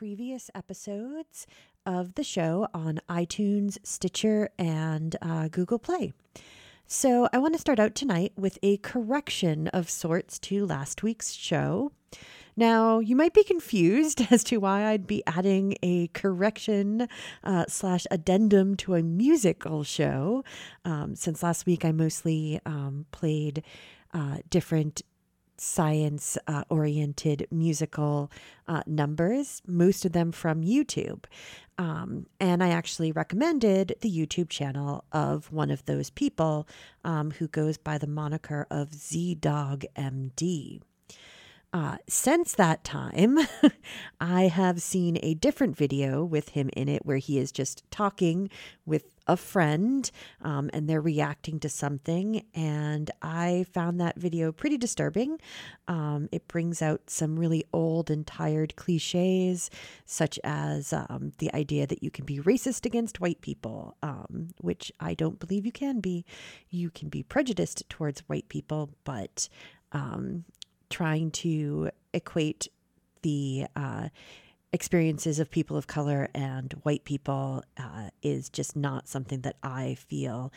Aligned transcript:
previous 0.00 0.50
episodes 0.54 1.46
of 1.84 2.14
the 2.14 2.24
show 2.24 2.66
on 2.72 2.98
iTunes, 3.10 3.76
Stitcher, 3.82 4.48
and 4.58 5.14
uh, 5.20 5.46
Google 5.48 5.78
Play. 5.78 6.14
So 6.86 7.28
I 7.34 7.38
want 7.38 7.52
to 7.52 7.60
start 7.60 7.78
out 7.78 7.94
tonight 7.94 8.32
with 8.34 8.58
a 8.62 8.78
correction 8.78 9.68
of 9.68 9.90
sorts 9.90 10.38
to 10.38 10.64
last 10.64 11.02
week's 11.02 11.32
show. 11.32 11.92
Now, 12.56 13.00
you 13.00 13.14
might 13.14 13.34
be 13.34 13.44
confused 13.44 14.26
as 14.30 14.42
to 14.44 14.56
why 14.56 14.86
I'd 14.86 15.06
be 15.06 15.22
adding 15.26 15.76
a 15.82 16.06
correction 16.14 17.06
uh, 17.44 17.66
slash 17.68 18.06
addendum 18.10 18.76
to 18.76 18.94
a 18.94 19.02
musical 19.02 19.84
show. 19.84 20.44
Um, 20.82 21.14
since 21.14 21.42
last 21.42 21.66
week, 21.66 21.84
I 21.84 21.92
mostly 21.92 22.58
um, 22.64 23.04
played 23.12 23.62
uh, 24.14 24.38
different 24.48 25.02
science 25.60 26.38
uh, 26.46 26.64
oriented 26.70 27.46
musical 27.50 28.30
uh, 28.66 28.82
numbers, 28.86 29.60
most 29.66 30.04
of 30.04 30.12
them 30.12 30.32
from 30.32 30.62
YouTube. 30.62 31.24
Um, 31.76 32.26
and 32.38 32.62
I 32.62 32.70
actually 32.70 33.12
recommended 33.12 33.96
the 34.00 34.10
YouTube 34.10 34.48
channel 34.48 35.04
of 35.12 35.52
one 35.52 35.70
of 35.70 35.84
those 35.84 36.10
people 36.10 36.66
um, 37.04 37.30
who 37.32 37.48
goes 37.48 37.76
by 37.76 37.98
the 37.98 38.06
moniker 38.06 38.66
of 38.70 38.94
Z 38.94 39.36
Dog 39.36 39.84
MD. 39.96 40.80
Uh, 41.72 41.98
since 42.08 42.54
that 42.54 42.82
time, 42.82 43.38
I 44.20 44.48
have 44.48 44.82
seen 44.82 45.18
a 45.22 45.34
different 45.34 45.76
video 45.76 46.24
with 46.24 46.50
him 46.50 46.68
in 46.72 46.88
it 46.88 47.06
where 47.06 47.18
he 47.18 47.38
is 47.38 47.52
just 47.52 47.88
talking 47.92 48.50
with 48.84 49.04
a 49.28 49.36
friend 49.36 50.10
um, 50.42 50.68
and 50.72 50.88
they're 50.88 51.00
reacting 51.00 51.60
to 51.60 51.68
something. 51.68 52.44
And 52.56 53.08
I 53.22 53.66
found 53.72 54.00
that 54.00 54.18
video 54.18 54.50
pretty 54.50 54.78
disturbing. 54.78 55.38
Um, 55.86 56.28
it 56.32 56.48
brings 56.48 56.82
out 56.82 57.08
some 57.08 57.38
really 57.38 57.64
old 57.72 58.10
and 58.10 58.26
tired 58.26 58.74
cliches, 58.74 59.70
such 60.04 60.40
as 60.42 60.92
um, 60.92 61.30
the 61.38 61.54
idea 61.54 61.86
that 61.86 62.02
you 62.02 62.10
can 62.10 62.24
be 62.24 62.40
racist 62.40 62.84
against 62.84 63.20
white 63.20 63.42
people, 63.42 63.96
um, 64.02 64.48
which 64.60 64.90
I 64.98 65.14
don't 65.14 65.38
believe 65.38 65.64
you 65.64 65.72
can 65.72 66.00
be. 66.00 66.24
You 66.68 66.90
can 66.90 67.08
be 67.08 67.22
prejudiced 67.22 67.88
towards 67.88 68.22
white 68.22 68.48
people, 68.48 68.90
but 69.04 69.48
um, 69.92 70.44
trying 70.90 71.30
to 71.30 71.90
equate 72.12 72.68
the 73.22 73.66
uh, 73.76 74.08
experiences 74.72 75.38
of 75.38 75.50
people 75.50 75.76
of 75.76 75.86
color 75.86 76.28
and 76.34 76.72
white 76.82 77.04
people 77.04 77.62
uh, 77.78 78.10
is 78.22 78.48
just 78.48 78.76
not 78.76 79.08
something 79.08 79.40
that 79.40 79.56
I 79.62 79.94
feel 79.94 80.52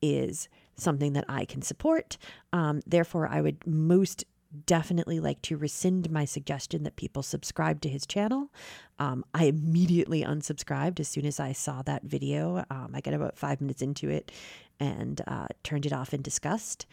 is 0.00 0.48
something 0.76 1.12
that 1.14 1.24
I 1.28 1.44
can 1.44 1.62
support. 1.62 2.18
Um, 2.52 2.80
therefore, 2.86 3.28
I 3.28 3.40
would 3.40 3.66
most 3.66 4.24
definitely 4.64 5.20
like 5.20 5.42
to 5.42 5.56
rescind 5.56 6.10
my 6.10 6.24
suggestion 6.24 6.82
that 6.84 6.96
people 6.96 7.22
subscribe 7.22 7.80
to 7.82 7.88
his 7.88 8.06
channel. 8.06 8.50
Um, 8.98 9.24
I 9.34 9.44
immediately 9.44 10.22
unsubscribed 10.22 11.00
as 11.00 11.08
soon 11.08 11.26
as 11.26 11.38
I 11.38 11.52
saw 11.52 11.82
that 11.82 12.04
video. 12.04 12.64
Um, 12.70 12.92
I 12.94 13.00
got 13.00 13.14
about 13.14 13.36
five 13.36 13.60
minutes 13.60 13.82
into 13.82 14.08
it 14.08 14.32
and 14.80 15.20
uh, 15.26 15.48
turned 15.64 15.84
it 15.84 15.92
off 15.92 16.14
in 16.14 16.22
disgust. 16.22 16.86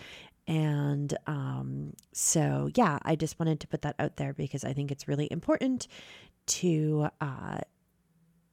And 0.48 1.18
um, 1.26 1.94
so, 2.14 2.70
yeah, 2.76 3.00
I 3.02 3.16
just 3.16 3.40
wanted 3.40 3.60
to 3.62 3.68
put 3.68 3.82
that 3.82 3.96
out 3.98 4.18
there 4.18 4.34
because 4.34 4.64
I 4.64 4.74
think 4.74 4.92
it's 4.92 5.08
really 5.08 5.28
important 5.32 5.88
to 6.48 7.08
uh, 7.20 7.60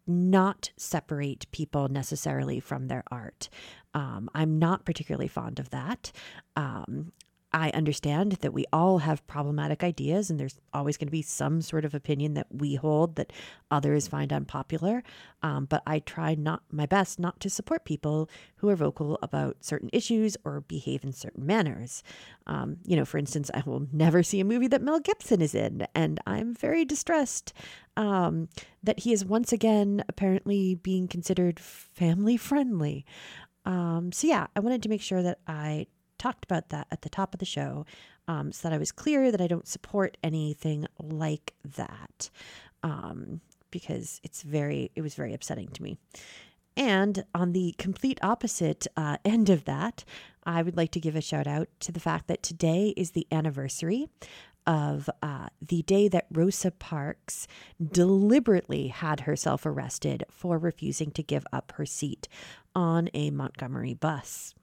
not 0.06 0.70
separate 0.76 1.50
people 1.52 1.88
necessarily 1.88 2.60
from 2.60 2.88
their 2.88 3.04
art. 3.10 3.48
Um, 3.94 4.30
I'm 4.34 4.58
not 4.58 4.84
particularly 4.84 5.28
fond 5.28 5.58
of 5.58 5.70
that. 5.70 6.12
Um, 6.56 7.12
I 7.54 7.70
understand 7.70 8.32
that 8.40 8.52
we 8.52 8.64
all 8.72 8.98
have 8.98 9.26
problematic 9.26 9.84
ideas, 9.84 10.30
and 10.30 10.40
there's 10.40 10.58
always 10.72 10.96
going 10.96 11.08
to 11.08 11.12
be 11.12 11.22
some 11.22 11.60
sort 11.60 11.84
of 11.84 11.94
opinion 11.94 12.34
that 12.34 12.46
we 12.50 12.76
hold 12.76 13.16
that 13.16 13.32
others 13.70 14.08
find 14.08 14.32
unpopular. 14.32 15.02
Um, 15.42 15.66
but 15.66 15.82
I 15.86 15.98
try 15.98 16.34
not 16.34 16.62
my 16.70 16.86
best 16.86 17.18
not 17.18 17.40
to 17.40 17.50
support 17.50 17.84
people 17.84 18.30
who 18.56 18.68
are 18.68 18.76
vocal 18.76 19.18
about 19.22 19.58
certain 19.60 19.90
issues 19.92 20.36
or 20.44 20.62
behave 20.62 21.04
in 21.04 21.12
certain 21.12 21.44
manners. 21.44 22.02
Um, 22.46 22.78
you 22.86 22.96
know, 22.96 23.04
for 23.04 23.18
instance, 23.18 23.50
I 23.52 23.62
will 23.66 23.86
never 23.92 24.22
see 24.22 24.40
a 24.40 24.44
movie 24.44 24.68
that 24.68 24.82
Mel 24.82 25.00
Gibson 25.00 25.42
is 25.42 25.54
in, 25.54 25.86
and 25.94 26.20
I'm 26.26 26.54
very 26.54 26.84
distressed 26.84 27.52
um, 27.96 28.48
that 28.82 29.00
he 29.00 29.12
is 29.12 29.24
once 29.24 29.52
again 29.52 30.04
apparently 30.08 30.74
being 30.74 31.06
considered 31.06 31.60
family 31.60 32.36
friendly. 32.36 33.04
Um, 33.64 34.10
so 34.12 34.26
yeah, 34.26 34.46
I 34.56 34.60
wanted 34.60 34.82
to 34.82 34.88
make 34.88 35.02
sure 35.02 35.22
that 35.22 35.38
I 35.46 35.86
talked 36.22 36.44
about 36.44 36.68
that 36.68 36.86
at 36.90 37.02
the 37.02 37.08
top 37.08 37.34
of 37.34 37.40
the 37.40 37.46
show 37.46 37.84
um, 38.28 38.52
so 38.52 38.68
that 38.68 38.74
I 38.74 38.78
was 38.78 38.92
clear 38.92 39.32
that 39.32 39.40
I 39.40 39.48
don't 39.48 39.66
support 39.66 40.16
anything 40.22 40.86
like 41.00 41.54
that 41.76 42.30
um, 42.84 43.40
because 43.70 44.20
it's 44.22 44.42
very, 44.42 44.92
it 44.94 45.02
was 45.02 45.14
very 45.14 45.34
upsetting 45.34 45.68
to 45.68 45.82
me. 45.82 45.98
And 46.76 47.24
on 47.34 47.52
the 47.52 47.74
complete 47.76 48.18
opposite 48.22 48.86
uh, 48.96 49.16
end 49.24 49.50
of 49.50 49.64
that, 49.64 50.04
I 50.44 50.62
would 50.62 50.76
like 50.76 50.92
to 50.92 51.00
give 51.00 51.16
a 51.16 51.20
shout 51.20 51.46
out 51.46 51.68
to 51.80 51.92
the 51.92 52.00
fact 52.00 52.28
that 52.28 52.42
today 52.42 52.94
is 52.96 53.10
the 53.10 53.26
anniversary 53.30 54.08
of 54.64 55.10
uh, 55.22 55.48
the 55.60 55.82
day 55.82 56.06
that 56.08 56.26
Rosa 56.30 56.70
Parks 56.70 57.48
deliberately 57.82 58.88
had 58.88 59.20
herself 59.20 59.66
arrested 59.66 60.24
for 60.30 60.56
refusing 60.56 61.10
to 61.12 61.22
give 61.22 61.44
up 61.52 61.72
her 61.76 61.84
seat 61.84 62.28
on 62.74 63.08
a 63.12 63.30
Montgomery 63.30 63.94
bus. 63.94 64.54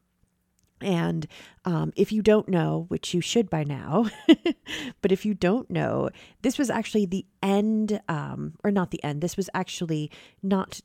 And 0.81 1.27
um, 1.65 1.91
if 1.95 2.11
you 2.11 2.21
don't 2.21 2.47
know, 2.47 2.85
which 2.87 3.13
you 3.13 3.21
should 3.21 3.49
by 3.49 3.63
now, 3.63 4.09
but 5.01 5.11
if 5.11 5.25
you 5.25 5.33
don't 5.33 5.69
know, 5.69 6.09
this 6.41 6.57
was 6.57 6.69
actually 6.69 7.05
the 7.05 7.25
end, 7.43 8.01
um, 8.07 8.53
or 8.63 8.71
not 8.71 8.91
the 8.91 9.03
end, 9.03 9.21
this 9.21 9.37
was 9.37 9.49
actually 9.53 10.11
not 10.41 10.81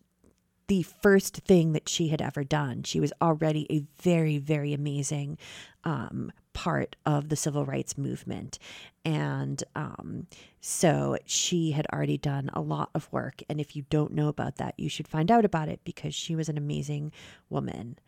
the 0.66 0.82
first 0.82 1.36
thing 1.38 1.72
that 1.72 1.88
she 1.88 2.08
had 2.08 2.22
ever 2.22 2.42
done. 2.42 2.82
She 2.82 3.00
was 3.00 3.12
already 3.20 3.66
a 3.70 3.84
very, 4.02 4.38
very 4.38 4.72
amazing 4.72 5.38
um, 5.84 6.32
part 6.54 6.96
of 7.04 7.28
the 7.28 7.36
civil 7.36 7.66
rights 7.66 7.98
movement. 7.98 8.58
And 9.04 9.62
um, 9.74 10.26
so 10.60 11.18
she 11.26 11.72
had 11.72 11.86
already 11.92 12.16
done 12.16 12.48
a 12.54 12.62
lot 12.62 12.90
of 12.94 13.12
work. 13.12 13.42
And 13.48 13.60
if 13.60 13.76
you 13.76 13.84
don't 13.90 14.12
know 14.12 14.28
about 14.28 14.56
that, 14.56 14.74
you 14.78 14.88
should 14.88 15.08
find 15.08 15.30
out 15.30 15.44
about 15.44 15.68
it 15.68 15.80
because 15.84 16.14
she 16.14 16.34
was 16.34 16.48
an 16.48 16.56
amazing 16.56 17.12
woman. 17.50 17.98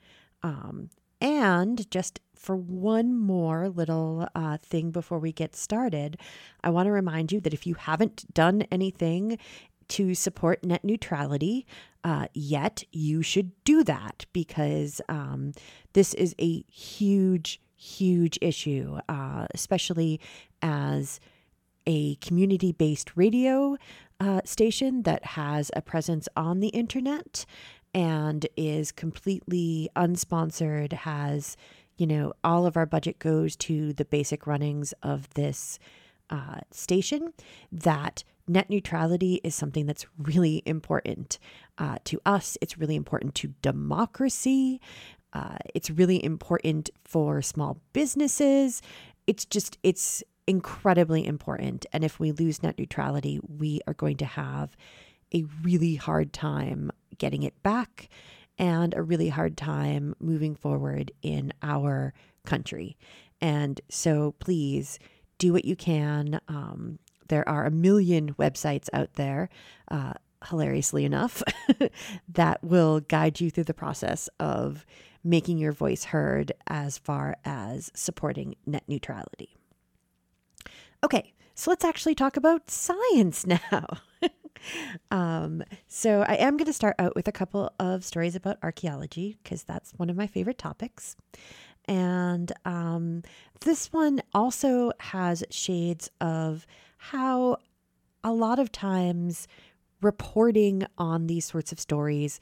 Um, 0.43 0.89
and 1.21 1.91
just 1.91 2.21
for 2.35 2.57
one 2.57 3.17
more 3.19 3.69
little 3.69 4.29
uh, 4.35 4.59
thing 4.59 4.91
before 4.91 5.19
we 5.19 5.33
get 5.33 5.57
started, 5.57 6.19
I 6.63 6.71
want 6.71 6.87
to 6.87 6.93
remind 6.93 7.33
you 7.33 7.41
that 7.41 7.55
if 7.55 7.67
you 7.67 7.75
haven't 7.75 8.33
done 8.33 8.63
anything 8.71 9.39
to 9.89 10.15
support 10.15 10.65
net 10.65 10.85
neutrality 10.85 11.67
uh, 12.05 12.27
yet, 12.35 12.85
you 12.93 13.23
should 13.23 13.53
do 13.65 13.83
that 13.85 14.27
because 14.33 15.01
um, 15.09 15.53
this 15.93 16.15
is 16.15 16.35
a 16.41 16.63
huge, 16.71 17.61
huge 17.75 18.39
issue, 18.41 18.99
uh, 19.09 19.47
especially 19.55 20.21
as 20.63 21.21
a 21.87 22.17
community 22.17 22.73
based 22.73 23.17
radio 23.17 23.77
uh, 24.19 24.41
station 24.45 25.03
that 25.03 25.25
has 25.25 25.71
a 25.75 25.83
presence 25.83 26.29
on 26.37 26.61
the 26.61 26.69
internet 26.69 27.45
and 27.97 28.47
is 28.59 28.93
completely 28.93 29.89
unsponsored, 29.97 30.93
has, 30.93 31.57
you 31.97 32.07
know, 32.07 32.35
all 32.45 32.67
of 32.67 32.77
our 32.77 32.85
budget 32.85 33.19
goes 33.19 33.57
to 33.57 33.95
the 33.95 34.05
basic 34.05 34.47
runnings 34.47 34.93
of 35.03 35.33
this 35.33 35.79
uh, 36.29 36.59
station, 36.71 37.33
that 37.73 38.23
net 38.47 38.69
neutrality 38.69 39.41
is 39.43 39.55
something 39.55 39.87
that's 39.87 40.05
really 40.19 40.63
important 40.67 41.39
uh, 41.79 41.97
to 42.05 42.21
us. 42.27 42.59
It's 42.61 42.77
really 42.77 42.97
important 42.97 43.35
to 43.37 43.55
democracy. 43.63 44.79
Uh, 45.33 45.57
it's 45.75 45.91
really 45.91 46.23
important 46.23 46.91
for 47.03 47.41
small 47.41 47.81
businesses. 47.95 48.83
It's 49.27 49.47
just, 49.47 49.79
it's 49.83 50.23
incredibly 50.47 51.27
important. 51.27 51.87
And 51.95 52.05
if 52.05 52.21
we 52.21 52.31
lose 52.31 52.63
net 52.63 52.79
neutrality, 52.79 53.41
we 53.49 53.81
are 53.87 53.95
going 53.95 54.19
to 54.19 54.27
have 54.27 54.77
a 55.35 55.45
really 55.63 55.95
hard 55.95 56.33
time 56.35 56.91
getting 57.19 57.43
it 57.43 57.63
back 57.63 58.09
and 58.59 58.95
a 58.95 59.03
really 59.03 59.29
hard 59.29 59.57
time 59.57 60.15
moving 60.21 60.55
forward 60.55 61.13
in 61.23 61.53
our 61.63 62.15
country. 62.45 62.97
And 63.41 63.81
so 63.91 64.35
please 64.39 64.99
do 65.39 65.53
what 65.53 65.65
you 65.65 65.77
can. 65.77 66.41
Um, 66.49 66.99
there 67.29 67.47
are 67.49 67.67
a 67.67 67.71
million 67.71 68.35
websites 68.35 68.89
out 68.93 69.15
there, 69.15 69.49
uh, 69.91 70.15
hilariously 70.49 71.05
enough, 71.05 71.43
that 72.29 72.63
will 72.63 73.01
guide 73.01 73.41
you 73.41 73.51
through 73.51 73.65
the 73.65 73.75
process 73.75 74.29
of 74.41 74.87
making 75.25 75.59
your 75.59 75.73
voice 75.73 76.05
heard 76.05 76.53
as 76.69 76.97
far 76.97 77.37
as 77.45 77.91
supporting 77.95 78.55
net 78.65 78.85
neutrality. 78.87 79.57
Okay, 81.05 81.35
so 81.55 81.71
let's 81.71 81.85
actually 81.85 82.15
talk 82.15 82.37
about 82.37 82.71
science 82.71 83.45
now. 83.73 83.87
Um, 85.11 85.63
so 85.89 86.25
I 86.27 86.35
am 86.35 86.57
going 86.57 86.67
to 86.67 86.73
start 86.73 86.97
out 86.99 87.15
with 87.15 87.29
a 87.29 87.33
couple 87.33 87.73
of 87.79 88.05
stories 88.05 88.35
about 88.35 88.59
archaeology 88.63 89.39
because 89.43 89.65
that's 89.65 89.93
one 89.97 90.11
of 90.11 90.17
my 90.17 90.27
favorite 90.27 90.59
topics. 90.59 91.17
And 91.89 92.53
um, 92.65 93.23
this 93.61 93.93
one 93.93 94.21
also 94.35 94.93
has 94.99 95.45
shades 95.51 96.11
of 96.21 96.67
how 96.99 97.59
a 98.25 98.33
lot 98.33 98.59
of 98.59 98.73
times 98.73 99.47
reporting 100.03 100.85
on 100.99 101.27
these 101.27 101.45
sorts 101.45 101.73
of 101.73 101.81
stories 101.81 102.41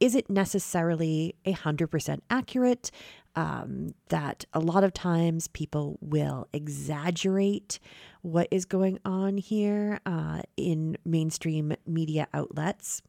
isn't 0.00 0.28
necessarily 0.28 1.34
100% 1.46 2.20
accurate. 2.30 2.90
Um, 3.36 3.94
that 4.10 4.44
a 4.52 4.60
lot 4.60 4.84
of 4.84 4.92
times 4.92 5.48
people 5.48 5.98
will 6.00 6.46
exaggerate 6.52 7.80
what 8.22 8.46
is 8.52 8.64
going 8.64 9.00
on 9.04 9.38
here 9.38 9.98
uh, 10.06 10.42
in 10.56 10.96
mainstream 11.04 11.74
media 11.84 12.28
outlets. 12.32 13.02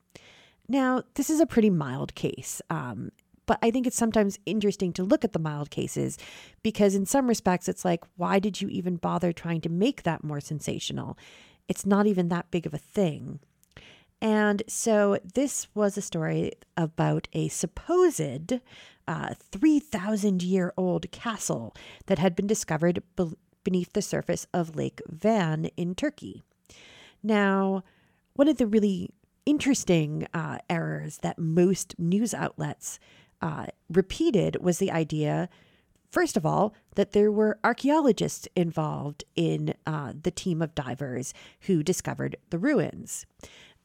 Now, 0.67 1.03
this 1.13 1.29
is 1.29 1.39
a 1.39 1.45
pretty 1.45 1.69
mild 1.69 2.15
case. 2.15 2.61
Um, 2.69 3.11
but 3.45 3.59
I 3.61 3.71
think 3.71 3.85
it's 3.85 3.97
sometimes 3.97 4.39
interesting 4.45 4.93
to 4.93 5.03
look 5.03 5.23
at 5.23 5.33
the 5.33 5.39
mild 5.39 5.69
cases 5.69 6.17
because, 6.63 6.95
in 6.95 7.05
some 7.05 7.27
respects, 7.27 7.69
it's 7.69 7.85
like, 7.85 8.03
why 8.17 8.39
did 8.39 8.61
you 8.61 8.67
even 8.69 8.95
bother 8.95 9.31
trying 9.31 9.61
to 9.61 9.69
make 9.69 10.03
that 10.03 10.23
more 10.23 10.39
sensational? 10.39 11.17
It's 11.67 11.85
not 11.85 12.07
even 12.07 12.29
that 12.29 12.51
big 12.51 12.65
of 12.65 12.73
a 12.73 12.79
thing. 12.79 13.39
And 14.21 14.63
so, 14.67 15.19
this 15.35 15.67
was 15.75 15.97
a 15.97 16.01
story 16.01 16.53
about 16.75 17.27
a 17.33 17.49
supposed 17.49 18.53
uh, 19.07 19.33
3,000 19.51 20.41
year 20.43 20.73
old 20.77 21.11
castle 21.11 21.75
that 22.07 22.19
had 22.19 22.35
been 22.35 22.47
discovered 22.47 23.03
be- 23.15 23.33
beneath 23.63 23.93
the 23.93 24.01
surface 24.01 24.47
of 24.53 24.75
Lake 24.75 25.01
Van 25.07 25.65
in 25.77 25.95
Turkey. 25.95 26.43
Now, 27.23 27.83
one 28.35 28.47
of 28.47 28.57
the 28.57 28.67
really 28.67 29.09
interesting 29.45 30.27
uh, 30.33 30.59
errors 30.69 31.19
that 31.19 31.39
most 31.39 31.97
news 31.99 32.33
outlets 32.33 32.99
uh, 33.41 33.67
repeated 33.89 34.57
was 34.61 34.77
the 34.77 34.91
idea, 34.91 35.49
first 36.09 36.37
of 36.37 36.45
all, 36.45 36.73
that 36.95 37.11
there 37.11 37.31
were 37.31 37.59
archaeologists 37.63 38.47
involved 38.55 39.23
in 39.35 39.73
uh, 39.85 40.13
the 40.21 40.31
team 40.31 40.61
of 40.61 40.75
divers 40.75 41.33
who 41.61 41.83
discovered 41.83 42.35
the 42.49 42.57
ruins. 42.57 43.25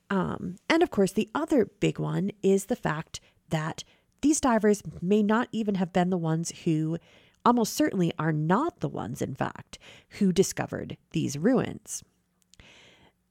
Um, 0.08 0.56
and 0.68 0.82
of 0.82 0.90
course, 0.90 1.12
the 1.12 1.28
other 1.34 1.66
big 1.66 1.98
one 1.98 2.32
is 2.42 2.66
the 2.66 2.76
fact 2.76 3.20
that 3.50 3.84
these 4.20 4.40
divers 4.40 4.82
may 5.00 5.22
not 5.22 5.48
even 5.52 5.76
have 5.76 5.92
been 5.92 6.10
the 6.10 6.18
ones 6.18 6.52
who, 6.64 6.98
almost 7.44 7.74
certainly, 7.74 8.12
are 8.18 8.32
not 8.32 8.80
the 8.80 8.88
ones, 8.88 9.22
in 9.22 9.34
fact, 9.34 9.78
who 10.18 10.32
discovered 10.32 10.96
these 11.12 11.38
ruins. 11.38 12.02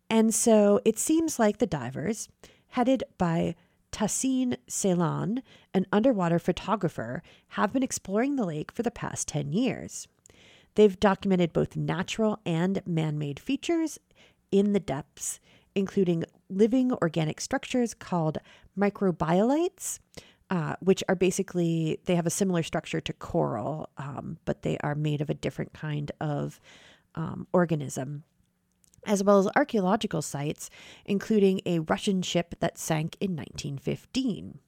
And 0.09 0.33
so 0.33 0.79
it 0.85 0.97
seems 0.97 1.37
like 1.37 1.59
the 1.59 1.67
divers, 1.67 2.29
headed 2.69 3.03
by 3.17 3.55
Tahsin 3.91 4.55
Ceylan, 4.67 5.41
an 5.73 5.85
underwater 5.91 6.39
photographer, 6.39 7.21
have 7.49 7.73
been 7.73 7.83
exploring 7.83 8.35
the 8.35 8.45
lake 8.45 8.71
for 8.71 8.83
the 8.83 8.91
past 8.91 9.27
10 9.27 9.51
years. 9.51 10.07
They've 10.75 10.99
documented 10.99 11.53
both 11.53 11.75
natural 11.75 12.39
and 12.45 12.81
man 12.85 13.17
made 13.17 13.39
features 13.39 13.99
in 14.51 14.73
the 14.73 14.79
depths, 14.79 15.39
including 15.75 16.23
living 16.49 16.91
organic 16.93 17.41
structures 17.41 17.93
called 17.93 18.39
microbialites, 18.77 19.99
uh, 20.49 20.75
which 20.79 21.03
are 21.07 21.15
basically, 21.15 21.99
they 22.05 22.15
have 22.15 22.25
a 22.25 22.31
similar 22.31 22.63
structure 22.63 23.01
to 23.01 23.13
coral, 23.13 23.89
um, 23.97 24.37
but 24.45 24.63
they 24.63 24.77
are 24.79 24.95
made 24.95 25.21
of 25.21 25.29
a 25.29 25.33
different 25.33 25.73
kind 25.73 26.11
of 26.19 26.59
um, 27.15 27.47
organism 27.53 28.23
as 29.05 29.23
well 29.23 29.39
as 29.39 29.47
archaeological 29.55 30.21
sites, 30.21 30.69
including 31.05 31.61
a 31.65 31.79
Russian 31.79 32.21
ship 32.21 32.55
that 32.59 32.77
sank 32.77 33.15
in 33.19 33.31
1915. 33.31 34.59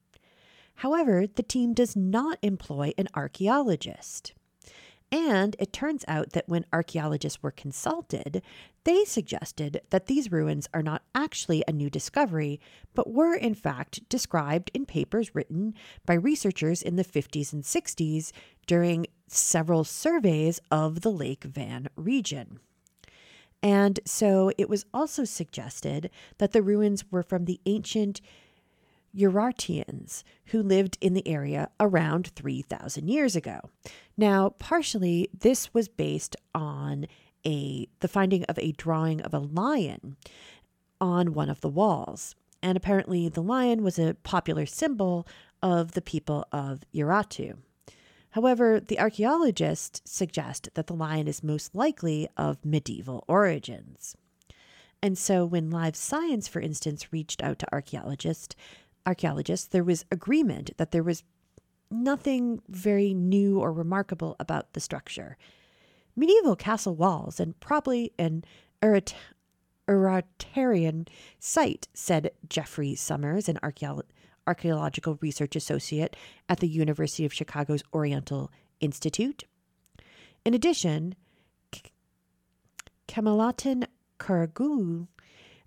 However, 0.76 1.28
the 1.28 1.44
team 1.44 1.74
does 1.74 1.96
not 1.96 2.40
employ 2.42 2.94
an 2.98 3.08
archaeologist. 3.14 4.34
And 5.12 5.58
it 5.60 5.74
turns 5.74 6.06
out 6.08 6.32
that 6.32 6.48
when 6.48 6.66
archaeologists 6.72 7.44
were 7.44 7.52
consulted, 7.52 8.42
they 8.86 9.04
suggested 9.04 9.82
that 9.90 10.06
these 10.06 10.32
ruins 10.32 10.70
are 10.74 10.82
not 10.82 11.04
actually 11.14 11.64
a 11.68 11.74
new 11.74 11.90
discovery, 11.90 12.62
but 12.94 13.12
were 13.12 13.36
in 13.36 13.54
fact 13.54 14.08
described 14.08 14.72
in 14.74 14.86
papers 14.86 15.36
written 15.36 15.74
by 16.06 16.14
researchers 16.14 16.82
in 16.82 16.96
the 16.96 17.04
50s 17.04 17.52
and 17.52 17.64
60s 17.64 18.32
during 18.68 19.06
several 19.28 19.84
surveys 19.84 20.62
of 20.72 21.02
the 21.02 21.12
Lake 21.12 21.44
Van 21.44 21.90
region. 21.96 22.60
And 23.62 24.00
so 24.06 24.52
it 24.58 24.70
was 24.70 24.86
also 24.94 25.24
suggested 25.26 26.10
that 26.38 26.52
the 26.52 26.64
ruins 26.64 27.12
were 27.12 27.22
from 27.22 27.46
the 27.46 27.60
ancient 27.66 28.22
Urartians 29.16 30.24
who 30.48 30.62
lived 30.62 30.98
in 31.02 31.14
the 31.14 31.28
area 31.28 31.70
around 31.80 32.28
3,000 32.36 33.08
years 33.08 33.36
ago. 33.36 33.60
Now, 34.18 34.50
partially 34.50 35.30
this 35.38 35.74
was 35.74 35.88
based 35.88 36.36
on 36.54 37.08
a 37.46 37.88
the 38.00 38.08
finding 38.08 38.44
of 38.46 38.58
a 38.60 38.72
drawing 38.74 39.22
of 39.22 39.34
a 39.34 39.40
lion 39.40 40.18
on 41.00 41.34
one 41.34 41.50
of 41.50 41.62
the 41.62 41.70
walls. 41.70 42.36
And 42.62 42.78
apparently 42.78 43.28
the 43.30 43.42
lion 43.42 43.84
was 43.84 43.98
a 43.98 44.16
popular 44.24 44.66
symbol 44.66 45.28
of 45.64 45.94
the 45.94 46.02
people 46.02 46.46
of 46.52 46.84
Urartu. 46.94 47.58
However, 48.32 48.80
the 48.80 49.00
archaeologists 49.00 50.02
suggest 50.06 50.70
that 50.76 50.88
the 50.88 50.94
lion 50.94 51.28
is 51.28 51.44
most 51.44 51.76
likely 51.76 52.30
of 52.38 52.64
medieval 52.64 53.26
origins. 53.28 54.16
And 55.04 55.18
so 55.18 55.46
when 55.46 55.72
Live 55.72 55.96
Science, 55.96 56.48
for 56.48 56.62
instance, 56.62 57.12
reached 57.12 57.42
out 57.42 57.60
to 57.60 57.74
archaeologists, 57.74 58.56
archaeologists, 59.06 59.68
there 59.68 59.84
was 59.84 60.06
agreement 60.12 60.72
that 60.78 60.92
there 60.92 61.04
was 61.04 61.24
nothing 61.90 62.62
very 62.70 63.14
new 63.14 63.60
or 63.60 63.74
remarkable 63.74 64.36
about 64.40 64.74
the 64.74 64.80
structure. 64.80 65.38
Medieval 66.16 66.56
castle 66.56 66.96
walls 66.96 67.40
and 67.40 67.60
probably 67.60 68.12
an 68.18 68.44
Urartian 69.88 71.08
site, 71.40 71.88
said 71.94 72.32
Geoffrey 72.48 72.96
Summers, 72.96 73.50
an 73.50 73.60
archaeologist 73.64 74.12
archaeological 74.48 75.18
research 75.22 75.56
associate 75.56 76.16
at 76.50 76.60
the 76.60 76.68
University 76.68 77.26
of 77.26 77.34
Chicago's 77.34 77.84
Oriental 77.94 78.52
Institute. 78.80 79.44
In 80.44 80.54
addition, 80.54 81.16
Kemalettin 83.08 83.86
Karagul, 84.20 85.08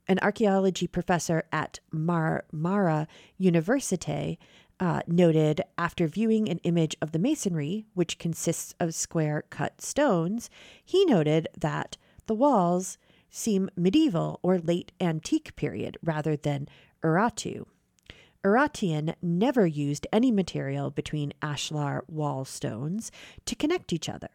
an 0.06 0.18
archaeology 0.20 0.86
professor 0.86 1.44
at 1.52 1.80
Marmara 1.92 3.06
University, 3.38 4.38
uh, 4.80 5.00
noted 5.06 5.62
after 5.78 6.06
viewing 6.06 6.48
an 6.48 6.58
image 6.64 6.96
of 7.00 7.12
the 7.12 7.18
masonry, 7.18 7.86
which 7.94 8.18
consists 8.18 8.74
of 8.80 8.94
square 8.94 9.44
cut 9.50 9.80
stones, 9.80 10.50
he 10.84 11.04
noted 11.04 11.48
that 11.56 11.96
the 12.26 12.34
walls 12.34 12.98
seem 13.30 13.70
medieval 13.76 14.40
or 14.42 14.58
late 14.58 14.92
antique 15.00 15.54
period 15.56 15.96
rather 16.02 16.36
than 16.36 16.68
Urartu. 17.02 17.66
Urartian 18.44 19.14
never 19.22 19.66
used 19.66 20.06
any 20.12 20.30
material 20.30 20.90
between 20.90 21.32
ashlar 21.40 22.02
wall 22.08 22.44
stones 22.44 23.10
to 23.46 23.54
connect 23.54 23.92
each 23.92 24.08
other. 24.08 24.28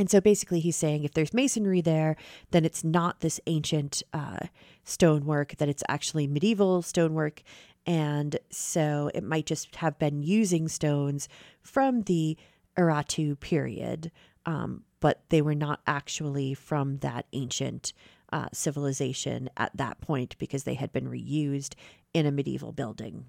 And 0.00 0.08
so 0.08 0.18
basically, 0.18 0.60
he's 0.60 0.76
saying 0.76 1.04
if 1.04 1.12
there's 1.12 1.34
masonry 1.34 1.82
there, 1.82 2.16
then 2.52 2.64
it's 2.64 2.82
not 2.82 3.20
this 3.20 3.38
ancient 3.46 4.02
uh, 4.14 4.46
stonework, 4.82 5.56
that 5.58 5.68
it's 5.68 5.82
actually 5.90 6.26
medieval 6.26 6.80
stonework. 6.80 7.42
And 7.84 8.38
so 8.48 9.10
it 9.14 9.22
might 9.22 9.44
just 9.44 9.76
have 9.76 9.98
been 9.98 10.22
using 10.22 10.68
stones 10.68 11.28
from 11.60 12.04
the 12.04 12.38
Urartu 12.78 13.38
period, 13.40 14.10
um, 14.46 14.84
but 15.00 15.20
they 15.28 15.42
were 15.42 15.54
not 15.54 15.80
actually 15.86 16.54
from 16.54 16.96
that 17.00 17.26
ancient 17.34 17.92
uh, 18.32 18.48
civilization 18.54 19.50
at 19.58 19.76
that 19.76 20.00
point 20.00 20.34
because 20.38 20.64
they 20.64 20.76
had 20.76 20.94
been 20.94 21.10
reused 21.10 21.74
in 22.14 22.24
a 22.24 22.32
medieval 22.32 22.72
building. 22.72 23.26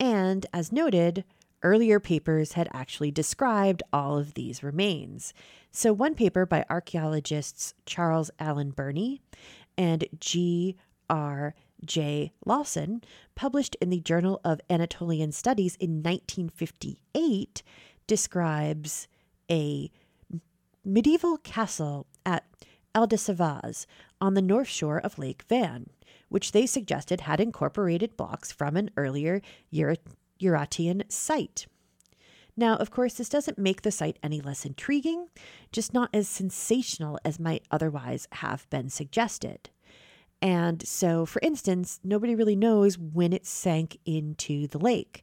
And 0.00 0.46
as 0.52 0.72
noted, 0.72 1.22
earlier 1.62 2.00
papers 2.00 2.52
had 2.52 2.68
actually 2.72 3.10
described 3.10 3.82
all 3.92 4.18
of 4.18 4.34
these 4.34 4.62
remains. 4.62 5.32
So, 5.70 5.92
one 5.92 6.14
paper 6.14 6.46
by 6.46 6.64
archaeologists 6.68 7.74
Charles 7.86 8.30
Allen 8.38 8.70
Burney 8.70 9.20
and 9.76 10.04
G. 10.18 10.76
R. 11.08 11.54
J. 11.84 12.32
Lawson, 12.44 13.02
published 13.34 13.76
in 13.80 13.90
the 13.90 14.00
Journal 14.00 14.40
of 14.44 14.60
Anatolian 14.68 15.32
Studies 15.32 15.76
in 15.76 16.02
1958, 16.02 17.62
describes 18.06 19.08
a 19.50 19.90
medieval 20.84 21.38
castle 21.38 22.06
at 22.24 22.44
Eldesavaz 22.94 23.86
on 24.20 24.34
the 24.34 24.42
north 24.42 24.68
shore 24.68 25.00
of 25.00 25.18
Lake 25.18 25.44
Van 25.48 25.86
which 26.30 26.52
they 26.52 26.64
suggested 26.64 27.22
had 27.22 27.40
incorporated 27.40 28.16
blocks 28.16 28.50
from 28.50 28.76
an 28.76 28.88
earlier 28.96 29.42
Urartian 30.40 31.04
site. 31.08 31.66
Now, 32.56 32.76
of 32.76 32.90
course, 32.90 33.14
this 33.14 33.28
doesn't 33.28 33.58
make 33.58 33.82
the 33.82 33.90
site 33.90 34.18
any 34.22 34.40
less 34.40 34.66
intriguing, 34.66 35.28
just 35.72 35.94
not 35.94 36.10
as 36.12 36.28
sensational 36.28 37.18
as 37.24 37.38
might 37.38 37.64
otherwise 37.70 38.28
have 38.32 38.68
been 38.70 38.90
suggested. 38.90 39.70
And 40.42 40.86
so, 40.86 41.26
for 41.26 41.40
instance, 41.42 42.00
nobody 42.02 42.34
really 42.34 42.56
knows 42.56 42.98
when 42.98 43.32
it 43.32 43.46
sank 43.46 43.98
into 44.04 44.66
the 44.66 44.78
lake. 44.78 45.22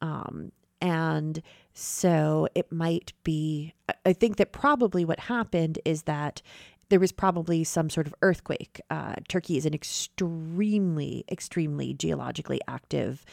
Um, 0.00 0.52
and 0.80 1.42
so 1.72 2.48
it 2.54 2.70
might 2.70 3.12
be, 3.24 3.74
I 4.04 4.12
think 4.12 4.36
that 4.36 4.52
probably 4.52 5.04
what 5.04 5.20
happened 5.20 5.78
is 5.84 6.02
that 6.04 6.42
there 6.88 7.00
was 7.00 7.12
probably 7.12 7.64
some 7.64 7.90
sort 7.90 8.06
of 8.06 8.14
earthquake. 8.22 8.80
Uh, 8.88 9.16
Turkey 9.28 9.56
is 9.56 9.66
an 9.66 9.74
extremely, 9.74 11.24
extremely 11.30 11.92
geologically 11.94 12.60
active 12.66 13.24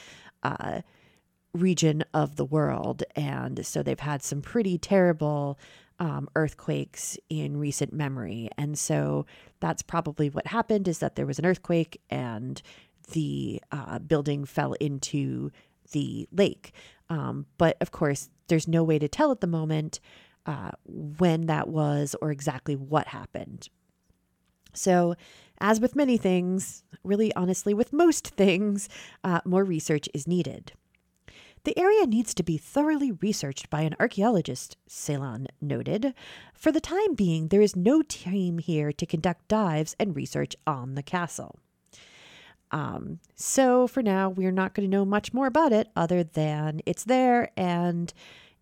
uh, 0.44 0.82
region 1.56 2.04
of 2.14 2.36
the 2.36 2.46
world. 2.46 3.04
And 3.16 3.66
so 3.66 3.82
they've 3.82 4.00
had 4.00 4.22
some 4.24 4.42
pretty 4.42 4.78
terrible 4.78 5.58
um, 6.00 6.28
earthquakes 6.36 7.18
in 7.30 7.58
recent 7.58 7.94
memory. 7.94 8.50
And 8.58 8.78
so 8.78 9.26
that's 9.60 9.82
probably 9.82 10.30
what 10.30 10.48
happened 10.48 10.88
is 10.88 11.00
that 11.00 11.16
there 11.16 11.26
was 11.26 11.40
an 11.40 11.46
earthquake 11.46 12.02
and 12.10 12.62
the 13.12 13.62
uh, 13.72 14.00
building 14.00 14.46
fell 14.46 14.74
into 14.74 15.52
the 15.92 16.28
lake. 16.32 16.74
Um, 17.10 17.46
but 17.58 17.78
of 17.82 17.92
course, 17.92 18.30
there's 18.48 18.68
no 18.68 18.84
way 18.84 19.00
to 19.00 19.08
tell 19.08 19.32
at 19.32 19.42
the 19.42 19.48
moment 19.48 20.00
uh, 20.46 20.72
when 20.86 21.48
that 21.48 21.68
was 21.68 22.16
or 22.22 22.32
exactly 22.32 22.76
what 22.76 23.08
happened. 23.08 23.70
So, 24.74 25.16
as 25.62 25.80
with 25.80 25.96
many 25.96 26.18
things, 26.18 26.84
really 27.04 27.34
honestly, 27.36 27.74
with 27.74 27.94
most 27.94 28.28
things, 28.36 28.90
uh, 29.24 29.40
more 29.46 29.64
research 29.64 30.10
is 30.14 30.28
needed. 30.28 30.74
The 31.66 31.78
area 31.80 32.06
needs 32.06 32.36
to 32.36 32.44
be 32.44 32.60
thoroughly 32.60 33.12
researched 33.12 33.72
by 33.72 33.82
an 33.82 33.96
archaeologist, 34.00 34.78
Ceylan 34.88 35.48
noted. 35.60 36.14
For 36.54 36.72
the 36.72 36.80
time 36.80 37.16
being, 37.16 37.48
there 37.48 37.62
is 37.62 37.76
no 37.76 38.04
team 38.04 38.60
here 38.60 38.92
to 38.92 39.06
conduct 39.08 39.48
dives 39.48 39.96
and 40.00 40.16
research 40.16 40.56
on 40.68 40.94
the 40.94 41.02
castle. 41.02 41.58
Um, 42.70 43.20
so 43.36 43.88
for 43.88 44.04
now, 44.04 44.30
we're 44.30 44.52
not 44.52 44.76
going 44.76 44.88
to 44.88 44.96
know 44.96 45.06
much 45.06 45.34
more 45.34 45.48
about 45.48 45.74
it 45.74 45.90
other 45.96 46.24
than 46.24 46.82
it's 46.86 47.04
there 47.04 47.50
and 47.58 48.14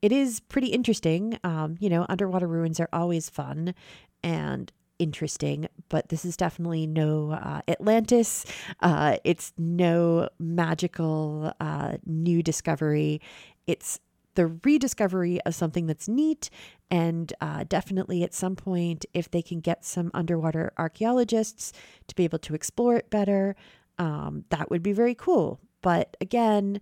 it 0.02 0.14
is 0.14 0.40
pretty 0.40 0.68
interesting. 0.68 1.38
Um, 1.44 1.76
you 1.82 1.90
know, 1.90 2.06
underwater 2.08 2.48
ruins 2.48 2.80
are 2.80 2.90
always 2.94 3.30
fun 3.30 3.76
and 4.24 4.72
interesting, 5.04 5.68
but 5.90 6.10
this 6.10 6.26
is 6.26 6.38
definitely 6.38 6.88
no 6.88 7.32
uh, 7.32 7.62
Atlantis. 7.68 8.46
Uh, 8.80 9.18
it's 9.24 9.54
no 9.58 10.30
magical 10.40 11.54
uh, 11.60 11.98
new 12.06 12.42
discovery. 12.42 13.22
It's 13.68 14.00
the 14.36 14.48
rediscovery 14.64 15.42
of 15.42 15.54
something 15.54 15.86
that's 15.86 16.08
neat. 16.08 16.50
And 16.90 17.34
uh, 17.42 17.66
definitely 17.68 18.24
at 18.24 18.34
some 18.34 18.56
point, 18.56 19.06
if 19.14 19.30
they 19.30 19.42
can 19.42 19.60
get 19.60 19.86
some 19.86 20.10
underwater 20.14 20.72
archaeologists 20.78 21.74
to 22.08 22.16
be 22.16 22.24
able 22.24 22.40
to 22.40 22.56
explore 22.56 22.96
it 22.96 23.10
better, 23.10 23.56
um, 24.00 24.46
that 24.50 24.70
would 24.70 24.84
be 24.84 24.94
very 24.94 25.16
cool. 25.16 25.60
But 25.82 26.16
again, 26.22 26.82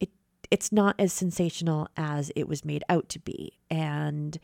it 0.00 0.10
it's 0.50 0.72
not 0.72 0.96
as 0.98 1.12
sensational 1.12 1.88
as 1.96 2.32
it 2.36 2.48
was 2.48 2.64
made 2.64 2.84
out 2.88 3.08
to 3.10 3.18
be. 3.20 3.58
And 3.70 4.38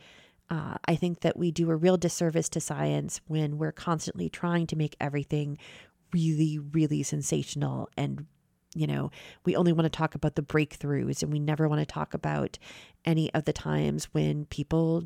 uh, 0.48 0.74
I 0.84 0.94
think 0.94 1.20
that 1.20 1.36
we 1.36 1.50
do 1.50 1.70
a 1.70 1.76
real 1.76 1.96
disservice 1.96 2.48
to 2.50 2.60
science 2.60 3.20
when 3.26 3.58
we're 3.58 3.72
constantly 3.72 4.28
trying 4.28 4.66
to 4.68 4.76
make 4.76 4.96
everything 5.00 5.58
really, 6.12 6.58
really 6.58 7.02
sensational. 7.02 7.88
And, 7.96 8.26
you 8.74 8.86
know, 8.86 9.10
we 9.44 9.56
only 9.56 9.72
want 9.72 9.86
to 9.86 9.96
talk 9.96 10.14
about 10.14 10.36
the 10.36 10.42
breakthroughs 10.42 11.22
and 11.22 11.32
we 11.32 11.40
never 11.40 11.68
want 11.68 11.80
to 11.80 11.86
talk 11.86 12.14
about 12.14 12.58
any 13.04 13.32
of 13.34 13.44
the 13.44 13.52
times 13.52 14.04
when 14.12 14.46
people 14.46 15.04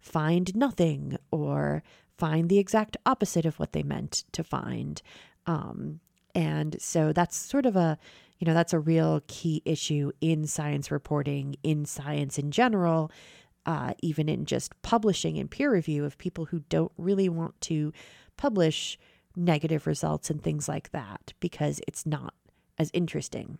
find 0.00 0.54
nothing 0.56 1.16
or 1.30 1.82
find 2.18 2.48
the 2.48 2.58
exact 2.58 2.96
opposite 3.06 3.46
of 3.46 3.58
what 3.58 3.72
they 3.72 3.82
meant 3.82 4.24
to 4.32 4.42
find. 4.42 5.02
Um, 5.46 6.00
and 6.34 6.76
so 6.80 7.12
that's 7.12 7.36
sort 7.36 7.66
of 7.66 7.76
a, 7.76 7.96
you 8.38 8.46
know, 8.46 8.54
that's 8.54 8.72
a 8.72 8.78
real 8.80 9.22
key 9.28 9.62
issue 9.64 10.10
in 10.20 10.46
science 10.46 10.90
reporting, 10.90 11.56
in 11.62 11.84
science 11.84 12.38
in 12.38 12.50
general 12.50 13.10
uh, 13.66 13.94
even 14.00 14.28
in 14.28 14.44
just 14.46 14.80
publishing 14.82 15.38
and 15.38 15.50
peer 15.50 15.72
review 15.72 16.04
of 16.04 16.18
people 16.18 16.46
who 16.46 16.60
don't 16.68 16.92
really 16.96 17.28
want 17.28 17.60
to 17.62 17.92
publish 18.36 18.98
negative 19.36 19.86
results 19.86 20.30
and 20.30 20.42
things 20.42 20.68
like 20.68 20.90
that 20.92 21.32
because 21.40 21.80
it's 21.86 22.06
not 22.06 22.34
as 22.78 22.90
interesting. 22.92 23.58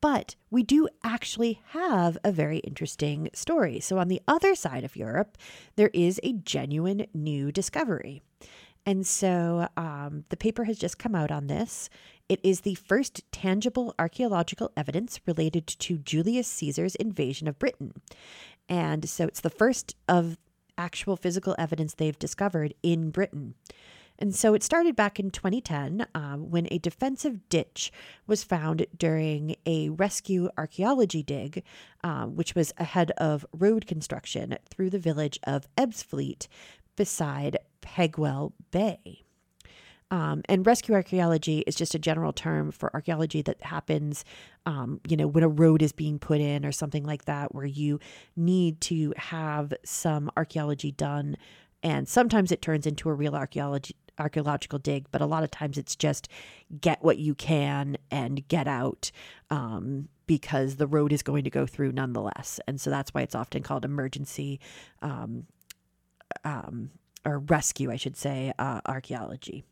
But 0.00 0.36
we 0.50 0.62
do 0.62 0.88
actually 1.02 1.60
have 1.70 2.16
a 2.22 2.30
very 2.30 2.58
interesting 2.58 3.30
story. 3.34 3.80
So, 3.80 3.98
on 3.98 4.08
the 4.08 4.22
other 4.28 4.54
side 4.54 4.84
of 4.84 4.94
Europe, 4.94 5.36
there 5.74 5.90
is 5.92 6.20
a 6.22 6.34
genuine 6.34 7.06
new 7.12 7.50
discovery. 7.50 8.22
And 8.86 9.06
so 9.06 9.68
um, 9.76 10.24
the 10.30 10.36
paper 10.36 10.64
has 10.64 10.78
just 10.78 10.98
come 10.98 11.14
out 11.14 11.30
on 11.30 11.46
this. 11.46 11.90
It 12.28 12.40
is 12.42 12.60
the 12.60 12.74
first 12.74 13.22
tangible 13.32 13.94
archaeological 13.98 14.70
evidence 14.76 15.20
related 15.26 15.66
to 15.66 15.98
Julius 15.98 16.48
Caesar's 16.48 16.94
invasion 16.94 17.48
of 17.48 17.58
Britain. 17.58 17.94
And 18.68 19.08
so 19.08 19.26
it's 19.26 19.40
the 19.40 19.50
first 19.50 19.96
of 20.08 20.36
actual 20.76 21.16
physical 21.16 21.54
evidence 21.58 21.94
they've 21.94 22.18
discovered 22.18 22.74
in 22.82 23.10
Britain. 23.10 23.54
And 24.18 24.34
so 24.34 24.54
it 24.54 24.64
started 24.64 24.96
back 24.96 25.20
in 25.20 25.30
2010 25.30 26.06
um, 26.14 26.50
when 26.50 26.66
a 26.70 26.78
defensive 26.78 27.48
ditch 27.48 27.92
was 28.26 28.42
found 28.42 28.84
during 28.96 29.54
a 29.64 29.90
rescue 29.90 30.48
archaeology 30.58 31.22
dig, 31.22 31.62
uh, 32.02 32.26
which 32.26 32.54
was 32.54 32.72
ahead 32.78 33.12
of 33.12 33.46
road 33.52 33.86
construction 33.86 34.56
through 34.68 34.90
the 34.90 34.98
village 34.98 35.38
of 35.44 35.68
Ebbsfleet 35.76 36.48
beside 36.96 37.58
Pegwell 37.88 38.52
Bay. 38.70 39.24
Um, 40.10 40.42
and 40.48 40.66
rescue 40.66 40.94
archaeology 40.94 41.58
is 41.66 41.74
just 41.74 41.94
a 41.94 41.98
general 41.98 42.32
term 42.32 42.70
for 42.70 42.90
archaeology 42.94 43.42
that 43.42 43.62
happens, 43.62 44.24
um, 44.64 45.00
you 45.06 45.16
know, 45.16 45.26
when 45.26 45.44
a 45.44 45.48
road 45.48 45.82
is 45.82 45.92
being 45.92 46.18
put 46.18 46.40
in 46.40 46.64
or 46.64 46.72
something 46.72 47.04
like 47.04 47.26
that, 47.26 47.54
where 47.54 47.66
you 47.66 48.00
need 48.34 48.80
to 48.82 49.12
have 49.16 49.74
some 49.84 50.30
archaeology 50.36 50.92
done. 50.92 51.36
And 51.82 52.08
sometimes 52.08 52.50
it 52.50 52.62
turns 52.62 52.86
into 52.86 53.10
a 53.10 53.14
real 53.14 53.34
archaeology 53.34 53.94
archaeological 54.18 54.80
dig, 54.80 55.06
but 55.12 55.20
a 55.20 55.26
lot 55.26 55.44
of 55.44 55.50
times 55.50 55.78
it's 55.78 55.94
just 55.94 56.26
get 56.80 57.04
what 57.04 57.18
you 57.18 57.36
can 57.36 57.96
and 58.10 58.46
get 58.48 58.66
out 58.66 59.12
um, 59.48 60.08
because 60.26 60.74
the 60.74 60.88
road 60.88 61.12
is 61.12 61.22
going 61.22 61.44
to 61.44 61.50
go 61.50 61.66
through 61.66 61.92
nonetheless. 61.92 62.58
And 62.66 62.80
so 62.80 62.90
that's 62.90 63.14
why 63.14 63.22
it's 63.22 63.36
often 63.36 63.62
called 63.62 63.84
emergency 63.84 64.58
um, 65.02 65.46
um, 66.44 66.90
or 67.24 67.38
rescue, 67.38 67.90
I 67.90 67.96
should 67.96 68.16
say, 68.16 68.52
uh, 68.58 68.80
archaeology. 68.86 69.64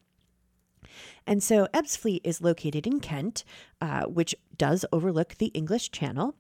And 1.27 1.43
so 1.43 1.67
Ebbsfleet 1.75 2.21
is 2.25 2.41
located 2.41 2.87
in 2.87 3.01
Kent, 3.01 3.45
uh, 3.81 4.05
which 4.05 4.35
does 4.57 4.85
overlook 4.93 5.37
the 5.37 5.47
English 5.47 5.91
Channel. 5.91 6.35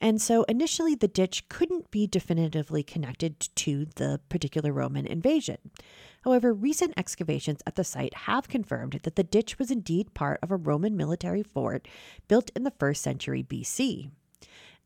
And 0.00 0.20
so 0.20 0.44
initially, 0.44 0.94
the 0.94 1.08
ditch 1.08 1.48
couldn't 1.48 1.90
be 1.90 2.06
definitively 2.06 2.82
connected 2.82 3.38
to 3.56 3.86
the 3.96 4.20
particular 4.28 4.72
Roman 4.72 5.06
invasion. 5.06 5.58
However, 6.22 6.52
recent 6.52 6.94
excavations 6.96 7.62
at 7.66 7.76
the 7.76 7.84
site 7.84 8.14
have 8.14 8.48
confirmed 8.48 9.00
that 9.02 9.16
the 9.16 9.24
ditch 9.24 9.58
was 9.58 9.70
indeed 9.70 10.14
part 10.14 10.38
of 10.42 10.50
a 10.50 10.56
Roman 10.56 10.96
military 10.96 11.42
fort 11.42 11.86
built 12.28 12.50
in 12.56 12.64
the 12.64 12.72
first 12.72 13.02
century 13.02 13.42
BC. 13.42 14.10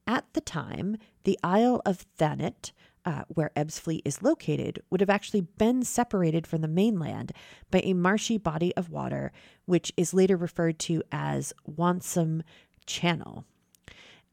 At 0.07 0.27
the 0.35 0.41
time, 0.41 0.99
the 1.25 1.39
Isle 1.43 1.81
of 1.87 2.05
Thanet 2.19 2.73
uh, 3.05 3.25
where 3.29 3.51
Ebbsfleet 3.57 4.03
is 4.05 4.23
located, 4.23 4.83
would 4.91 5.01
have 5.01 5.11
actually 5.11 5.43
been 5.43 5.83
separated 5.83 6.47
from 6.47 6.61
the 6.61 6.69
mainland 6.69 7.33
by 7.71 7.81
a 7.85 7.95
marshy 7.95 8.39
body 8.39 8.75
of 8.77 8.91
water, 8.91 9.33
which 9.67 9.93
is 9.97 10.15
later 10.15 10.37
referred 10.37 10.79
to 10.81 11.03
as 11.13 11.53
Wantsum 11.69 12.43
Channel. 12.87 13.45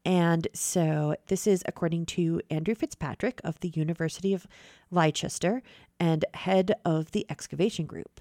And 0.04 0.48
so 0.52 1.14
this 1.28 1.46
is 1.46 1.62
according 1.66 2.06
to 2.06 2.40
Andrew 2.50 2.74
Fitzpatrick 2.74 3.40
of 3.44 3.60
the 3.60 3.72
University 3.74 4.34
of 4.34 4.46
Leicester 4.90 5.62
and 6.00 6.24
head 6.34 6.74
of 6.84 7.12
the 7.12 7.24
excavation 7.30 7.86
group. 7.86 8.20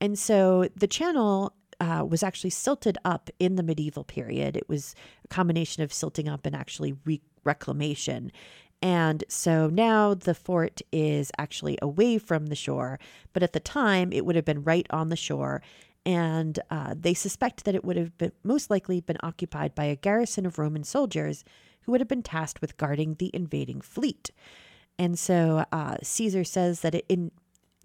And 0.00 0.16
so 0.16 0.68
the 0.76 0.86
channel 0.86 1.54
uh, 1.80 2.04
was 2.08 2.22
actually 2.22 2.50
silted 2.50 2.98
up 3.04 3.30
in 3.38 3.56
the 3.56 3.62
medieval 3.62 4.04
period. 4.04 4.56
It 4.56 4.68
was 4.68 4.94
a 5.24 5.28
combination 5.28 5.82
of 5.82 5.92
silting 5.92 6.28
up 6.28 6.46
and 6.46 6.54
actually 6.54 6.94
re- 7.04 7.20
reclamation. 7.44 8.30
And 8.80 9.24
so 9.28 9.68
now 9.68 10.14
the 10.14 10.34
fort 10.34 10.82
is 10.92 11.32
actually 11.36 11.78
away 11.82 12.18
from 12.18 12.46
the 12.46 12.54
shore, 12.54 12.98
but 13.32 13.42
at 13.42 13.52
the 13.52 13.60
time 13.60 14.12
it 14.12 14.24
would 14.24 14.36
have 14.36 14.44
been 14.44 14.62
right 14.62 14.86
on 14.90 15.08
the 15.08 15.16
shore. 15.16 15.62
And 16.06 16.58
uh, 16.70 16.94
they 16.98 17.14
suspect 17.14 17.64
that 17.64 17.74
it 17.74 17.84
would 17.84 17.96
have 17.96 18.16
been 18.18 18.32
most 18.44 18.70
likely 18.70 19.00
been 19.00 19.18
occupied 19.22 19.74
by 19.74 19.84
a 19.84 19.96
garrison 19.96 20.46
of 20.46 20.58
Roman 20.58 20.84
soldiers 20.84 21.44
who 21.82 21.92
would 21.92 22.00
have 22.00 22.08
been 22.08 22.22
tasked 22.22 22.60
with 22.60 22.76
guarding 22.76 23.14
the 23.14 23.30
invading 23.34 23.80
fleet. 23.80 24.30
And 24.98 25.18
so 25.18 25.64
uh, 25.72 25.96
Caesar 26.02 26.44
says 26.44 26.80
that 26.80 26.94
it 26.94 27.04
in 27.08 27.30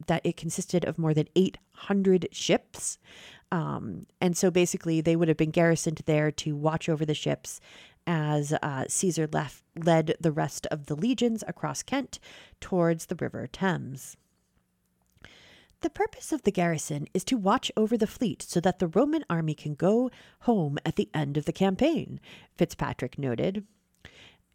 that 0.08 0.22
it 0.24 0.38
consisted 0.38 0.84
of 0.86 0.98
more 0.98 1.14
than 1.14 1.28
800 1.36 2.28
ships. 2.32 2.98
Um, 3.52 4.08
and 4.20 4.36
so 4.36 4.50
basically, 4.50 5.02
they 5.02 5.16
would 5.16 5.28
have 5.28 5.38
been 5.38 5.52
garrisoned 5.52 6.02
there 6.06 6.32
to 6.32 6.56
watch 6.56 6.90
over 6.90 7.06
the 7.06 7.14
ships 7.14 7.62
as 8.06 8.54
uh, 8.62 8.86
Caesar 8.88 9.28
left, 9.32 9.64
led 9.76 10.16
the 10.20 10.32
rest 10.32 10.68
of 10.68 10.88
the 10.88 10.96
legions 10.96 11.44
across 11.48 11.84
Kent 11.84 12.20
towards 12.60 13.08
the 13.08 13.16
River 13.16 13.48
Thames. 13.48 14.18
The 15.82 15.90
purpose 15.90 16.32
of 16.32 16.44
the 16.44 16.52
garrison 16.52 17.08
is 17.14 17.26
to 17.26 17.38
watch 17.38 17.70
over 17.76 17.98
the 17.98 18.08
fleet 18.08 18.42
so 18.42 18.62
that 18.62 18.80
the 18.80 18.88
Roman 18.88 19.26
army 19.30 19.54
can 19.54 19.76
go 19.76 20.12
home 20.42 20.78
at 20.86 20.96
the 20.96 21.10
end 21.14 21.36
of 21.36 21.44
the 21.44 21.52
campaign, 21.52 22.22
Fitzpatrick 22.56 23.20
noted. 23.20 23.66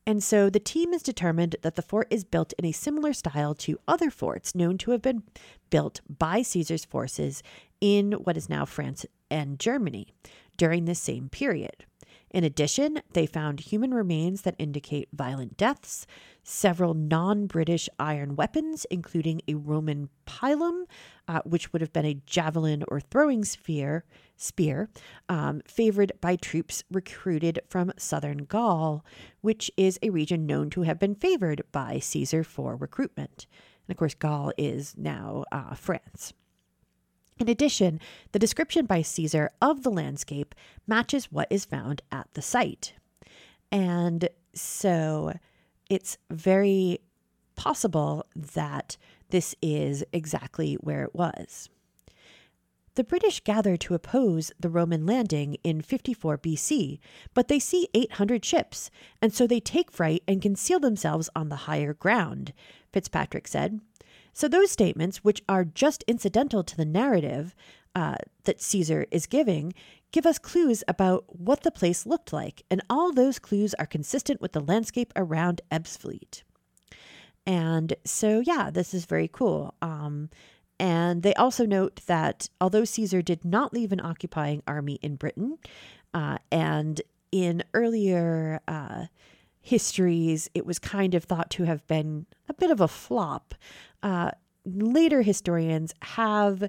And 0.07 0.25
so 0.25 0.49
the 0.49 0.59
team 0.59 0.93
has 0.93 1.03
determined 1.03 1.57
that 1.61 1.75
the 1.75 1.83
fort 1.83 2.09
is 2.09 2.25
built 2.25 2.55
in 2.59 2.65
a 2.65 2.73
similar 2.73 3.13
style 3.13 3.55
to 3.57 3.79
other 3.87 4.11
forts 4.11 4.55
known 4.55 4.79
to 4.79 4.93
have 4.93 5.03
been 5.03 5.23
built 5.69 6.01
by 6.09 6.41
Caesar's 6.41 6.87
forces 6.87 7.43
in 7.79 8.13
what 8.13 8.39
is 8.39 8.49
now 8.49 8.65
France 8.65 9.05
and 9.31 9.59
Germany 9.59 10.15
during 10.57 10.87
this 10.87 10.99
same 10.99 11.29
period. 11.29 11.85
In 12.31 12.45
addition, 12.45 13.01
they 13.13 13.27
found 13.27 13.61
human 13.61 13.93
remains 13.95 14.43
that 14.43 14.55
indicate 14.59 15.09
violent 15.13 15.57
deaths, 15.57 16.07
several 16.43 16.95
non 16.95 17.47
British 17.47 17.89
iron 17.99 18.37
weapons, 18.37 18.87
including 18.91 19.41
a 19.49 19.55
Roman 19.55 20.11
pilum, 20.27 20.85
uh, 21.27 21.41
which 21.45 21.73
would 21.73 21.81
have 21.81 21.93
been 21.93 22.05
a 22.05 22.21
javelin 22.27 22.85
or 22.89 23.01
throwing 23.01 23.45
spear, 23.45 24.05
spear 24.37 24.91
um, 25.29 25.63
favored 25.67 26.13
by 26.21 26.37
troops 26.37 26.85
recruited 26.91 27.61
from 27.69 27.93
southern 27.97 28.45
Gaul, 28.45 29.05
which 29.41 29.71
is 29.77 29.99
a 30.03 30.11
region 30.11 30.47
known 30.47 30.71
to 30.71 30.83
have 30.83 30.99
been 30.99 31.15
favored 31.15 31.63
by 31.73 31.99
Caesar 31.99 32.45
for 32.45 32.77
recruitment. 32.77 33.47
And 33.87 33.95
of 33.95 33.99
course, 33.99 34.15
Gaul 34.15 34.53
is 34.59 34.95
now 34.99 35.45
uh, 35.51 35.75
France. 35.75 36.35
In 37.39 37.49
addition, 37.49 38.01
the 38.33 38.39
description 38.39 38.87
by 38.87 39.03
Caesar 39.03 39.51
of 39.63 39.83
the 39.83 39.91
landscape 39.91 40.55
matches 40.87 41.31
what 41.31 41.49
is 41.51 41.65
found 41.65 42.03
at 42.11 42.29
the 42.35 42.43
site. 42.43 42.95
And 43.71 44.29
so 44.55 45.35
it's 45.89 46.19
very 46.31 46.99
possible 47.55 48.25
that 48.35 48.97
this 49.31 49.55
is 49.63 50.05
exactly 50.13 50.75
where 50.75 51.03
it 51.05 51.15
was. 51.15 51.69
The 52.95 53.05
British 53.05 53.41
gather 53.41 53.77
to 53.77 53.95
oppose 53.95 54.51
the 54.59 54.69
Roman 54.69 55.07
landing 55.07 55.57
in 55.63 55.83
54 55.83 56.39
BC, 56.39 56.99
but 57.33 57.47
they 57.47 57.61
see 57.61 57.89
800 57.95 58.45
ships, 58.45 58.91
and 59.23 59.33
so 59.33 59.47
they 59.47 59.61
take 59.61 59.93
fright 59.93 60.25
and 60.27 60.43
conceal 60.43 60.81
themselves 60.81 61.31
on 61.37 61.49
the 61.49 61.57
higher 61.57 61.95
ground, 61.95 62.53
Fitzpatrick 62.93 63.47
said. 63.47 63.81
So, 64.33 64.49
those 64.49 64.71
statements, 64.71 65.19
which 65.19 65.43
are 65.49 65.65
just 65.65 66.05
incidental 66.07 66.63
to 66.65 66.77
the 66.77 66.85
narrative 66.85 67.55
uh, 67.95 68.17
that 68.45 68.61
Caesar 68.61 69.07
is 69.11 69.27
giving, 69.27 69.75
give 70.13 70.27
us 70.27 70.39
clues 70.39 70.85
about 70.87 71.25
what 71.29 71.63
the 71.63 71.71
place 71.71 72.07
looked 72.07 72.33
like, 72.33 72.63
and 72.71 72.83
all 72.89 73.13
those 73.13 73.39
clues 73.39 73.75
are 73.75 73.87
consistent 73.87 74.41
with 74.41 74.53
the 74.53 74.61
landscape 74.61 75.13
around 75.17 75.61
Ebbsfleet. 75.71 76.43
And 77.47 77.95
so, 78.05 78.41
yeah, 78.41 78.71
this 78.71 78.93
is 78.93 79.07
very 79.07 79.29
cool. 79.29 79.75
Um, 79.81 80.29
and 80.79 81.23
they 81.23 81.35
also 81.35 81.67
note 81.67 82.03
that 82.07 82.49
although 82.61 82.85
Caesar 82.85 83.23
did 83.23 83.45
not 83.45 83.73
leave 83.73 83.91
an 83.91 84.01
occupying 84.01 84.63
army 84.67 84.99
in 85.03 85.17
Britain, 85.17 85.59
uh, 86.15 86.39
and 86.53 87.01
in 87.33 87.65
earlier 87.75 88.61
uh, 88.69 89.07
histories, 89.61 90.49
it 90.55 90.67
was 90.67 90.79
kind 90.79 91.15
of 91.15 91.25
thought 91.25 91.51
to 91.51 91.65
have 91.65 91.87
been 91.87 92.27
a 92.49 92.55
bit 92.55 92.71
of 92.71 92.81
a 92.81 92.89
flop. 92.89 93.55
Uh, 94.03 94.31
later 94.65 95.23
historians 95.23 95.95
have 96.03 96.69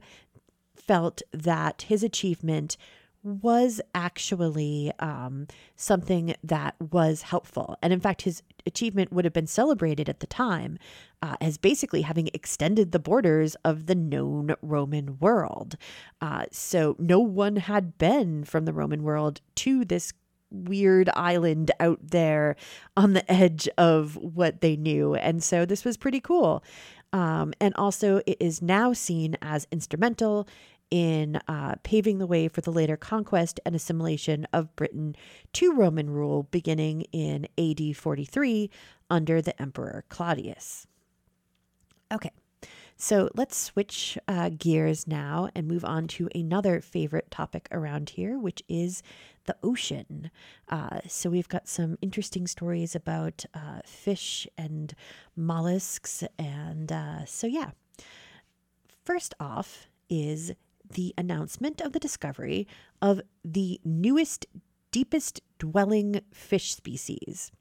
felt 0.76 1.22
that 1.32 1.84
his 1.84 2.04
achievement 2.04 2.78
was 3.22 3.82
actually 3.94 4.92
um, 5.00 5.46
something 5.76 6.34
that 6.44 6.76
was 6.80 7.24
helpful. 7.24 7.78
And 7.82 7.92
in 7.92 8.00
fact, 8.00 8.22
his 8.22 8.42
achievement 8.66 9.12
would 9.12 9.26
have 9.26 9.34
been 9.34 9.48
celebrated 9.48 10.08
at 10.08 10.22
the 10.22 10.28
time 10.28 10.78
uh, 11.22 11.36
as 11.42 11.58
basically 11.58 12.04
having 12.04 12.30
extended 12.34 12.92
the 12.92 13.00
borders 13.00 13.56
of 13.66 13.88
the 13.88 13.96
known 13.96 14.56
Roman 14.62 15.20
world. 15.20 15.76
Uh, 16.22 16.46
so 16.52 16.96
no 16.98 17.20
one 17.20 17.58
had 17.58 17.98
been 17.98 18.46
from 18.46 18.66
the 18.66 18.74
Roman 18.74 19.04
world 19.04 19.42
to 19.56 19.84
this 19.84 20.14
weird 20.52 21.10
island 21.16 21.72
out 21.80 22.00
there 22.02 22.56
on 22.98 23.14
the 23.14 23.32
edge 23.32 23.68
of 23.78 24.16
what 24.16 24.62
they 24.62 24.76
knew. 24.76 25.14
And 25.16 25.44
so 25.44 25.66
this 25.66 25.86
was 25.86 25.98
pretty 25.98 26.20
cool. 26.20 26.64
Um, 27.12 27.54
and 27.60 27.74
also, 27.76 28.22
it 28.26 28.38
is 28.40 28.62
now 28.62 28.94
seen 28.94 29.36
as 29.42 29.68
instrumental 29.72 30.48
in 30.92 31.40
uh, 31.48 31.76
paving 31.84 32.18
the 32.18 32.28
way 32.28 32.48
for 32.48 32.62
the 32.62 32.72
later 32.72 32.98
conquest 32.98 33.60
and 33.66 33.76
assimilation 33.76 34.48
of 34.52 34.76
Britain 34.76 35.16
to 35.54 35.74
Roman 35.74 36.10
rule 36.10 36.44
beginning 36.52 37.02
in 37.12 37.48
AD 37.58 37.96
43 37.96 38.70
under 39.10 39.42
the 39.42 39.60
Emperor 39.62 40.04
Claudius. 40.10 40.88
Okay, 42.12 42.32
so 42.98 43.30
let's 43.36 43.56
switch 43.56 44.18
uh, 44.28 44.50
gears 44.50 45.08
now 45.08 45.50
and 45.56 45.68
move 45.68 45.86
on 45.86 46.08
to 46.08 46.28
another 46.34 46.82
favorite 46.82 47.30
topic 47.30 47.68
around 47.72 48.12
here, 48.12 48.38
which 48.38 48.64
is 48.68 49.04
the 49.50 49.58
ocean. 49.64 50.30
Uh, 50.70 51.00
so 51.08 51.28
we've 51.32 51.48
got 51.48 51.68
some 51.68 51.98
interesting 52.04 52.46
stories 52.46 52.94
about 52.96 53.46
uh, 53.56 53.82
fish 53.84 54.48
and 54.56 54.94
mollusks. 55.36 56.24
And 56.38 56.92
uh, 56.92 57.26
so, 57.26 57.48
yeah. 57.48 57.72
First 59.04 59.34
off 59.40 59.88
is 60.08 60.52
the 60.88 61.16
announcement 61.18 61.82
of 61.82 61.94
the 61.94 62.00
discovery 62.00 62.68
of 63.02 63.22
the 63.44 63.82
newest, 63.84 64.46
deepest 64.92 65.42
dwelling 65.58 66.22
fish 66.32 66.76
species. 66.76 67.52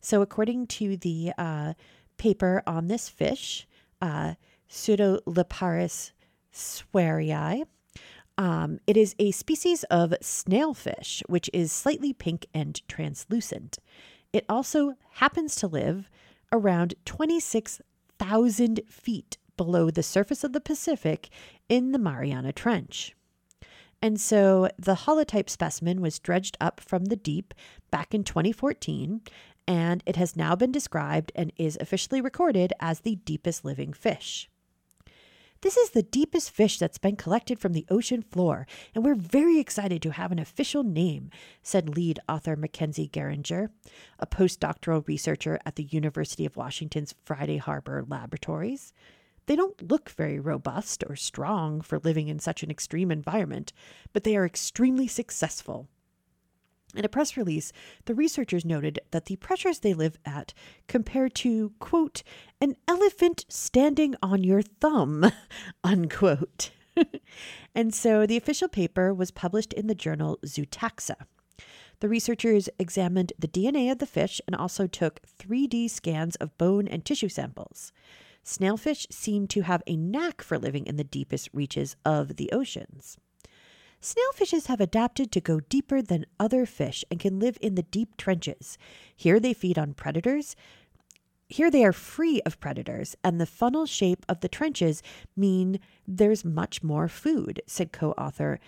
So, 0.00 0.22
according 0.22 0.68
to 0.78 0.96
the 0.96 1.32
uh, 1.36 1.74
paper 2.16 2.62
on 2.66 2.88
this 2.88 3.10
fish, 3.10 3.68
uh, 4.00 4.34
Pseudoliparis 4.70 6.12
swirei, 6.54 7.64
um, 8.38 8.78
it 8.86 8.96
is 8.96 9.16
a 9.18 9.32
species 9.32 9.82
of 9.84 10.14
snailfish, 10.22 11.22
which 11.26 11.50
is 11.52 11.72
slightly 11.72 12.12
pink 12.12 12.46
and 12.54 12.80
translucent. 12.88 13.78
It 14.32 14.46
also 14.48 14.94
happens 15.14 15.56
to 15.56 15.66
live 15.66 16.08
around 16.52 16.94
26,000 17.04 18.80
feet 18.88 19.38
below 19.56 19.90
the 19.90 20.04
surface 20.04 20.44
of 20.44 20.52
the 20.52 20.60
Pacific 20.60 21.28
in 21.68 21.90
the 21.90 21.98
Mariana 21.98 22.52
Trench. 22.52 23.14
And 24.00 24.20
so 24.20 24.68
the 24.78 24.94
holotype 24.94 25.50
specimen 25.50 26.00
was 26.00 26.20
dredged 26.20 26.56
up 26.60 26.80
from 26.80 27.06
the 27.06 27.16
deep 27.16 27.52
back 27.90 28.14
in 28.14 28.22
2014, 28.22 29.20
and 29.66 30.02
it 30.06 30.14
has 30.14 30.36
now 30.36 30.54
been 30.54 30.70
described 30.70 31.32
and 31.34 31.52
is 31.56 31.76
officially 31.80 32.20
recorded 32.20 32.72
as 32.78 33.00
the 33.00 33.16
deepest 33.16 33.64
living 33.64 33.92
fish. 33.92 34.48
This 35.60 35.76
is 35.76 35.90
the 35.90 36.04
deepest 36.04 36.52
fish 36.52 36.78
that's 36.78 36.98
been 36.98 37.16
collected 37.16 37.58
from 37.58 37.72
the 37.72 37.84
ocean 37.90 38.22
floor, 38.22 38.64
and 38.94 39.04
we're 39.04 39.16
very 39.16 39.58
excited 39.58 40.00
to 40.02 40.12
have 40.12 40.30
an 40.30 40.38
official 40.38 40.84
name, 40.84 41.30
said 41.64 41.96
lead 41.96 42.20
author 42.28 42.54
Mackenzie 42.54 43.08
Gerringer, 43.08 43.70
a 44.20 44.26
postdoctoral 44.26 45.06
researcher 45.08 45.58
at 45.66 45.74
the 45.74 45.82
University 45.82 46.46
of 46.46 46.56
Washington's 46.56 47.16
Friday 47.24 47.56
Harbor 47.56 48.04
Laboratories. 48.06 48.92
They 49.46 49.56
don't 49.56 49.90
look 49.90 50.10
very 50.10 50.38
robust 50.38 51.02
or 51.08 51.16
strong 51.16 51.80
for 51.80 51.98
living 51.98 52.28
in 52.28 52.38
such 52.38 52.62
an 52.62 52.70
extreme 52.70 53.10
environment, 53.10 53.72
but 54.12 54.22
they 54.22 54.36
are 54.36 54.46
extremely 54.46 55.08
successful. 55.08 55.88
In 56.94 57.04
a 57.04 57.08
press 57.08 57.36
release, 57.36 57.72
the 58.06 58.14
researchers 58.14 58.64
noted 58.64 59.00
that 59.10 59.26
the 59.26 59.36
pressures 59.36 59.80
they 59.80 59.92
live 59.92 60.18
at 60.24 60.54
compare 60.86 61.28
to, 61.28 61.72
quote, 61.78 62.22
an 62.60 62.76
elephant 62.86 63.44
standing 63.48 64.14
on 64.22 64.42
your 64.42 64.62
thumb, 64.62 65.30
unquote. 65.84 66.70
and 67.74 67.94
so 67.94 68.26
the 68.26 68.36
official 68.36 68.68
paper 68.68 69.12
was 69.12 69.30
published 69.30 69.72
in 69.74 69.86
the 69.86 69.94
journal 69.94 70.38
Zootaxa. 70.44 71.26
The 72.00 72.08
researchers 72.08 72.68
examined 72.78 73.32
the 73.38 73.48
DNA 73.48 73.90
of 73.90 73.98
the 73.98 74.06
fish 74.06 74.40
and 74.46 74.54
also 74.54 74.86
took 74.86 75.20
3D 75.26 75.90
scans 75.90 76.36
of 76.36 76.56
bone 76.56 76.86
and 76.86 77.04
tissue 77.04 77.28
samples. 77.28 77.92
Snailfish 78.44 79.06
seem 79.12 79.46
to 79.48 79.62
have 79.62 79.82
a 79.86 79.96
knack 79.96 80.40
for 80.40 80.58
living 80.58 80.86
in 80.86 80.96
the 80.96 81.04
deepest 81.04 81.50
reaches 81.52 81.96
of 82.04 82.36
the 82.36 82.50
oceans. 82.52 83.18
Snailfishes 84.00 84.66
have 84.66 84.80
adapted 84.80 85.32
to 85.32 85.40
go 85.40 85.60
deeper 85.60 86.00
than 86.00 86.26
other 86.38 86.66
fish 86.66 87.04
and 87.10 87.18
can 87.18 87.40
live 87.40 87.58
in 87.60 87.74
the 87.74 87.82
deep 87.82 88.16
trenches. 88.16 88.78
Here 89.14 89.40
they 89.40 89.52
feed 89.52 89.78
on 89.78 89.94
predators. 89.94 90.54
Here 91.48 91.70
they 91.70 91.84
are 91.84 91.92
free 91.92 92.40
of 92.42 92.60
predators, 92.60 93.16
and 93.24 93.40
the 93.40 93.46
funnel 93.46 93.86
shape 93.86 94.24
of 94.28 94.40
the 94.40 94.48
trenches 94.48 95.02
mean 95.34 95.80
there's 96.06 96.44
much 96.44 96.82
more 96.82 97.08
food, 97.08 97.62
said 97.66 97.90
co 97.90 98.12
author 98.12 98.60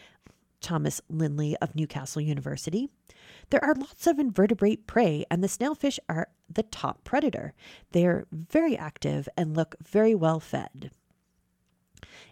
Thomas 0.60 1.00
Linley 1.08 1.56
of 1.58 1.76
Newcastle 1.76 2.22
University. 2.22 2.88
There 3.50 3.64
are 3.64 3.74
lots 3.74 4.06
of 4.06 4.18
invertebrate 4.18 4.86
prey, 4.86 5.24
and 5.30 5.44
the 5.44 5.48
snailfish 5.48 5.98
are 6.08 6.28
the 6.48 6.62
top 6.64 7.04
predator. 7.04 7.54
They 7.92 8.06
are 8.06 8.26
very 8.32 8.76
active 8.76 9.28
and 9.36 9.56
look 9.56 9.76
very 9.82 10.14
well 10.14 10.40
fed. 10.40 10.90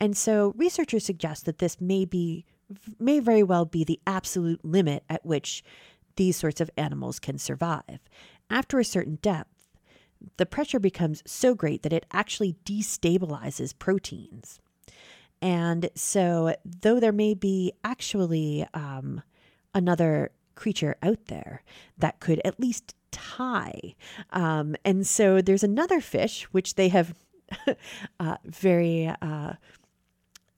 And 0.00 0.16
so 0.16 0.54
researchers 0.56 1.04
suggest 1.04 1.44
that 1.44 1.58
this 1.58 1.80
may 1.80 2.04
be 2.04 2.44
may 2.98 3.18
very 3.18 3.42
well 3.42 3.64
be 3.64 3.82
the 3.82 4.00
absolute 4.06 4.64
limit 4.64 5.02
at 5.08 5.26
which 5.26 5.64
these 6.16 6.36
sorts 6.36 6.60
of 6.60 6.70
animals 6.76 7.18
can 7.18 7.38
survive. 7.38 7.98
After 8.48 8.78
a 8.78 8.84
certain 8.84 9.18
depth, 9.22 9.50
the 10.36 10.46
pressure 10.46 10.78
becomes 10.78 11.22
so 11.26 11.54
great 11.54 11.82
that 11.82 11.92
it 11.92 12.06
actually 12.12 12.56
destabilizes 12.64 13.76
proteins. 13.76 14.60
And 15.42 15.88
so, 15.94 16.54
though 16.64 17.00
there 17.00 17.12
may 17.12 17.34
be 17.34 17.72
actually 17.82 18.66
um, 18.74 19.22
another 19.74 20.30
creature 20.54 20.96
out 21.02 21.26
there 21.26 21.62
that 21.98 22.20
could 22.20 22.40
at 22.44 22.60
least 22.60 22.94
tie, 23.10 23.94
um, 24.30 24.76
and 24.84 25.06
so 25.06 25.40
there's 25.40 25.64
another 25.64 26.00
fish 26.00 26.44
which 26.52 26.74
they 26.74 26.88
have 26.88 27.14
uh, 28.20 28.36
very 28.44 29.12
uh, 29.20 29.54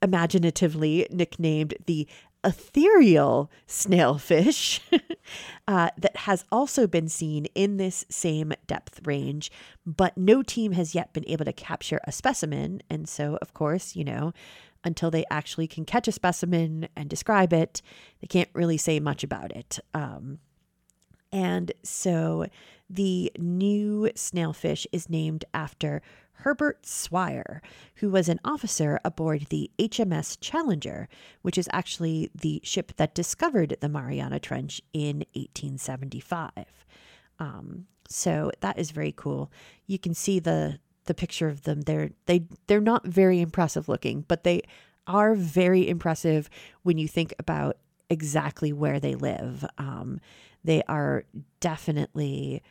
imaginatively 0.03 1.07
nicknamed 1.11 1.75
the 1.87 2.07
ethereal 2.44 3.51
snailfish 3.68 4.81
uh, 5.68 5.90
that 5.96 6.16
has 6.16 6.44
also 6.51 6.87
been 6.87 7.09
seen 7.09 7.46
in 7.55 7.77
this 7.77 8.05
same 8.09 8.53
depth 8.66 9.01
range, 9.05 9.51
but 9.87 10.16
no 10.16 10.42
team 10.42 10.72
has 10.72 10.94
yet 10.94 11.12
been 11.12 11.27
able 11.29 11.44
to 11.44 11.53
capture 11.53 12.01
a 12.05 12.12
specimen. 12.12 12.83
And 12.90 13.09
so, 13.09 13.38
of 13.40 13.55
course, 13.55 13.94
you 13.94 14.05
know, 14.05 14.33
until 14.85 15.11
they 15.11 15.25
actually 15.31 15.66
can 15.66 15.85
catch 15.85 16.09
a 16.09 16.12
specimen 16.12 16.88
and 16.97 17.09
describe 17.09 17.53
it, 17.53 17.83
they 18.21 18.27
can't 18.27 18.51
really 18.53 18.77
say 18.77 19.01
much 19.01 19.23
about 19.23 19.53
it. 19.53 19.79
Um, 19.95 20.38
and 21.33 21.73
so 21.83 22.47
the 22.90 23.33
new 23.38 24.11
snailfish 24.14 24.87
is 24.92 25.09
named 25.09 25.45
after 25.55 26.03
Herbert 26.42 26.85
Swire, 26.85 27.62
who 27.97 28.11
was 28.11 28.29
an 28.29 28.40
officer 28.45 28.99
aboard 29.05 29.47
the 29.49 29.71
HMS 29.79 30.37
Challenger, 30.40 31.09
which 31.42 31.57
is 31.57 31.68
actually 31.73 32.31
the 32.35 32.61
ship 32.64 32.92
that 32.97 33.14
discovered 33.14 33.77
the 33.81 33.88
Mariana 33.88 34.40
Trench 34.40 34.83
in 34.92 35.18
1875. 35.35 36.51
Um, 37.38 37.87
so 38.09 38.51
that 38.61 38.79
is 38.79 38.90
very 38.90 39.12
cool. 39.12 39.51
You 39.87 39.99
can 39.99 40.14
see 40.14 40.38
the 40.38 40.81
the 41.05 41.15
picture 41.15 41.49
of 41.49 41.62
them. 41.62 41.83
They're 41.83 42.11
they 42.27 42.47
they're 42.67 42.81
not 42.81 43.07
very 43.07 43.41
impressive 43.41 43.88
looking, 43.88 44.25
but 44.29 44.45
they 44.45 44.62
are 45.07 45.35
very 45.35 45.88
impressive 45.88 46.49
when 46.83 46.99
you 46.99 47.09
think 47.09 47.35
about 47.38 47.77
exactly 48.09 48.73
where 48.73 49.01
they 49.01 49.15
live. 49.15 49.65
Um, 49.79 50.21
they 50.65 50.83
are 50.88 51.25
definitely 51.61 52.62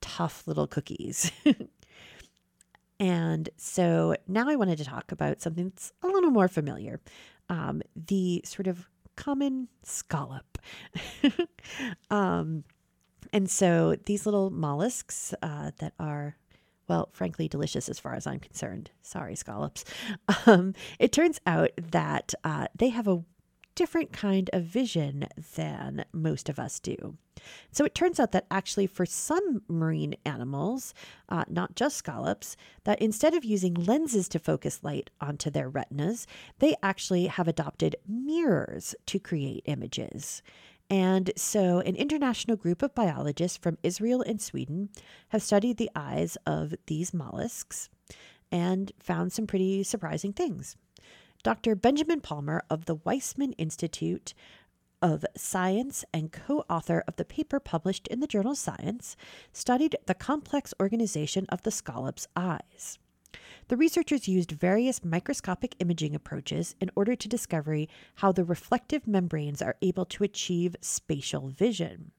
tough 0.00 0.46
little 0.46 0.66
cookies. 0.66 1.32
and 3.00 3.48
so 3.56 4.16
now 4.26 4.48
I 4.48 4.56
wanted 4.56 4.78
to 4.78 4.84
talk 4.84 5.12
about 5.12 5.40
something 5.40 5.70
that's 5.70 5.92
a 6.02 6.08
little 6.08 6.30
more 6.30 6.48
familiar 6.48 7.00
um, 7.48 7.82
the 7.96 8.42
sort 8.44 8.66
of 8.66 8.88
common 9.16 9.68
scallop. 9.82 10.58
um, 12.10 12.64
and 13.32 13.50
so 13.50 13.96
these 14.06 14.26
little 14.26 14.50
mollusks 14.50 15.34
uh, 15.42 15.70
that 15.78 15.92
are 15.98 16.36
well, 16.88 17.10
frankly, 17.12 17.48
delicious 17.48 17.88
as 17.88 17.98
far 17.98 18.14
as 18.14 18.26
I'm 18.26 18.40
concerned. 18.40 18.90
Sorry, 19.02 19.36
scallops. 19.36 19.84
Um, 20.46 20.74
it 20.98 21.12
turns 21.12 21.40
out 21.46 21.70
that 21.76 22.32
uh, 22.42 22.68
they 22.74 22.88
have 22.88 23.06
a 23.06 23.22
different 23.74 24.12
kind 24.12 24.48
of 24.52 24.64
vision 24.64 25.26
than 25.54 26.04
most 26.12 26.48
of 26.48 26.58
us 26.58 26.80
do. 26.80 27.16
So 27.70 27.84
it 27.84 27.94
turns 27.94 28.18
out 28.18 28.32
that 28.32 28.46
actually, 28.50 28.86
for 28.86 29.06
some 29.06 29.62
marine 29.68 30.16
animals, 30.24 30.94
uh, 31.28 31.44
not 31.48 31.76
just 31.76 31.96
scallops, 31.96 32.56
that 32.84 33.00
instead 33.00 33.34
of 33.34 33.44
using 33.44 33.74
lenses 33.74 34.28
to 34.30 34.38
focus 34.38 34.80
light 34.82 35.10
onto 35.20 35.50
their 35.50 35.68
retinas, 35.68 36.26
they 36.58 36.74
actually 36.82 37.26
have 37.26 37.46
adopted 37.46 37.94
mirrors 38.08 38.94
to 39.06 39.20
create 39.20 39.62
images. 39.66 40.42
And 40.90 41.30
so, 41.36 41.80
an 41.80 41.96
international 41.96 42.56
group 42.56 42.82
of 42.82 42.94
biologists 42.94 43.58
from 43.58 43.76
Israel 43.82 44.22
and 44.22 44.40
Sweden 44.40 44.88
have 45.28 45.42
studied 45.42 45.76
the 45.76 45.90
eyes 45.94 46.38
of 46.46 46.74
these 46.86 47.12
mollusks 47.12 47.90
and 48.50 48.92
found 48.98 49.32
some 49.32 49.46
pretty 49.46 49.82
surprising 49.82 50.32
things. 50.32 50.76
Dr. 51.42 51.74
Benjamin 51.74 52.20
Palmer 52.20 52.62
of 52.70 52.86
the 52.86 52.96
Weizmann 52.96 53.54
Institute 53.58 54.32
of 55.00 55.24
Science 55.36 56.04
and 56.12 56.32
co 56.32 56.64
author 56.68 57.04
of 57.06 57.16
the 57.16 57.24
paper 57.24 57.60
published 57.60 58.08
in 58.08 58.20
the 58.20 58.26
journal 58.26 58.54
Science, 58.54 59.16
studied 59.52 59.96
the 60.06 60.14
complex 60.14 60.74
organization 60.80 61.46
of 61.50 61.62
the 61.62 61.70
scallop's 61.70 62.26
eyes. 62.34 62.98
The 63.68 63.76
researchers 63.76 64.26
used 64.26 64.52
various 64.52 65.04
microscopic 65.04 65.76
imaging 65.78 66.14
approaches 66.14 66.74
in 66.80 66.90
order 66.96 67.14
to 67.14 67.28
discover 67.28 67.84
how 68.16 68.32
the 68.32 68.44
reflective 68.44 69.06
membranes 69.06 69.60
are 69.60 69.76
able 69.82 70.06
to 70.06 70.24
achieve 70.24 70.74
spatial 70.80 71.50
vision. 71.50 72.12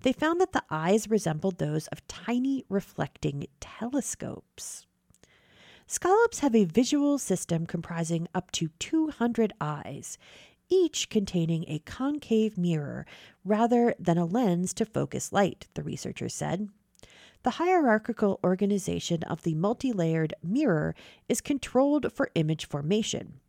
They 0.00 0.14
found 0.14 0.40
that 0.40 0.52
the 0.52 0.64
eyes 0.70 1.10
resembled 1.10 1.58
those 1.58 1.86
of 1.88 2.06
tiny 2.08 2.64
reflecting 2.70 3.46
telescopes. 3.60 4.86
Scallops 5.86 6.38
have 6.38 6.54
a 6.54 6.64
visual 6.64 7.18
system 7.18 7.66
comprising 7.66 8.26
up 8.34 8.50
to 8.52 8.68
200 8.78 9.52
eyes, 9.60 10.16
each 10.70 11.10
containing 11.10 11.66
a 11.68 11.80
concave 11.80 12.56
mirror 12.56 13.04
rather 13.44 13.94
than 13.98 14.16
a 14.16 14.24
lens 14.24 14.72
to 14.74 14.86
focus 14.86 15.30
light, 15.30 15.66
the 15.74 15.82
researchers 15.82 16.32
said. 16.32 16.70
The 17.42 17.50
hierarchical 17.50 18.38
organization 18.44 19.22
of 19.22 19.42
the 19.42 19.54
multi 19.54 19.92
layered 19.92 20.34
mirror 20.42 20.94
is 21.28 21.40
controlled 21.40 22.12
for 22.12 22.30
image 22.34 22.66
formation. 22.66 23.40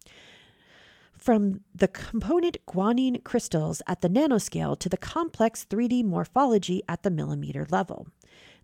From 1.17 1.61
the 1.75 1.89
component 1.89 2.57
guanine 2.65 3.23
crystals 3.23 3.81
at 3.87 4.01
the 4.01 4.09
nanoscale 4.09 4.79
to 4.79 4.89
the 4.89 4.97
complex 4.97 5.65
3D 5.69 6.03
morphology 6.05 6.81
at 6.87 7.03
the 7.03 7.11
millimeter 7.11 7.67
level. 7.69 8.07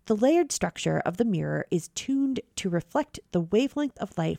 The 0.06 0.16
layered 0.16 0.50
structure 0.50 1.00
of 1.00 1.18
the 1.18 1.24
mirror 1.24 1.66
is 1.70 1.88
tuned 1.88 2.40
to 2.56 2.70
reflect 2.70 3.20
the 3.32 3.42
wavelength 3.42 3.98
of 3.98 4.16
light 4.16 4.38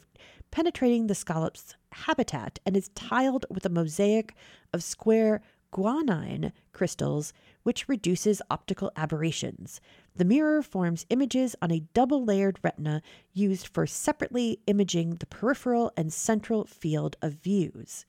penetrating 0.51 1.05
the 1.05 1.15
scallop's 1.15 1.75
habitat 1.91 2.59
and 2.65 2.75
is 2.75 2.89
tiled 2.89 3.45
with 3.49 3.65
a 3.65 3.69
mosaic 3.69 4.33
of 4.73 4.83
square 4.83 5.41
guanine 5.71 6.51
crystals, 6.73 7.33
which 7.63 7.89
reduces 7.89 8.41
optical 8.49 8.91
aberrations. 8.95 9.81
The 10.15 10.25
mirror 10.25 10.61
forms 10.61 11.05
images 11.09 11.55
on 11.61 11.71
a 11.71 11.83
double 11.93 12.23
layered 12.23 12.59
retina 12.63 13.01
used 13.33 13.67
for 13.67 13.85
separately 13.85 14.59
imaging 14.67 15.15
the 15.15 15.25
peripheral 15.25 15.91
and 15.95 16.11
central 16.11 16.65
field 16.65 17.15
of 17.21 17.33
views. 17.33 18.05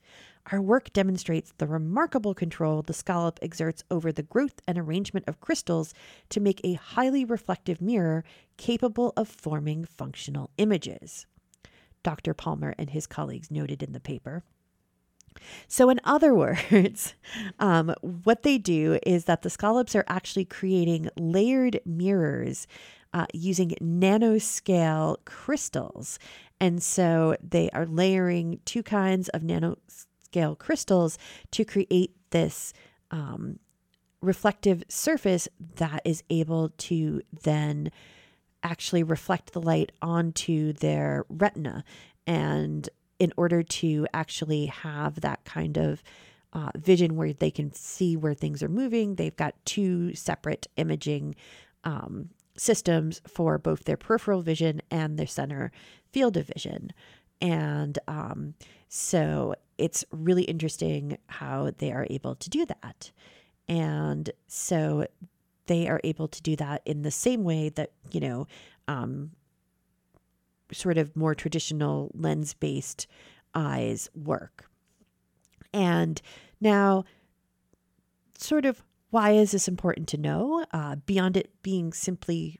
Our 0.51 0.61
work 0.61 0.91
demonstrates 0.91 1.53
the 1.57 1.67
remarkable 1.67 2.33
control 2.33 2.81
the 2.81 2.93
scallop 2.93 3.39
exerts 3.41 3.83
over 3.91 4.11
the 4.11 4.23
growth 4.23 4.59
and 4.67 4.77
arrangement 4.77 5.27
of 5.27 5.39
crystals 5.39 5.93
to 6.29 6.39
make 6.39 6.61
a 6.63 6.73
highly 6.73 7.23
reflective 7.23 7.79
mirror 7.79 8.23
capable 8.57 9.13
of 9.15 9.27
forming 9.27 9.85
functional 9.85 10.49
images. 10.57 11.27
Dr. 12.03 12.33
Palmer 12.33 12.73
and 12.79 12.89
his 12.89 13.05
colleagues 13.05 13.51
noted 13.51 13.83
in 13.83 13.91
the 13.91 13.99
paper. 13.99 14.43
So, 15.67 15.89
in 15.89 15.99
other 16.03 16.33
words, 16.71 17.15
um, 17.59 17.93
what 18.01 18.43
they 18.43 18.57
do 18.57 18.99
is 19.05 19.25
that 19.25 19.41
the 19.41 19.49
scallops 19.49 19.95
are 19.95 20.05
actually 20.07 20.45
creating 20.45 21.09
layered 21.17 21.79
mirrors 21.85 22.67
uh, 23.13 23.25
using 23.33 23.71
nanoscale 23.81 25.17
crystals. 25.25 26.19
And 26.59 26.81
so 26.81 27.35
they 27.41 27.69
are 27.71 27.85
layering 27.85 28.59
two 28.65 28.83
kinds 28.83 29.29
of 29.29 29.41
nanoscale 29.41 30.57
crystals 30.57 31.17
to 31.51 31.65
create 31.65 32.15
this 32.29 32.73
um, 33.09 33.59
reflective 34.21 34.83
surface 34.87 35.47
that 35.75 36.01
is 36.05 36.23
able 36.29 36.69
to 36.77 37.21
then 37.43 37.91
actually 38.63 39.03
reflect 39.03 39.53
the 39.53 39.61
light 39.61 39.91
onto 40.01 40.71
their 40.73 41.25
retina. 41.29 41.83
And 42.27 42.87
in 43.21 43.31
order 43.37 43.61
to 43.61 44.07
actually 44.15 44.65
have 44.65 45.21
that 45.21 45.45
kind 45.45 45.77
of 45.77 46.01
uh, 46.53 46.71
vision 46.75 47.15
where 47.15 47.31
they 47.31 47.51
can 47.51 47.71
see 47.71 48.17
where 48.17 48.33
things 48.33 48.63
are 48.63 48.67
moving, 48.67 49.13
they've 49.13 49.35
got 49.35 49.53
two 49.63 50.15
separate 50.15 50.65
imaging 50.75 51.35
um, 51.83 52.29
systems 52.57 53.21
for 53.27 53.59
both 53.59 53.83
their 53.83 53.95
peripheral 53.95 54.41
vision 54.41 54.81
and 54.89 55.19
their 55.19 55.27
center 55.27 55.71
field 56.11 56.35
of 56.35 56.47
vision. 56.47 56.91
And 57.39 57.99
um, 58.07 58.55
so 58.89 59.53
it's 59.77 60.03
really 60.11 60.45
interesting 60.45 61.19
how 61.27 61.73
they 61.77 61.91
are 61.91 62.07
able 62.09 62.33
to 62.33 62.49
do 62.49 62.65
that. 62.65 63.11
And 63.67 64.31
so 64.47 65.05
they 65.67 65.87
are 65.87 66.01
able 66.03 66.27
to 66.27 66.41
do 66.41 66.55
that 66.55 66.81
in 66.85 67.03
the 67.03 67.11
same 67.11 67.43
way 67.43 67.69
that, 67.69 67.91
you 68.11 68.19
know, 68.19 68.47
um, 68.87 69.29
sort 70.73 70.97
of 70.97 71.15
more 71.15 71.35
traditional 71.35 72.11
lens 72.13 72.53
based 72.53 73.07
eyes 73.53 74.09
work. 74.15 74.65
And 75.73 76.21
now, 76.59 77.05
sort 78.37 78.65
of, 78.65 78.83
why 79.09 79.31
is 79.31 79.51
this 79.51 79.67
important 79.67 80.07
to 80.09 80.17
know? 80.17 80.65
Uh, 80.71 80.95
beyond 81.05 81.37
it 81.37 81.49
being 81.61 81.93
simply 81.93 82.59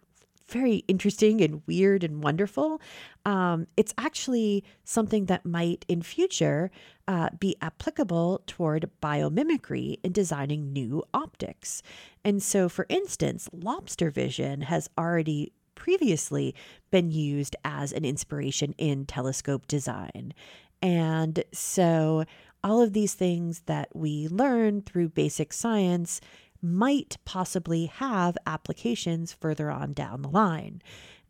very 0.51 0.83
interesting 0.87 1.41
and 1.41 1.61
weird 1.65 2.03
and 2.03 2.21
wonderful. 2.21 2.81
Um, 3.25 3.67
it's 3.77 3.93
actually 3.97 4.63
something 4.83 5.25
that 5.25 5.45
might 5.45 5.85
in 5.87 6.01
future 6.01 6.69
uh, 7.07 7.29
be 7.39 7.55
applicable 7.61 8.41
toward 8.45 8.89
biomimicry 9.01 9.97
in 10.03 10.11
designing 10.11 10.73
new 10.73 11.03
optics. 11.13 11.81
And 12.23 12.43
so, 12.43 12.67
for 12.67 12.85
instance, 12.89 13.49
lobster 13.53 14.11
vision 14.11 14.61
has 14.61 14.89
already 14.97 15.53
previously 15.75 16.55
been 16.89 17.11
used 17.11 17.55
as 17.63 17.91
an 17.91 18.05
inspiration 18.05 18.73
in 18.77 19.05
telescope 19.05 19.67
design. 19.67 20.33
And 20.81 21.43
so, 21.53 22.25
all 22.63 22.81
of 22.81 22.93
these 22.93 23.15
things 23.15 23.61
that 23.65 23.89
we 23.95 24.27
learn 24.27 24.81
through 24.81 25.09
basic 25.09 25.51
science 25.51 26.21
might 26.61 27.17
possibly 27.25 27.87
have 27.87 28.37
applications 28.45 29.33
further 29.33 29.71
on 29.71 29.93
down 29.93 30.21
the 30.21 30.29
line. 30.29 30.81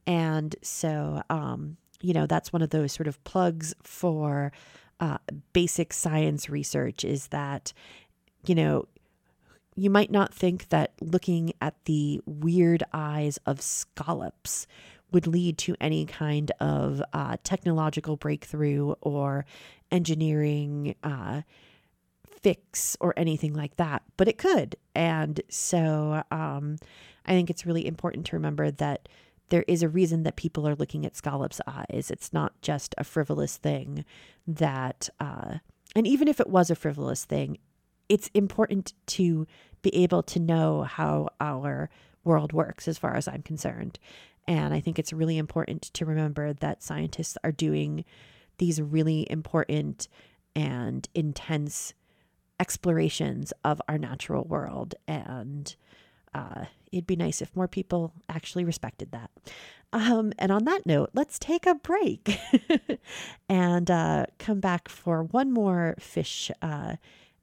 And 0.06 0.56
so, 0.62 1.22
um, 1.30 1.78
you 2.02 2.14
know, 2.14 2.26
that's 2.26 2.52
one 2.52 2.62
of 2.62 2.72
those 2.72 2.92
sort 2.92 3.08
of 3.08 3.24
plugs 3.24 3.74
for 3.82 4.52
uh, 5.00 5.18
basic 5.54 5.94
science 5.94 6.50
research 6.50 7.04
is 7.06 7.28
that, 7.28 7.74
you 8.46 8.56
know, 8.56 8.88
you 9.82 9.90
might 9.90 10.12
not 10.12 10.32
think 10.32 10.70
that 10.70 10.94
looking 11.02 11.54
at 11.60 11.74
the 11.86 12.22
weird 12.28 12.84
eyes 12.94 13.40
of 13.48 13.60
scallops 13.60 14.68
would 15.12 15.26
lead 15.26 15.58
to 15.58 15.76
any 15.82 16.06
kind 16.06 16.52
of 16.60 17.02
uh, 17.14 17.36
technological 17.44 18.16
breakthrough 18.16 18.92
or 19.02 19.44
engineering 19.92 20.94
uh, 21.02 21.42
fix 22.30 22.96
or 23.00 23.16
anything 23.18 23.56
like 23.56 23.76
that, 23.78 24.04
but 24.18 24.28
it 24.28 24.38
could. 24.38 24.76
And 24.94 25.42
so 25.50 26.22
um, 26.30 26.78
I 27.26 27.32
think 27.32 27.50
it's 27.50 27.66
really 27.66 27.88
important 27.88 28.28
to 28.28 28.36
remember 28.36 28.70
that 28.70 29.10
there 29.50 29.66
is 29.68 29.82
a 29.82 29.90
reason 29.90 30.22
that 30.24 30.36
people 30.36 30.68
are 30.68 30.76
looking 30.76 31.08
at 31.08 31.16
scallops' 31.16 31.60
eyes. 31.66 32.12
It's 32.12 32.32
not 32.32 32.54
just 32.62 32.94
a 33.00 33.04
frivolous 33.04 33.58
thing 33.58 34.06
that, 34.46 35.10
uh, 35.20 35.56
and 35.96 36.06
even 36.06 36.28
if 36.28 36.40
it 36.40 36.52
was 36.52 36.70
a 36.70 36.76
frivolous 36.76 37.26
thing, 37.26 37.58
it's 38.12 38.30
important 38.36 38.94
to 39.08 39.48
be 39.82 39.96
able 39.96 40.24
to 40.24 40.40
know 40.40 40.84
how 40.84 41.30
our 41.40 41.90
world 42.24 42.54
works 42.54 42.88
as 42.88 42.98
far 42.98 43.16
as 43.16 43.28
I'm 43.28 43.42
concerned. 43.42 44.00
And 44.48 44.74
I 44.74 44.80
think 44.80 45.00
it's 45.00 45.14
really 45.14 45.38
important 45.38 45.84
to 45.94 46.06
remember 46.06 46.54
that 46.54 46.84
scientists 46.84 47.38
are 47.44 47.52
doing 47.52 48.06
these 48.58 48.82
really 48.82 49.30
important 49.30 50.08
and 50.56 51.08
intense 51.16 51.94
explorations 52.60 53.54
of 53.64 53.82
our 53.88 53.98
natural 53.98 54.44
world. 54.44 54.96
And 55.08 55.76
uh, 56.34 56.66
it'd 56.92 57.08
be 57.08 57.16
nice 57.16 57.42
if 57.42 57.56
more 57.56 57.68
people 57.68 58.14
actually 58.30 58.64
respected 58.64 59.12
that. 59.12 59.32
Um, 59.94 60.32
and 60.38 60.52
on 60.52 60.64
that 60.66 60.86
note, 60.86 61.10
let's 61.14 61.38
take 61.38 61.66
a 61.66 61.76
break 61.76 62.40
and 63.50 63.92
uh, 63.92 64.28
come 64.40 64.60
back 64.60 64.88
for 64.88 65.24
one 65.24 65.52
more 65.52 65.96
fish 66.00 66.50
uh, 66.62 66.96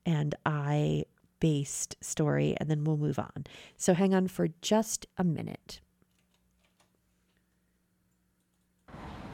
and 0.07 0.35
eye 0.47 1.05
based 1.41 1.97
story, 2.01 2.57
and 2.59 2.71
then 2.71 2.85
we'll 2.85 2.97
move 2.97 3.19
on. 3.19 3.45
So 3.77 3.95
hang 3.95 4.15
on 4.15 4.29
for 4.29 4.49
just 4.63 5.07
a 5.17 5.25
minute. 5.25 5.81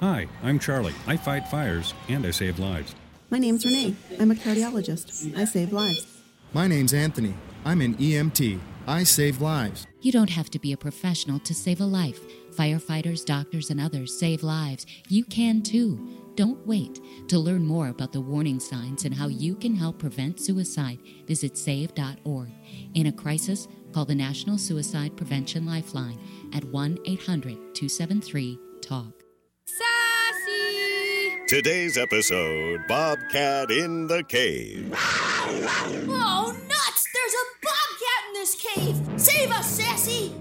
Hi, 0.00 0.28
I'm 0.42 0.58
Charlie. 0.58 0.94
I 1.06 1.16
fight 1.16 1.48
fires 1.48 1.94
and 2.08 2.26
I 2.26 2.30
save 2.30 2.58
lives. 2.58 2.94
My 3.30 3.38
name's 3.38 3.64
Renee. 3.64 3.94
I'm 4.20 4.30
a 4.30 4.34
cardiologist. 4.34 5.36
I 5.36 5.44
save 5.44 5.72
lives. 5.72 6.06
My 6.52 6.66
name's 6.66 6.92
Anthony. 6.92 7.34
I'm 7.64 7.80
an 7.80 7.94
EMT. 7.94 8.60
I 8.86 9.02
save 9.04 9.40
lives. 9.40 9.86
You 10.02 10.12
don't 10.12 10.30
have 10.30 10.50
to 10.50 10.58
be 10.58 10.72
a 10.72 10.76
professional 10.76 11.38
to 11.40 11.54
save 11.54 11.80
a 11.80 11.86
life. 11.86 12.20
Firefighters, 12.54 13.24
doctors, 13.24 13.70
and 13.70 13.80
others 13.80 14.16
save 14.16 14.42
lives. 14.42 14.84
You 15.08 15.24
can 15.24 15.62
too. 15.62 16.23
Don't 16.36 16.66
wait. 16.66 17.00
To 17.28 17.38
learn 17.38 17.64
more 17.64 17.88
about 17.88 18.12
the 18.12 18.20
warning 18.20 18.58
signs 18.58 19.04
and 19.04 19.14
how 19.14 19.28
you 19.28 19.54
can 19.54 19.74
help 19.74 19.98
prevent 19.98 20.40
suicide, 20.40 20.98
visit 21.26 21.56
save.org. 21.56 22.50
In 22.94 23.06
a 23.06 23.12
crisis, 23.12 23.68
call 23.92 24.04
the 24.04 24.14
National 24.14 24.58
Suicide 24.58 25.16
Prevention 25.16 25.64
Lifeline 25.64 26.18
at 26.52 26.64
1 26.64 26.98
800 27.06 27.74
273 27.74 28.58
TALK. 28.80 29.22
Sassy! 29.64 31.38
Today's 31.46 31.96
episode 31.96 32.80
Bobcat 32.88 33.70
in 33.70 34.08
the 34.08 34.24
Cave. 34.24 34.92
Oh, 34.96 36.56
nuts! 36.68 37.08
There's 37.14 37.34
a 37.34 37.44
bobcat 37.62 38.24
in 38.26 38.32
this 38.34 38.54
cave! 38.56 39.20
Save 39.20 39.50
us, 39.52 39.70
Sassy! 39.70 40.34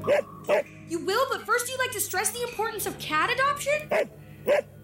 you 0.89 1.05
will, 1.05 1.27
but 1.29 1.45
first 1.45 1.69
you'd 1.69 1.79
like 1.79 1.91
to 1.91 2.01
stress 2.01 2.31
the 2.31 2.41
importance 2.41 2.87
of 2.87 2.97
cat 2.97 3.31
adoption? 3.31 4.09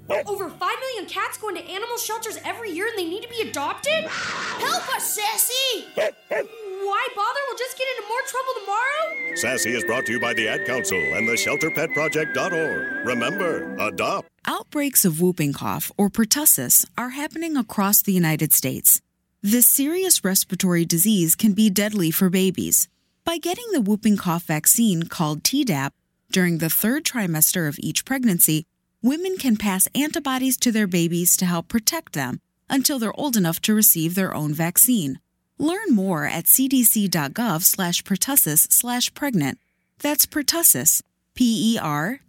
Over 0.09 0.49
5 0.49 0.59
million 0.59 1.05
cats 1.07 1.37
go 1.37 1.49
into 1.49 1.61
animal 1.61 1.97
shelters 1.97 2.37
every 2.43 2.71
year 2.71 2.87
and 2.87 2.97
they 2.97 3.05
need 3.05 3.21
to 3.21 3.29
be 3.29 3.47
adopted? 3.47 4.05
Help 4.05 4.95
us, 4.95 5.19
Sassy! 5.19 5.85
Why 5.95 7.07
bother? 7.15 7.39
We'll 7.47 7.57
just 7.57 7.77
get 7.77 7.87
into 7.95 8.07
more 8.09 8.21
trouble 8.27 8.53
tomorrow? 8.61 9.35
Sassy 9.35 9.75
is 9.75 9.83
brought 9.83 10.05
to 10.07 10.13
you 10.13 10.19
by 10.19 10.33
the 10.33 10.47
Ad 10.47 10.65
Council 10.65 10.97
and 10.97 11.27
the 11.27 11.33
ShelterPetProject.org. 11.33 13.05
Remember, 13.05 13.75
adopt. 13.79 14.27
Outbreaks 14.47 15.05
of 15.05 15.21
whooping 15.21 15.53
cough, 15.53 15.91
or 15.97 16.09
pertussis, 16.09 16.85
are 16.97 17.09
happening 17.09 17.55
across 17.55 18.01
the 18.01 18.13
United 18.13 18.53
States. 18.53 19.01
This 19.43 19.67
serious 19.67 20.23
respiratory 20.23 20.85
disease 20.85 21.35
can 21.35 21.53
be 21.53 21.69
deadly 21.69 22.09
for 22.09 22.29
babies. 22.29 22.87
By 23.25 23.37
getting 23.37 23.67
the 23.71 23.81
whooping 23.81 24.17
cough 24.17 24.43
vaccine 24.43 25.03
called 25.03 25.43
Tdap 25.43 25.91
during 26.31 26.57
the 26.57 26.69
third 26.69 27.03
trimester 27.05 27.67
of 27.67 27.77
each 27.79 28.05
pregnancy, 28.05 28.65
women 29.01 29.37
can 29.37 29.55
pass 29.55 29.87
antibodies 29.95 30.57
to 30.57 30.71
their 30.71 30.87
babies 30.87 31.37
to 31.37 31.45
help 31.45 31.67
protect 31.67 32.13
them 32.13 32.39
until 32.69 32.99
they're 32.99 33.19
old 33.19 33.35
enough 33.37 33.61
to 33.61 33.73
receive 33.73 34.15
their 34.15 34.33
own 34.33 34.53
vaccine. 34.53 35.19
Learn 35.57 35.93
more 35.93 36.25
at 36.25 36.45
cdc.gov 36.45 37.63
slash 37.63 38.03
pertussis 38.03 38.71
slash 38.71 39.13
pregnant. 39.13 39.57
That's 39.99 40.25
pertussis, 40.25 41.01
P-E-R-T-U-S-S-I-S. 41.35 42.21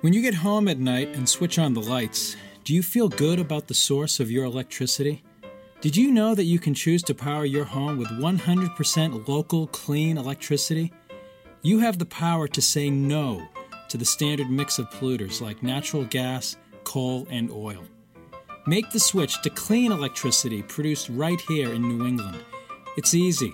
When 0.00 0.12
you 0.12 0.20
get 0.20 0.34
home 0.34 0.66
at 0.66 0.78
night 0.80 1.14
and 1.14 1.28
switch 1.28 1.60
on 1.60 1.74
the 1.74 1.80
lights, 1.80 2.36
do 2.64 2.74
you 2.74 2.82
feel 2.82 3.08
good 3.08 3.38
about 3.38 3.68
the 3.68 3.74
source 3.74 4.18
of 4.18 4.32
your 4.32 4.44
electricity? 4.44 5.22
Did 5.80 5.96
you 5.96 6.10
know 6.10 6.34
that 6.34 6.44
you 6.44 6.58
can 6.58 6.74
choose 6.74 7.02
to 7.04 7.14
power 7.14 7.44
your 7.44 7.64
home 7.64 7.98
with 7.98 8.08
100% 8.08 9.28
local, 9.28 9.68
clean 9.68 10.18
electricity? 10.18 10.92
You 11.64 11.78
have 11.78 12.00
the 12.00 12.06
power 12.06 12.48
to 12.48 12.60
say 12.60 12.90
no 12.90 13.46
to 13.88 13.96
the 13.96 14.04
standard 14.04 14.50
mix 14.50 14.80
of 14.80 14.90
polluters 14.90 15.40
like 15.40 15.62
natural 15.62 16.04
gas, 16.04 16.56
coal, 16.82 17.24
and 17.30 17.52
oil. 17.52 17.84
Make 18.66 18.90
the 18.90 18.98
switch 18.98 19.40
to 19.42 19.50
clean 19.50 19.92
electricity 19.92 20.64
produced 20.64 21.08
right 21.08 21.40
here 21.42 21.72
in 21.72 21.82
New 21.82 22.04
England. 22.04 22.42
It's 22.96 23.14
easy. 23.14 23.52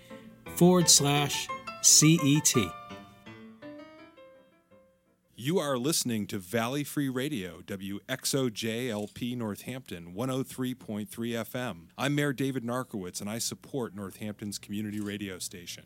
forward 0.56 0.90
slash 0.90 1.50
CET. 1.82 2.54
You 5.36 5.58
are 5.58 5.80
listening 5.80 6.28
to 6.28 6.38
Valley 6.38 6.84
Free 6.84 7.10
Radio, 7.10 7.62
WXOJLP 7.66 9.36
Northampton, 9.36 10.14
103.3 10.14 11.08
FM. 11.08 11.78
I'm 11.98 12.14
Mayor 12.14 12.34
David 12.34 12.64
Narkewicz, 12.64 13.20
and 13.20 13.28
I 13.28 13.40
support 13.40 13.96
Northampton's 13.96 14.60
community 14.60 15.00
radio 15.00 15.40
station. 15.40 15.86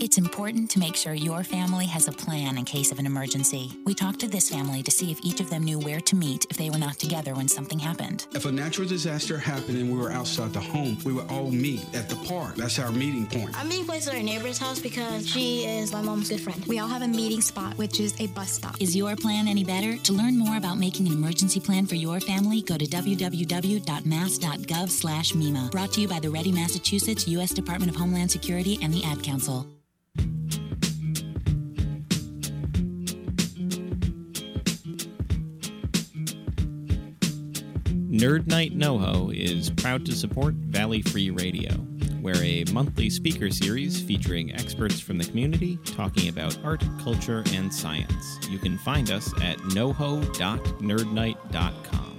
It's 0.00 0.16
important 0.16 0.70
to 0.70 0.78
make 0.78 0.94
sure 0.94 1.12
your 1.12 1.42
family 1.42 1.84
has 1.86 2.06
a 2.06 2.12
plan 2.12 2.56
in 2.56 2.64
case 2.64 2.92
of 2.92 3.00
an 3.00 3.06
emergency. 3.06 3.72
We 3.84 3.94
talked 3.94 4.20
to 4.20 4.28
this 4.28 4.48
family 4.48 4.80
to 4.84 4.92
see 4.92 5.10
if 5.10 5.18
each 5.24 5.40
of 5.40 5.50
them 5.50 5.64
knew 5.64 5.80
where 5.80 6.00
to 6.00 6.14
meet 6.14 6.46
if 6.50 6.56
they 6.56 6.70
were 6.70 6.78
not 6.78 7.00
together 7.00 7.34
when 7.34 7.48
something 7.48 7.80
happened. 7.80 8.28
If 8.32 8.44
a 8.44 8.52
natural 8.52 8.86
disaster 8.86 9.38
happened 9.38 9.76
and 9.76 9.90
we 9.90 9.98
were 9.98 10.12
outside 10.12 10.52
the 10.52 10.60
home, 10.60 10.98
we 11.04 11.12
would 11.12 11.28
all 11.28 11.50
meet 11.50 11.84
at 11.96 12.08
the 12.08 12.14
park. 12.14 12.54
That's 12.54 12.78
our 12.78 12.92
meeting 12.92 13.26
point. 13.26 13.58
I'm 13.58 13.68
meeting 13.68 13.86
place 13.86 14.06
at 14.06 14.14
our 14.14 14.22
neighbor's 14.22 14.56
house 14.56 14.78
because 14.78 15.28
she 15.28 15.64
is 15.66 15.92
my 15.92 16.00
mom's 16.00 16.28
good 16.28 16.42
friend. 16.42 16.64
We 16.66 16.78
all 16.78 16.86
have 16.86 17.02
a 17.02 17.08
meeting 17.08 17.40
spot, 17.40 17.76
which 17.76 17.98
is 17.98 18.14
a 18.20 18.28
bus 18.28 18.52
stop. 18.52 18.80
Is 18.80 18.94
your 18.94 19.16
plan 19.16 19.48
any 19.48 19.64
better? 19.64 19.96
To 19.96 20.12
learn 20.12 20.38
more 20.38 20.58
about 20.58 20.78
making 20.78 21.08
an 21.08 21.14
emergency 21.14 21.58
plan 21.58 21.86
for 21.86 21.96
your 21.96 22.20
family, 22.20 22.62
go 22.62 22.78
to 22.78 22.86
www.mass.gov 22.86 23.80
slash 24.90 25.32
MEMA. 25.32 25.72
Brought 25.72 25.92
to 25.94 26.00
you 26.00 26.06
by 26.06 26.20
the 26.20 26.30
Ready 26.30 26.52
Massachusetts, 26.52 27.26
U.S. 27.26 27.50
Department 27.50 27.90
of 27.90 27.96
Homeland 27.96 28.30
Security, 28.30 28.78
and 28.80 28.94
the 28.94 29.02
Ad 29.02 29.24
Council. 29.24 29.66
Nerd 38.18 38.48
Night 38.48 38.76
NoHo 38.76 39.32
is 39.32 39.70
proud 39.70 40.04
to 40.06 40.12
support 40.12 40.54
Valley 40.54 41.02
Free 41.02 41.30
Radio, 41.30 41.70
where 42.20 42.42
a 42.42 42.64
monthly 42.72 43.08
speaker 43.10 43.48
series 43.48 44.02
featuring 44.02 44.52
experts 44.54 44.98
from 44.98 45.18
the 45.18 45.24
community 45.24 45.78
talking 45.84 46.28
about 46.28 46.58
art, 46.64 46.82
culture, 47.00 47.44
and 47.52 47.72
science. 47.72 48.40
You 48.50 48.58
can 48.58 48.76
find 48.78 49.12
us 49.12 49.32
at 49.40 49.58
noho.nerdnight.com. 49.58 52.17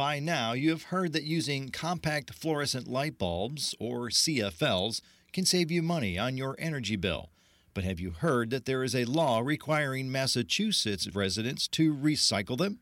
By 0.00 0.16
now, 0.18 0.52
you 0.54 0.70
have 0.70 0.84
heard 0.84 1.12
that 1.12 1.24
using 1.24 1.68
compact 1.68 2.32
fluorescent 2.32 2.88
light 2.88 3.18
bulbs, 3.18 3.74
or 3.78 4.08
CFLs, 4.08 5.02
can 5.34 5.44
save 5.44 5.70
you 5.70 5.82
money 5.82 6.18
on 6.18 6.38
your 6.38 6.56
energy 6.58 6.96
bill. 6.96 7.28
But 7.74 7.84
have 7.84 8.00
you 8.00 8.12
heard 8.12 8.48
that 8.48 8.64
there 8.64 8.82
is 8.82 8.94
a 8.94 9.04
law 9.04 9.40
requiring 9.40 10.10
Massachusetts 10.10 11.14
residents 11.14 11.68
to 11.68 11.94
recycle 11.94 12.56
them? 12.56 12.80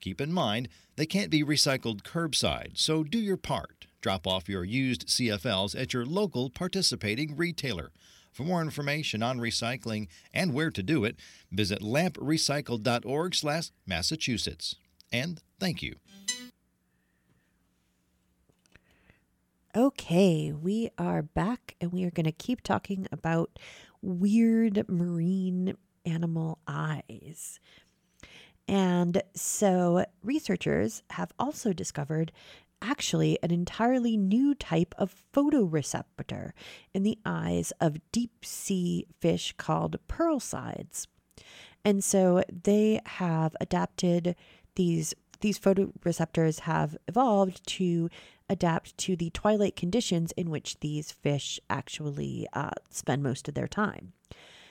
Keep 0.00 0.18
in 0.18 0.32
mind, 0.32 0.70
they 0.96 1.04
can't 1.04 1.28
be 1.28 1.44
recycled 1.44 2.04
curbside, 2.04 2.78
so 2.78 3.04
do 3.04 3.18
your 3.18 3.36
part. 3.36 3.86
Drop 4.00 4.26
off 4.26 4.48
your 4.48 4.64
used 4.64 5.08
CFLs 5.08 5.78
at 5.78 5.92
your 5.92 6.06
local 6.06 6.48
participating 6.48 7.36
retailer. 7.36 7.92
For 8.32 8.44
more 8.44 8.62
information 8.62 9.22
on 9.22 9.40
recycling 9.40 10.08
and 10.32 10.54
where 10.54 10.70
to 10.70 10.82
do 10.82 11.04
it, 11.04 11.16
visit 11.52 11.82
lamprecycle.org/massachusetts. 11.82 14.76
And 15.12 15.42
thank 15.60 15.82
you. 15.82 15.96
Okay, 19.76 20.52
we 20.52 20.88
are 20.96 21.20
back 21.20 21.76
and 21.82 21.92
we 21.92 22.04
are 22.04 22.10
going 22.10 22.24
to 22.24 22.32
keep 22.32 22.62
talking 22.62 23.06
about 23.12 23.58
weird 24.00 24.88
marine 24.88 25.76
animal 26.06 26.60
eyes. 26.66 27.60
And 28.66 29.22
so, 29.34 30.06
researchers 30.22 31.02
have 31.10 31.30
also 31.38 31.74
discovered 31.74 32.32
actually 32.80 33.38
an 33.42 33.50
entirely 33.50 34.16
new 34.16 34.54
type 34.54 34.94
of 34.96 35.14
photoreceptor 35.34 36.52
in 36.94 37.02
the 37.02 37.18
eyes 37.26 37.74
of 37.78 38.00
deep 38.12 38.46
sea 38.46 39.06
fish 39.20 39.52
called 39.58 39.98
pearlsides. 40.08 41.06
And 41.84 42.02
so, 42.02 42.42
they 42.50 43.02
have 43.04 43.54
adapted 43.60 44.36
these 44.74 45.14
these 45.40 45.58
photoreceptors 45.58 46.60
have 46.60 46.96
evolved 47.08 47.66
to 47.66 48.08
adapt 48.48 48.96
to 48.98 49.16
the 49.16 49.30
twilight 49.30 49.76
conditions 49.76 50.32
in 50.32 50.50
which 50.50 50.80
these 50.80 51.12
fish 51.12 51.58
actually 51.68 52.46
uh, 52.52 52.70
spend 52.90 53.22
most 53.22 53.48
of 53.48 53.54
their 53.54 53.68
time. 53.68 54.12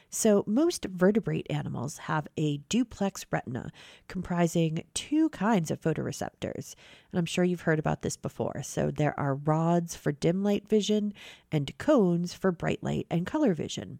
So, 0.10 0.44
most 0.48 0.86
vertebrate 0.86 1.48
animals 1.50 1.98
have 1.98 2.28
a 2.38 2.58
duplex 2.70 3.26
retina 3.32 3.72
comprising 4.08 4.84
two 4.94 5.30
kinds 5.30 5.72
of 5.72 5.82
photoreceptors. 5.82 6.76
And 7.12 7.20
I'm 7.20 7.26
sure 7.26 7.44
you've 7.44 7.62
heard 7.62 7.80
about 7.80 8.02
this 8.02 8.16
before. 8.16 8.62
So, 8.64 8.92
there 8.92 9.20
are 9.20 9.36
rods 9.36 9.96
for 9.96 10.14
dim 10.14 10.42
light 10.42 10.70
vision 10.70 11.14
and 11.52 11.78
cones 11.78 12.34
for 12.34 12.52
bright 12.52 12.82
light 12.82 13.08
and 13.10 13.26
color 13.26 13.54
vision. 13.54 14.00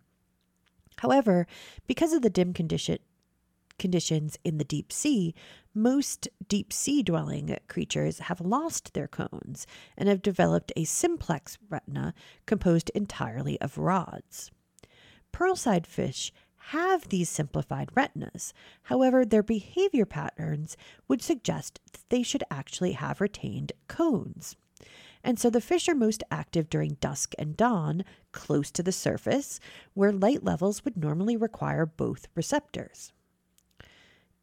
However, 1.00 1.48
because 1.88 2.14
of 2.14 2.22
the 2.22 2.30
dim 2.30 2.54
condition, 2.54 3.00
conditions 3.78 4.38
in 4.44 4.58
the 4.58 4.64
deep 4.64 4.92
sea, 4.92 5.34
most 5.74 6.28
deep 6.48 6.72
sea 6.72 7.04
dwelling 7.04 7.58
creatures 7.68 8.20
have 8.20 8.42
lost 8.42 8.94
their 8.94 9.08
cones 9.08 9.68
and 9.98 10.08
have 10.08 10.22
developed 10.22 10.72
a 10.76 10.86
simplex 10.86 11.58
retina 11.70 12.14
composed 12.46 12.90
entirely 12.96 13.60
of 13.62 13.78
rods. 13.78 14.52
Pearlside 15.34 15.86
fish 15.86 16.32
have 16.70 17.10
these 17.10 17.30
simplified 17.30 17.90
retinas. 17.94 18.54
However, 18.84 19.24
their 19.24 19.44
behavior 19.44 20.06
patterns 20.06 20.76
would 21.08 21.22
suggest 21.22 21.80
that 21.92 22.10
they 22.10 22.24
should 22.24 22.44
actually 22.50 22.94
have 22.94 23.22
retained 23.22 23.74
cones. 23.88 24.56
And 25.24 25.40
so 25.40 25.50
the 25.50 25.62
fish 25.62 25.88
are 25.90 25.96
most 25.96 26.24
active 26.32 26.70
during 26.70 26.98
dusk 27.02 27.34
and 27.38 27.58
dawn, 27.58 28.06
close 28.32 28.72
to 28.72 28.84
the 28.84 28.92
surface, 28.92 29.60
where 29.94 30.12
light 30.12 30.44
levels 30.44 30.86
would 30.86 30.98
normally 30.98 31.36
require 31.36 31.86
both 31.86 32.28
receptors. 32.36 33.12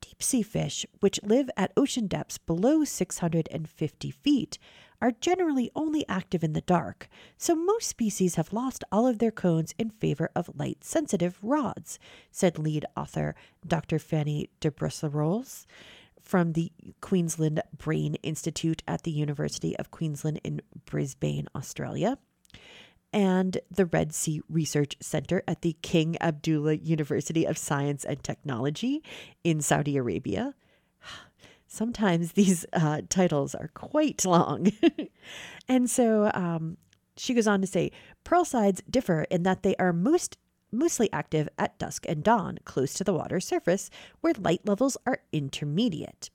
Deep 0.03 0.23
sea 0.23 0.43
fish, 0.43 0.85
which 1.01 1.23
live 1.23 1.49
at 1.57 1.73
ocean 1.77 2.07
depths 2.07 2.37
below 2.37 2.85
650 2.85 4.11
feet, 4.11 4.59
are 5.01 5.11
generally 5.11 5.71
only 5.75 6.07
active 6.09 6.45
in 6.45 6.53
the 6.53 6.61
dark, 6.61 7.09
so 7.39 7.55
most 7.55 7.89
species 7.89 8.35
have 8.35 8.53
lost 8.53 8.85
all 8.93 9.07
of 9.07 9.19
their 9.19 9.31
cones 9.31 9.75
in 9.79 9.91
favor 9.91 10.31
of 10.37 10.51
light 10.55 10.85
sensitive 10.85 11.39
rods, 11.43 11.99
said 12.31 12.59
lead 12.59 12.85
author 12.97 13.35
Dr. 13.67 13.99
Fanny 13.99 14.51
de 14.61 14.71
Busserolles 14.71 15.67
from 16.21 16.53
the 16.53 16.71
Queensland 17.01 17.63
Brain 17.77 18.15
Institute 18.23 18.83
at 18.87 19.03
the 19.03 19.11
University 19.11 19.77
of 19.79 19.91
Queensland 19.91 20.41
in 20.45 20.61
Brisbane, 20.85 21.49
Australia 21.57 22.19
and 23.13 23.59
the 23.71 23.87
Red 23.87 24.15
Sea 24.15 24.41
Research 24.49 24.97
Center 25.01 25.43
at 25.47 25.63
the 25.63 25.77
King 25.83 26.17
Abdullah 26.21 26.75
University 26.75 27.45
of 27.45 27.59
Science 27.59 28.05
and 28.05 28.23
Technology 28.23 29.03
in 29.45 29.61
Saudi 29.61 29.97
Arabia. 29.97 30.55
Sometimes 31.67 32.33
these 32.33 32.67
uh, 32.73 33.03
titles 33.09 33.55
are 33.55 33.71
quite 33.75 34.25
long. 34.25 34.73
and 35.69 35.91
so 35.91 36.31
um, 36.35 36.77
she 37.17 37.35
goes 37.35 37.47
on 37.47 37.61
to 37.61 37.67
say 37.67 37.93
pearl 38.25 38.45
sides 38.45 38.83
differ 38.89 39.23
in 39.31 39.43
that 39.43 39.63
they 39.63 39.77
are 39.77 39.93
most 39.93 40.37
mostly 40.73 41.13
active 41.13 41.49
at 41.59 41.79
dusk 41.79 42.07
and 42.09 42.25
dawn, 42.25 42.59
close 42.65 42.95
to 42.95 43.05
the 43.05 43.13
water 43.13 43.41
surface, 43.41 43.91
where 44.23 44.33
light 44.39 44.67
levels 44.67 44.97
are 45.07 45.21
intermediate. 45.31 46.31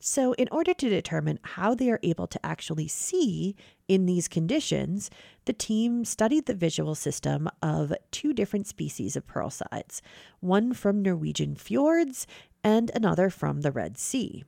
So, 0.00 0.32
in 0.34 0.48
order 0.52 0.72
to 0.74 0.88
determine 0.88 1.40
how 1.42 1.74
they 1.74 1.90
are 1.90 1.98
able 2.04 2.28
to 2.28 2.46
actually 2.46 2.86
see 2.86 3.56
in 3.88 4.06
these 4.06 4.28
conditions, 4.28 5.10
the 5.44 5.52
team 5.52 6.04
studied 6.04 6.46
the 6.46 6.54
visual 6.54 6.94
system 6.94 7.48
of 7.60 7.92
two 8.12 8.32
different 8.32 8.68
species 8.68 9.16
of 9.16 9.26
pearl 9.26 9.50
sides, 9.50 10.00
one 10.38 10.72
from 10.72 11.02
Norwegian 11.02 11.56
fjords 11.56 12.28
and 12.62 12.92
another 12.94 13.28
from 13.28 13.62
the 13.62 13.72
Red 13.72 13.98
Sea. 13.98 14.44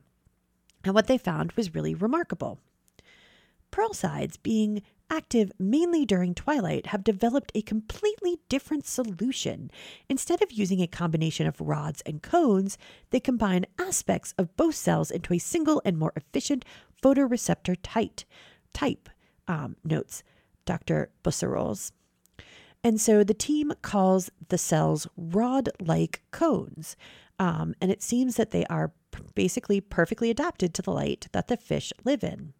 And 0.85 0.93
what 0.93 1.07
they 1.07 1.17
found 1.17 1.51
was 1.53 1.75
really 1.75 1.95
remarkable. 1.95 2.59
Pearl 3.71 3.93
sides, 3.93 4.37
being 4.37 4.81
active 5.11 5.51
mainly 5.59 6.05
during 6.05 6.33
twilight, 6.33 6.87
have 6.87 7.03
developed 7.03 7.51
a 7.53 7.61
completely 7.61 8.39
different 8.49 8.87
solution. 8.87 9.69
Instead 10.09 10.41
of 10.41 10.51
using 10.51 10.81
a 10.81 10.87
combination 10.87 11.45
of 11.45 11.61
rods 11.61 12.01
and 12.05 12.23
cones, 12.23 12.77
they 13.11 13.19
combine 13.19 13.65
aspects 13.77 14.33
of 14.37 14.55
both 14.55 14.73
cells 14.73 15.11
into 15.11 15.33
a 15.33 15.37
single 15.37 15.81
and 15.85 15.99
more 15.99 16.13
efficient 16.15 16.65
photoreceptor 17.03 17.75
type. 17.83 18.21
Type 18.73 19.09
um, 19.47 19.75
notes 19.83 20.23
Dr. 20.65 21.11
Busserolles. 21.23 21.91
And 22.83 22.99
so 22.99 23.23
the 23.23 23.33
team 23.33 23.73
calls 23.81 24.31
the 24.47 24.57
cells 24.57 25.07
rod 25.15 25.69
like 25.79 26.23
cones. 26.31 26.95
Um, 27.37 27.75
and 27.81 27.91
it 27.91 28.01
seems 28.01 28.37
that 28.37 28.51
they 28.51 28.65
are 28.65 28.91
basically 29.35 29.81
perfectly 29.81 30.29
adapted 30.29 30.73
to 30.73 30.81
the 30.81 30.91
light 30.91 31.27
that 31.31 31.47
the 31.47 31.57
fish 31.57 31.91
live 32.03 32.23
in. 32.23 32.53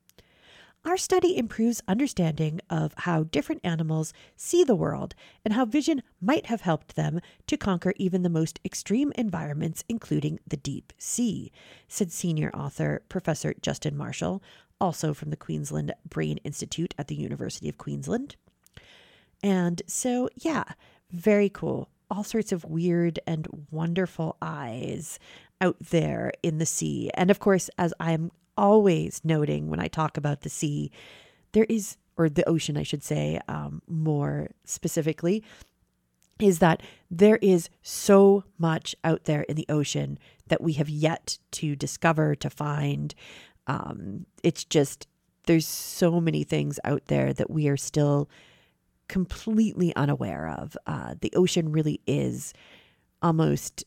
Our 0.83 0.97
study 0.97 1.37
improves 1.37 1.83
understanding 1.87 2.59
of 2.67 2.95
how 2.97 3.23
different 3.25 3.61
animals 3.63 4.13
see 4.35 4.63
the 4.63 4.75
world 4.75 5.13
and 5.45 5.53
how 5.53 5.63
vision 5.63 6.01
might 6.19 6.47
have 6.47 6.61
helped 6.61 6.95
them 6.95 7.21
to 7.45 7.55
conquer 7.55 7.93
even 7.97 8.23
the 8.23 8.29
most 8.29 8.59
extreme 8.65 9.11
environments, 9.15 9.83
including 9.87 10.39
the 10.47 10.57
deep 10.57 10.91
sea, 10.97 11.51
said 11.87 12.11
senior 12.11 12.49
author 12.55 13.03
Professor 13.09 13.53
Justin 13.61 13.95
Marshall, 13.95 14.41
also 14.79 15.13
from 15.13 15.29
the 15.29 15.37
Queensland 15.37 15.93
Brain 16.09 16.37
Institute 16.37 16.95
at 16.97 17.07
the 17.07 17.15
University 17.15 17.69
of 17.69 17.77
Queensland. 17.77 18.35
And 19.43 19.83
so, 19.85 20.29
yeah, 20.35 20.63
very 21.11 21.49
cool. 21.49 21.89
All 22.09 22.23
sorts 22.23 22.51
of 22.51 22.65
weird 22.65 23.19
and 23.27 23.67
wonderful 23.69 24.35
eyes 24.41 25.19
out 25.61 25.77
there 25.79 26.31
in 26.41 26.57
the 26.57 26.65
sea. 26.65 27.11
And 27.13 27.29
of 27.29 27.37
course, 27.37 27.69
as 27.77 27.93
I'm 27.99 28.31
always 28.61 29.19
noting 29.23 29.69
when 29.69 29.79
I 29.79 29.87
talk 29.87 30.15
about 30.15 30.41
the 30.41 30.49
sea, 30.49 30.91
there 31.51 31.65
is, 31.67 31.97
or 32.15 32.29
the 32.29 32.47
ocean, 32.47 32.77
I 32.77 32.83
should 32.83 33.03
say, 33.03 33.41
um, 33.47 33.81
more 33.87 34.51
specifically, 34.63 35.43
is 36.39 36.59
that 36.59 36.81
there 37.09 37.37
is 37.41 37.69
so 37.81 38.43
much 38.57 38.95
out 39.03 39.25
there 39.25 39.41
in 39.41 39.55
the 39.55 39.65
ocean 39.67 40.17
that 40.47 40.61
we 40.61 40.73
have 40.73 40.89
yet 40.89 41.39
to 41.51 41.75
discover, 41.75 42.35
to 42.35 42.49
find. 42.49 43.15
Um, 43.67 44.25
it's 44.43 44.63
just, 44.63 45.07
there's 45.47 45.67
so 45.67 46.21
many 46.21 46.43
things 46.43 46.79
out 46.83 47.07
there 47.07 47.33
that 47.33 47.49
we 47.49 47.67
are 47.67 47.77
still 47.77 48.29
completely 49.07 49.95
unaware 49.95 50.47
of. 50.47 50.77
Uh, 50.85 51.15
the 51.19 51.33
ocean 51.35 51.71
really 51.71 51.99
is 52.05 52.53
almost 53.21 53.83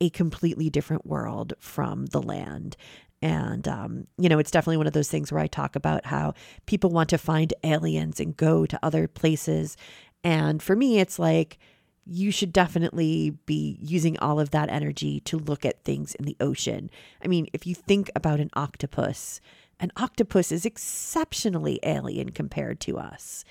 a 0.00 0.10
completely 0.10 0.70
different 0.70 1.06
world 1.06 1.52
from 1.58 2.06
the 2.06 2.22
land. 2.22 2.76
And, 3.22 3.68
um, 3.68 4.06
you 4.16 4.28
know, 4.28 4.38
it's 4.38 4.50
definitely 4.50 4.78
one 4.78 4.86
of 4.86 4.94
those 4.94 5.10
things 5.10 5.30
where 5.30 5.42
I 5.42 5.46
talk 5.46 5.76
about 5.76 6.06
how 6.06 6.34
people 6.66 6.90
want 6.90 7.10
to 7.10 7.18
find 7.18 7.52
aliens 7.62 8.18
and 8.18 8.36
go 8.36 8.64
to 8.66 8.78
other 8.82 9.06
places. 9.06 9.76
And 10.24 10.62
for 10.62 10.74
me, 10.74 10.98
it's 11.00 11.18
like, 11.18 11.58
you 12.06 12.30
should 12.30 12.52
definitely 12.52 13.36
be 13.46 13.78
using 13.80 14.18
all 14.18 14.40
of 14.40 14.50
that 14.50 14.70
energy 14.70 15.20
to 15.20 15.38
look 15.38 15.64
at 15.64 15.84
things 15.84 16.14
in 16.14 16.24
the 16.24 16.36
ocean. 16.40 16.90
I 17.22 17.28
mean, 17.28 17.46
if 17.52 17.66
you 17.66 17.74
think 17.74 18.10
about 18.16 18.40
an 18.40 18.50
octopus, 18.54 19.40
an 19.78 19.92
octopus 19.96 20.50
is 20.50 20.64
exceptionally 20.64 21.78
alien 21.82 22.30
compared 22.30 22.80
to 22.80 22.98
us. 22.98 23.44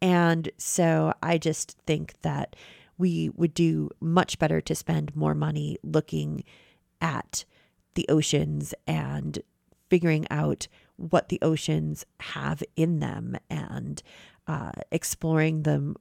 And 0.00 0.50
so 0.58 1.14
I 1.22 1.38
just 1.38 1.78
think 1.86 2.14
that 2.22 2.56
we 2.98 3.30
would 3.30 3.54
do 3.54 3.90
much 4.00 4.38
better 4.38 4.60
to 4.60 4.74
spend 4.74 5.16
more 5.16 5.34
money 5.34 5.78
looking 5.82 6.44
at 7.00 7.44
the 7.94 8.06
oceans 8.08 8.74
and 8.86 9.40
figuring 9.88 10.26
out 10.30 10.66
what 10.96 11.28
the 11.28 11.38
oceans 11.42 12.04
have 12.20 12.62
in 12.76 13.00
them 13.00 13.36
and 13.50 14.02
uh, 14.46 14.72
exploring 14.90 15.62
them 15.62 15.96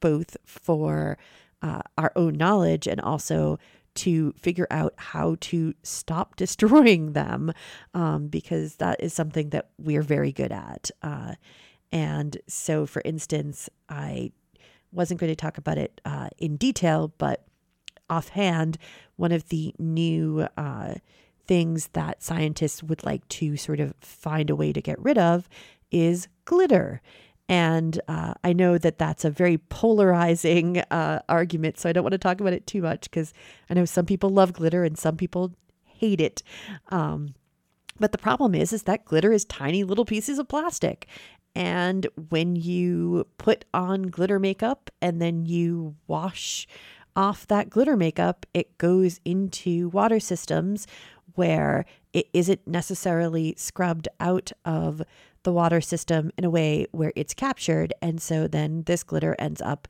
both 0.00 0.36
for 0.44 1.18
uh, 1.62 1.82
our 1.98 2.12
own 2.16 2.34
knowledge 2.34 2.86
and 2.86 3.00
also 3.00 3.58
to 3.94 4.32
figure 4.32 4.66
out 4.70 4.94
how 4.96 5.36
to 5.40 5.74
stop 5.82 6.36
destroying 6.36 7.12
them 7.12 7.52
um, 7.94 8.28
because 8.28 8.76
that 8.76 9.02
is 9.02 9.12
something 9.12 9.50
that 9.50 9.70
we're 9.78 10.02
very 10.02 10.32
good 10.32 10.52
at. 10.52 10.90
Uh, 11.02 11.34
and 11.90 12.36
so, 12.46 12.84
for 12.84 13.02
instance, 13.04 13.70
I 13.88 14.32
wasn't 14.92 15.20
going 15.20 15.32
to 15.32 15.36
talk 15.36 15.58
about 15.58 15.78
it 15.78 16.00
uh, 16.04 16.28
in 16.38 16.56
detail, 16.56 17.12
but 17.18 17.46
offhand, 18.08 18.78
one 19.16 19.32
of 19.32 19.48
the 19.48 19.74
new 19.78 20.46
uh, 20.56 20.94
things 21.46 21.88
that 21.92 22.22
scientists 22.22 22.82
would 22.82 23.04
like 23.04 23.26
to 23.28 23.56
sort 23.56 23.80
of 23.80 23.94
find 24.00 24.50
a 24.50 24.56
way 24.56 24.72
to 24.72 24.80
get 24.80 24.98
rid 24.98 25.18
of 25.18 25.48
is 25.90 26.28
glitter. 26.44 27.00
And 27.48 28.00
uh, 28.08 28.34
I 28.42 28.52
know 28.52 28.76
that 28.76 28.98
that's 28.98 29.24
a 29.24 29.30
very 29.30 29.58
polarizing 29.58 30.78
uh, 30.90 31.20
argument, 31.28 31.78
so 31.78 31.88
I 31.88 31.92
don't 31.92 32.02
want 32.02 32.12
to 32.12 32.18
talk 32.18 32.40
about 32.40 32.52
it 32.52 32.66
too 32.66 32.82
much 32.82 33.02
because 33.02 33.32
I 33.70 33.74
know 33.74 33.84
some 33.84 34.06
people 34.06 34.30
love 34.30 34.52
glitter 34.52 34.82
and 34.84 34.98
some 34.98 35.16
people 35.16 35.54
hate 35.84 36.20
it. 36.20 36.42
Um, 36.88 37.34
but 37.98 38.12
the 38.12 38.18
problem 38.18 38.54
is, 38.54 38.72
is 38.72 38.82
that 38.82 39.04
glitter 39.04 39.32
is 39.32 39.44
tiny 39.44 39.84
little 39.84 40.04
pieces 40.04 40.38
of 40.38 40.48
plastic, 40.48 41.06
and 41.54 42.06
when 42.28 42.54
you 42.54 43.26
put 43.38 43.64
on 43.72 44.02
glitter 44.02 44.38
makeup 44.38 44.90
and 45.00 45.22
then 45.22 45.46
you 45.46 45.96
wash 46.06 46.68
off 47.16 47.46
that 47.46 47.70
glitter 47.70 47.96
makeup, 47.96 48.44
it 48.52 48.76
goes 48.76 49.20
into 49.24 49.88
water 49.88 50.20
systems 50.20 50.86
where 51.36 51.84
it 52.12 52.28
isn't 52.32 52.66
necessarily 52.66 53.54
scrubbed 53.56 54.08
out 54.20 54.52
of 54.64 55.02
the 55.42 55.52
water 55.52 55.80
system 55.80 56.30
in 56.36 56.44
a 56.44 56.50
way 56.50 56.86
where 56.90 57.12
it's 57.14 57.34
captured. 57.34 57.94
And 58.02 58.20
so 58.20 58.48
then 58.48 58.82
this 58.86 59.02
glitter 59.02 59.36
ends 59.38 59.60
up 59.60 59.86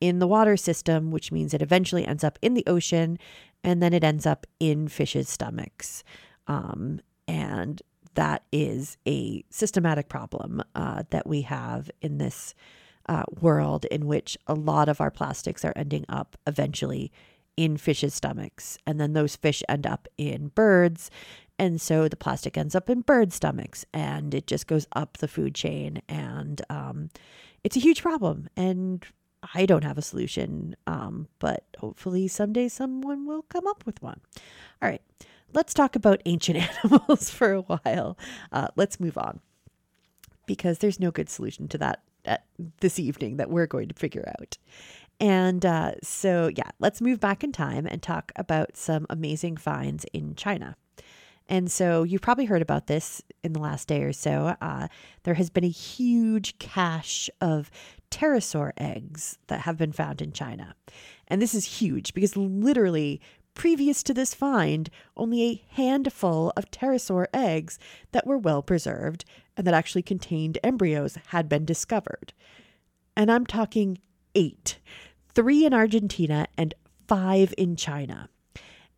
in 0.00 0.18
the 0.18 0.26
water 0.26 0.56
system, 0.56 1.10
which 1.10 1.32
means 1.32 1.52
it 1.52 1.62
eventually 1.62 2.06
ends 2.06 2.24
up 2.24 2.38
in 2.40 2.54
the 2.54 2.64
ocean 2.66 3.18
and 3.62 3.82
then 3.82 3.92
it 3.92 4.04
ends 4.04 4.24
up 4.24 4.46
in 4.58 4.88
fish's 4.88 5.28
stomachs. 5.28 6.02
Um, 6.46 7.00
and 7.28 7.82
that 8.14 8.44
is 8.52 8.96
a 9.06 9.44
systematic 9.50 10.08
problem 10.08 10.62
uh, 10.74 11.02
that 11.10 11.26
we 11.26 11.42
have 11.42 11.90
in 12.00 12.18
this 12.18 12.54
uh, 13.08 13.24
world 13.40 13.84
in 13.86 14.06
which 14.06 14.38
a 14.46 14.54
lot 14.54 14.88
of 14.88 15.00
our 15.00 15.10
plastics 15.10 15.64
are 15.64 15.72
ending 15.76 16.04
up 16.08 16.36
eventually 16.46 17.12
in 17.56 17.76
fish's 17.76 18.14
stomachs. 18.14 18.78
And 18.86 19.00
then 19.00 19.12
those 19.12 19.36
fish 19.36 19.62
end 19.68 19.86
up 19.86 20.08
in 20.16 20.48
birds. 20.48 21.10
And 21.58 21.80
so 21.80 22.08
the 22.08 22.16
plastic 22.16 22.56
ends 22.56 22.74
up 22.74 22.88
in 22.88 23.02
bird 23.02 23.32
stomachs 23.32 23.84
and 23.92 24.34
it 24.34 24.46
just 24.46 24.66
goes 24.66 24.86
up 24.92 25.18
the 25.18 25.28
food 25.28 25.54
chain. 25.54 26.00
And 26.08 26.62
um, 26.70 27.10
it's 27.62 27.76
a 27.76 27.80
huge 27.80 28.02
problem. 28.02 28.48
And 28.56 29.04
I 29.54 29.66
don't 29.66 29.84
have 29.84 29.98
a 29.98 30.02
solution, 30.02 30.76
um, 30.86 31.28
but 31.38 31.64
hopefully 31.78 32.28
someday 32.28 32.68
someone 32.68 33.26
will 33.26 33.42
come 33.42 33.66
up 33.66 33.84
with 33.86 34.02
one. 34.02 34.20
All 34.82 34.88
right, 34.88 35.02
let's 35.52 35.74
talk 35.74 35.96
about 35.96 36.22
ancient 36.26 36.58
animals 36.84 37.30
for 37.30 37.52
a 37.52 37.62
while. 37.62 38.18
Uh, 38.52 38.68
let's 38.76 39.00
move 39.00 39.16
on 39.16 39.40
because 40.46 40.78
there's 40.78 41.00
no 41.00 41.10
good 41.10 41.28
solution 41.28 41.68
to 41.68 41.78
that 41.78 42.02
at 42.24 42.44
this 42.80 42.98
evening 42.98 43.38
that 43.38 43.50
we're 43.50 43.66
going 43.66 43.88
to 43.88 43.94
figure 43.94 44.32
out. 44.38 44.58
And 45.20 45.66
uh, 45.66 45.92
so, 46.02 46.50
yeah, 46.56 46.70
let's 46.78 47.02
move 47.02 47.20
back 47.20 47.44
in 47.44 47.52
time 47.52 47.86
and 47.86 48.02
talk 48.02 48.32
about 48.36 48.76
some 48.76 49.06
amazing 49.10 49.58
finds 49.58 50.04
in 50.14 50.34
China. 50.34 50.76
And 51.46 51.70
so, 51.70 52.04
you've 52.04 52.22
probably 52.22 52.46
heard 52.46 52.62
about 52.62 52.86
this 52.86 53.20
in 53.44 53.52
the 53.52 53.60
last 53.60 53.86
day 53.86 54.02
or 54.02 54.14
so. 54.14 54.56
Uh, 54.62 54.88
there 55.24 55.34
has 55.34 55.50
been 55.50 55.64
a 55.64 55.68
huge 55.68 56.58
cache 56.58 57.28
of 57.40 57.70
pterosaur 58.10 58.72
eggs 58.78 59.38
that 59.48 59.60
have 59.60 59.76
been 59.76 59.92
found 59.92 60.22
in 60.22 60.32
China. 60.32 60.74
And 61.28 61.42
this 61.42 61.54
is 61.54 61.80
huge 61.80 62.14
because 62.14 62.36
literally, 62.36 63.20
previous 63.52 64.02
to 64.04 64.14
this 64.14 64.32
find, 64.32 64.88
only 65.18 65.42
a 65.42 65.62
handful 65.74 66.50
of 66.56 66.70
pterosaur 66.70 67.26
eggs 67.34 67.78
that 68.12 68.26
were 68.26 68.38
well 68.38 68.62
preserved 68.62 69.26
and 69.54 69.66
that 69.66 69.74
actually 69.74 70.02
contained 70.02 70.58
embryos 70.64 71.18
had 71.26 71.46
been 71.46 71.66
discovered. 71.66 72.32
And 73.14 73.30
I'm 73.30 73.44
talking 73.44 73.98
eight 74.34 74.78
three 75.34 75.64
in 75.64 75.74
Argentina 75.74 76.46
and 76.56 76.74
five 77.06 77.54
in 77.58 77.76
China. 77.76 78.28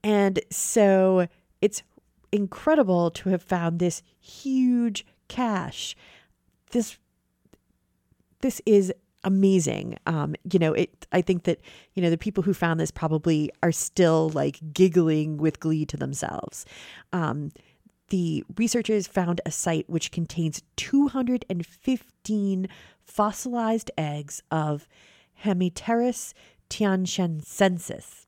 And 0.04 0.40
so 0.50 1.28
it's 1.60 1.82
incredible 2.30 3.10
to 3.10 3.28
have 3.28 3.42
found 3.42 3.78
this 3.78 4.02
huge 4.20 5.06
cache. 5.28 5.96
This 6.70 6.98
this 8.40 8.60
is 8.66 8.92
amazing. 9.24 9.96
Um, 10.06 10.34
you 10.50 10.58
know, 10.58 10.72
it 10.72 11.06
I 11.12 11.20
think 11.22 11.44
that, 11.44 11.60
you 11.94 12.02
know, 12.02 12.10
the 12.10 12.18
people 12.18 12.42
who 12.42 12.52
found 12.54 12.80
this 12.80 12.90
probably 12.90 13.50
are 13.62 13.70
still 13.72 14.30
like 14.30 14.58
giggling 14.72 15.36
with 15.36 15.60
glee 15.60 15.86
to 15.86 15.96
themselves. 15.96 16.66
Um, 17.12 17.52
the 18.08 18.44
researchers 18.56 19.06
found 19.06 19.40
a 19.46 19.50
site 19.50 19.88
which 19.88 20.10
contains 20.10 20.60
215 20.76 22.68
fossilized 23.04 23.90
eggs 23.96 24.42
of 24.50 24.86
Hamipterus 25.44 26.34
tianchensis. 26.70 28.26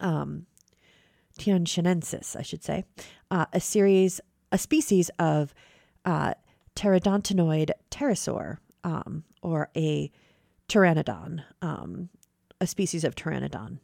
Um, 0.00 0.46
I 2.36 2.42
should 2.42 2.62
say, 2.62 2.84
uh, 3.30 3.46
a 3.52 3.60
series, 3.60 4.20
a 4.52 4.58
species 4.58 5.10
of 5.18 5.54
uh, 6.04 6.34
pterosaur, 6.76 8.58
um, 8.84 9.24
or 9.42 9.70
a 9.76 10.10
pteranodon, 10.68 11.42
um, 11.62 12.08
a 12.60 12.66
species 12.66 13.04
of 13.04 13.14
pteranodon. 13.14 13.78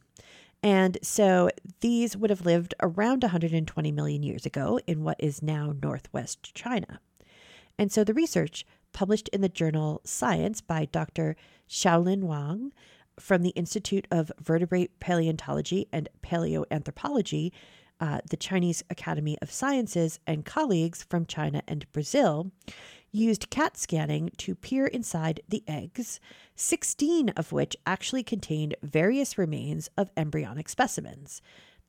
And 0.63 0.97
so 1.01 1.49
these 1.79 2.15
would 2.15 2.29
have 2.29 2.45
lived 2.45 2.75
around 2.81 3.23
120 3.23 3.91
million 3.91 4.23
years 4.23 4.45
ago 4.45 4.79
in 4.85 5.03
what 5.03 5.17
is 5.19 5.41
now 5.41 5.73
northwest 5.81 6.53
China. 6.53 6.99
And 7.77 7.91
so 7.91 8.03
the 8.03 8.13
research 8.13 8.65
published 8.93 9.29
in 9.29 9.41
the 9.41 9.49
journal 9.49 10.01
Science 10.03 10.61
by 10.61 10.85
Dr. 10.85 11.35
Xiaolin 11.69 12.23
Wang 12.23 12.73
from 13.19 13.41
the 13.41 13.49
Institute 13.49 14.07
of 14.11 14.31
Vertebrate 14.39 14.99
Paleontology 14.99 15.87
and 15.91 16.09
Paleoanthropology, 16.23 17.51
uh, 17.99 18.19
the 18.29 18.37
Chinese 18.37 18.83
Academy 18.89 19.37
of 19.41 19.51
Sciences, 19.51 20.19
and 20.25 20.45
colleagues 20.45 21.03
from 21.03 21.25
China 21.25 21.61
and 21.67 21.91
Brazil 21.91 22.51
used 23.11 23.49
CAT 23.49 23.77
scanning 23.77 24.31
to 24.37 24.55
peer 24.55 24.87
inside 24.87 25.41
the 25.47 25.63
eggs, 25.67 26.19
16 26.55 27.29
of 27.29 27.51
which 27.51 27.75
actually 27.85 28.23
contained 28.23 28.75
various 28.81 29.37
remains 29.37 29.89
of 29.97 30.11
embryonic 30.15 30.69
specimens. 30.69 31.41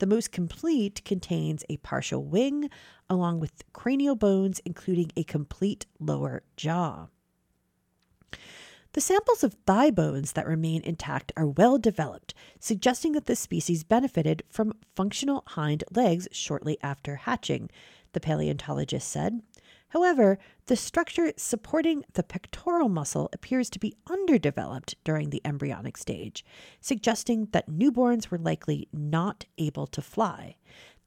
The 0.02 0.08
most 0.08 0.32
complete 0.32 1.04
contains 1.04 1.62
a 1.68 1.76
partial 1.76 2.24
wing, 2.24 2.68
along 3.08 3.38
with 3.38 3.62
cranial 3.72 4.16
bones, 4.16 4.60
including 4.64 5.12
a 5.16 5.22
complete 5.22 5.86
lower 6.00 6.42
jaw. 6.56 7.06
The 8.94 9.00
samples 9.00 9.44
of 9.44 9.54
thigh 9.64 9.92
bones 9.92 10.32
that 10.32 10.48
remain 10.48 10.82
intact 10.82 11.30
are 11.36 11.46
well 11.46 11.78
developed, 11.78 12.34
suggesting 12.58 13.12
that 13.12 13.26
this 13.26 13.38
species 13.38 13.84
benefited 13.84 14.42
from 14.50 14.74
functional 14.96 15.44
hind 15.46 15.84
legs 15.92 16.26
shortly 16.32 16.78
after 16.82 17.14
hatching, 17.14 17.70
the 18.12 18.18
paleontologist 18.18 19.08
said. 19.08 19.40
However, 19.92 20.38
the 20.68 20.76
structure 20.76 21.34
supporting 21.36 22.02
the 22.14 22.22
pectoral 22.22 22.88
muscle 22.88 23.28
appears 23.34 23.68
to 23.68 23.78
be 23.78 23.94
underdeveloped 24.08 24.94
during 25.04 25.28
the 25.28 25.42
embryonic 25.44 25.98
stage, 25.98 26.46
suggesting 26.80 27.48
that 27.52 27.68
newborns 27.68 28.30
were 28.30 28.38
likely 28.38 28.88
not 28.90 29.44
able 29.58 29.86
to 29.88 30.00
fly. 30.00 30.56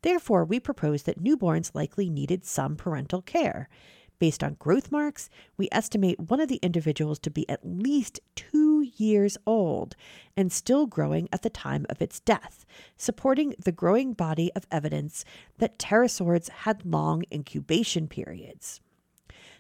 Therefore, 0.04 0.46
we 0.46 0.60
propose 0.60 1.02
that 1.04 1.20
newborns 1.20 1.74
likely 1.74 2.12
needed 2.12 2.46
some 2.46 2.76
parental 2.76 3.24
care. 3.24 3.70
Based 4.18 4.44
on 4.44 4.56
growth 4.56 4.92
marks, 4.92 5.30
we 5.58 5.68
estimate 5.72 6.20
one 6.20 6.40
of 6.40 6.48
the 6.48 6.60
individuals 6.62 7.20
to 7.20 7.30
be 7.30 7.48
at 7.50 7.66
least 7.66 8.20
two 8.36 8.82
years 8.96 9.38
old 9.46 9.96
and 10.38 10.52
still 10.52 10.86
growing 10.86 11.28
at 11.34 11.42
the 11.42 11.50
time 11.50 11.86
of 11.90 12.02
its 12.02 12.20
death, 12.22 12.66
supporting 12.96 13.54
the 13.60 13.72
growing 13.72 14.14
body 14.14 14.52
of 14.56 14.68
evidence 14.72 15.26
that 15.58 15.78
pterosaurs 15.78 16.50
had 16.50 16.86
long 16.86 17.24
incubation 17.32 18.08
periods. 18.08 18.80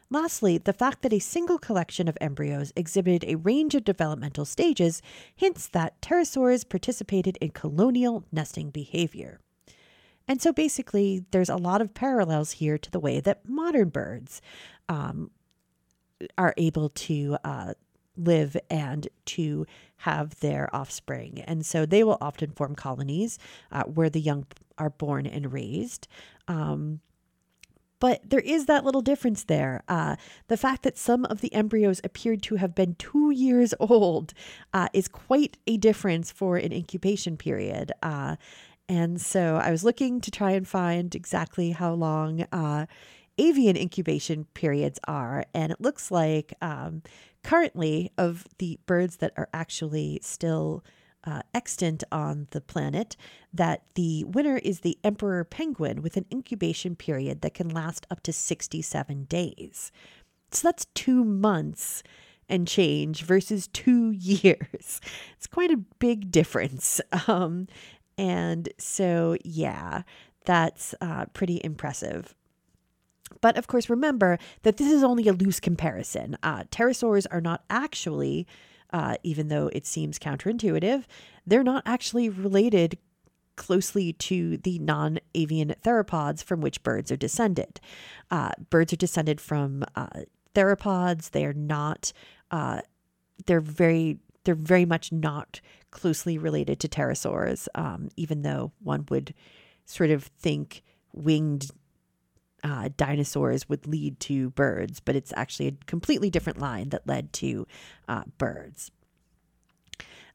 Lastly, 0.09 0.57
the 0.59 0.73
fact 0.73 1.01
that 1.01 1.13
a 1.13 1.19
single 1.19 1.57
collection 1.57 2.07
of 2.07 2.17
embryos 2.21 2.71
exhibited 2.75 3.25
a 3.27 3.37
range 3.37 3.73
of 3.73 3.83
developmental 3.83 4.45
stages 4.45 5.01
hints 5.35 5.67
that 5.69 5.99
pterosaurs 6.01 6.67
participated 6.67 7.37
in 7.41 7.49
colonial 7.49 8.23
nesting 8.31 8.69
behavior. 8.69 9.39
And 10.27 10.41
so 10.41 10.51
basically, 10.51 11.25
there's 11.31 11.49
a 11.49 11.55
lot 11.55 11.81
of 11.81 11.93
parallels 11.93 12.53
here 12.53 12.77
to 12.77 12.91
the 12.91 12.99
way 12.99 13.19
that 13.19 13.47
modern 13.47 13.89
birds 13.89 14.41
um, 14.89 15.31
are 16.37 16.53
able 16.57 16.89
to 16.89 17.37
uh, 17.43 17.73
live 18.17 18.57
and 18.69 19.07
to 19.25 19.65
have 19.97 20.39
their 20.39 20.73
offspring. 20.75 21.41
And 21.41 21.65
so 21.65 21.85
they 21.85 22.03
will 22.03 22.17
often 22.21 22.51
form 22.51 22.75
colonies 22.75 23.37
uh, 23.71 23.83
where 23.83 24.09
the 24.09 24.21
young 24.21 24.45
are 24.77 24.89
born 24.89 25.25
and 25.27 25.51
raised. 25.53 26.07
Um, 26.47 27.01
But 27.99 28.29
there 28.29 28.41
is 28.41 28.65
that 28.65 28.83
little 28.83 29.01
difference 29.01 29.45
there. 29.45 29.81
Uh, 29.87 30.15
the 30.47 30.57
fact 30.57 30.83
that 30.83 30.97
some 30.97 31.25
of 31.25 31.39
the 31.41 31.53
embryos 31.53 32.01
appeared 32.03 32.43
to 32.43 32.55
have 32.55 32.75
been 32.75 32.95
two 32.95 33.31
years 33.31 33.73
old 33.79 34.33
uh, 34.73 34.89
is 34.93 35.07
quite 35.07 35.57
a 35.65 35.77
difference 35.77 36.31
for 36.31 36.57
an 36.57 36.73
incubation 36.73 37.37
period. 37.37 37.91
Uh, 38.03 38.35
and 38.87 39.19
so 39.19 39.55
I 39.55 39.71
was 39.71 39.83
looking 39.83 40.21
to 40.21 40.31
try 40.31 40.51
and 40.51 40.67
find 40.67 41.13
exactly 41.15 41.71
how 41.71 41.93
long 41.93 42.41
uh, 42.51 42.85
avian 43.37 43.75
incubation 43.75 44.45
periods 44.53 44.99
are. 45.07 45.45
And 45.53 45.71
it 45.71 45.81
looks 45.81 46.11
like 46.11 46.53
um, 46.61 47.01
currently, 47.43 48.11
of 48.17 48.45
the 48.59 48.79
birds 48.85 49.17
that 49.17 49.33
are 49.37 49.49
actually 49.53 50.19
still 50.21 50.83
uh, 51.23 51.41
extant 51.53 52.03
on 52.11 52.47
the 52.51 52.61
planet, 52.61 53.17
that 53.53 53.83
the 53.95 54.23
winner 54.25 54.57
is 54.57 54.81
the 54.81 54.97
emperor 55.03 55.43
penguin 55.43 56.01
with 56.01 56.17
an 56.17 56.25
incubation 56.31 56.95
period 56.95 57.41
that 57.41 57.55
can 57.55 57.69
last 57.69 58.05
up 58.11 58.21
to 58.23 58.31
67 58.31 59.23
days. 59.25 59.91
So 60.51 60.67
that's 60.67 60.85
two 60.93 61.23
months 61.23 62.03
and 62.47 62.67
change 62.67 63.23
versus 63.23 63.67
two 63.67 64.11
years. 64.17 65.01
It's 65.37 65.47
quite 65.47 65.71
a 65.71 65.83
big 65.99 66.31
difference. 66.31 67.01
Um, 67.27 67.67
and 68.17 68.69
so, 68.77 69.37
yeah, 69.43 70.03
that's 70.45 70.95
uh, 71.01 71.25
pretty 71.33 71.59
impressive. 71.63 72.35
But 73.41 73.57
of 73.57 73.67
course, 73.67 73.89
remember 73.89 74.37
that 74.63 74.77
this 74.77 74.91
is 74.91 75.03
only 75.03 75.27
a 75.27 75.33
loose 75.33 75.59
comparison. 75.59 76.37
Uh, 76.43 76.63
pterosaurs 76.65 77.25
are 77.31 77.41
not 77.41 77.63
actually, 77.69 78.47
uh, 78.93 79.15
even 79.23 79.47
though 79.47 79.69
it 79.73 79.85
seems 79.85 80.19
counterintuitive, 80.19 81.03
they're 81.45 81.63
not 81.63 81.83
actually 81.85 82.29
related 82.29 82.97
closely 83.55 84.13
to 84.13 84.57
the 84.57 84.79
non 84.79 85.19
avian 85.33 85.73
theropods 85.83 86.43
from 86.43 86.61
which 86.61 86.83
birds 86.83 87.11
are 87.11 87.17
descended. 87.17 87.79
Uh, 88.29 88.51
birds 88.69 88.93
are 88.93 88.97
descended 88.97 89.41
from 89.41 89.83
uh, 89.95 90.07
theropods. 90.53 91.31
They 91.31 91.45
are 91.45 91.53
not, 91.53 92.11
uh, 92.51 92.81
they're 93.45 93.61
very, 93.61 94.19
they're 94.45 94.55
very 94.55 94.85
much 94.85 95.11
not 95.11 95.59
closely 95.91 96.37
related 96.37 96.79
to 96.79 96.87
pterosaurs, 96.87 97.67
um, 97.75 98.09
even 98.15 98.41
though 98.41 98.71
one 98.81 99.05
would 99.09 99.33
sort 99.85 100.09
of 100.09 100.23
think 100.23 100.83
winged 101.13 101.65
uh, 102.63 102.89
dinosaurs 102.97 103.69
would 103.69 103.85
lead 103.85 104.19
to 104.19 104.49
birds, 104.51 104.99
but 104.99 105.15
it's 105.15 105.33
actually 105.35 105.67
a 105.67 105.85
completely 105.85 106.29
different 106.29 106.59
line 106.59 106.89
that 106.89 107.05
led 107.05 107.31
to 107.31 107.67
uh, 108.07 108.23
birds. 108.37 108.91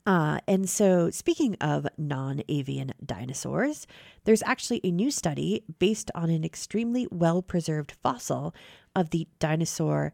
Uh, 0.06 0.38
and 0.46 0.68
so, 0.68 1.10
speaking 1.10 1.56
of 1.60 1.86
non 1.98 2.40
avian 2.48 2.92
dinosaurs, 3.04 3.86
there's 4.24 4.42
actually 4.44 4.80
a 4.82 4.90
new 4.90 5.10
study 5.10 5.62
based 5.78 6.10
on 6.14 6.30
an 6.30 6.44
extremely 6.44 7.06
well 7.10 7.42
preserved 7.42 7.92
fossil 8.02 8.54
of 8.94 9.10
the 9.10 9.28
dinosaur 9.38 10.12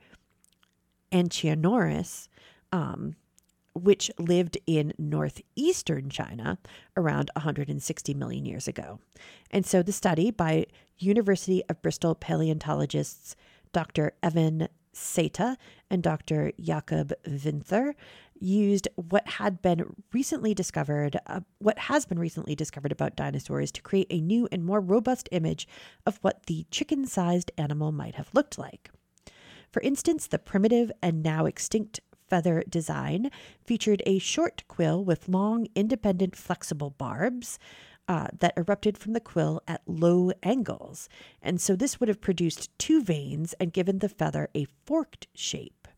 Anchiornis, 1.12 2.28
um, 2.72 3.14
which 3.76 4.10
lived 4.18 4.58
in 4.66 4.92
northeastern 4.98 6.10
China 6.10 6.58
around 6.96 7.30
160 7.36 8.14
million 8.14 8.46
years 8.46 8.66
ago. 8.66 8.98
And 9.50 9.66
so, 9.66 9.82
the 9.82 9.92
study 9.92 10.30
by 10.30 10.66
University 10.98 11.62
of 11.68 11.82
Bristol 11.82 12.14
paleontologists 12.14 13.36
Dr. 13.72 14.12
Evan 14.22 14.68
Saitta 14.94 15.56
and 15.90 16.02
Dr. 16.02 16.52
Jakob 16.58 17.12
Winther 17.26 17.94
used 18.38 18.88
what 18.96 19.26
had 19.28 19.62
been 19.62 19.94
recently 20.12 20.54
discovered, 20.54 21.18
uh, 21.26 21.40
what 21.58 21.78
has 21.78 22.06
been 22.06 22.18
recently 22.18 22.54
discovered 22.54 22.92
about 22.92 23.16
dinosaurs 23.16 23.70
to 23.72 23.82
create 23.82 24.06
a 24.10 24.20
new 24.20 24.48
and 24.50 24.64
more 24.64 24.80
robust 24.80 25.28
image 25.32 25.68
of 26.06 26.18
what 26.22 26.46
the 26.46 26.66
chicken 26.70 27.06
sized 27.06 27.50
animal 27.58 27.92
might 27.92 28.14
have 28.14 28.30
looked 28.32 28.58
like. 28.58 28.90
For 29.70 29.82
instance, 29.82 30.26
the 30.26 30.38
primitive 30.38 30.90
and 31.02 31.22
now 31.22 31.44
extinct 31.44 32.00
feather 32.28 32.62
design 32.68 33.30
featured 33.64 34.02
a 34.06 34.18
short 34.18 34.64
quill 34.68 35.04
with 35.04 35.28
long, 35.28 35.68
independent, 35.74 36.36
flexible 36.36 36.90
barbs. 36.90 37.58
Uh, 38.08 38.28
that 38.38 38.52
erupted 38.56 38.96
from 38.96 39.14
the 39.14 39.20
quill 39.20 39.60
at 39.66 39.82
low 39.84 40.30
angles. 40.44 41.08
And 41.42 41.60
so 41.60 41.74
this 41.74 41.98
would 41.98 42.08
have 42.08 42.20
produced 42.20 42.70
two 42.78 43.02
veins 43.02 43.52
and 43.58 43.72
given 43.72 43.98
the 43.98 44.08
feather 44.08 44.48
a 44.54 44.68
forked 44.84 45.26
shape. 45.34 45.88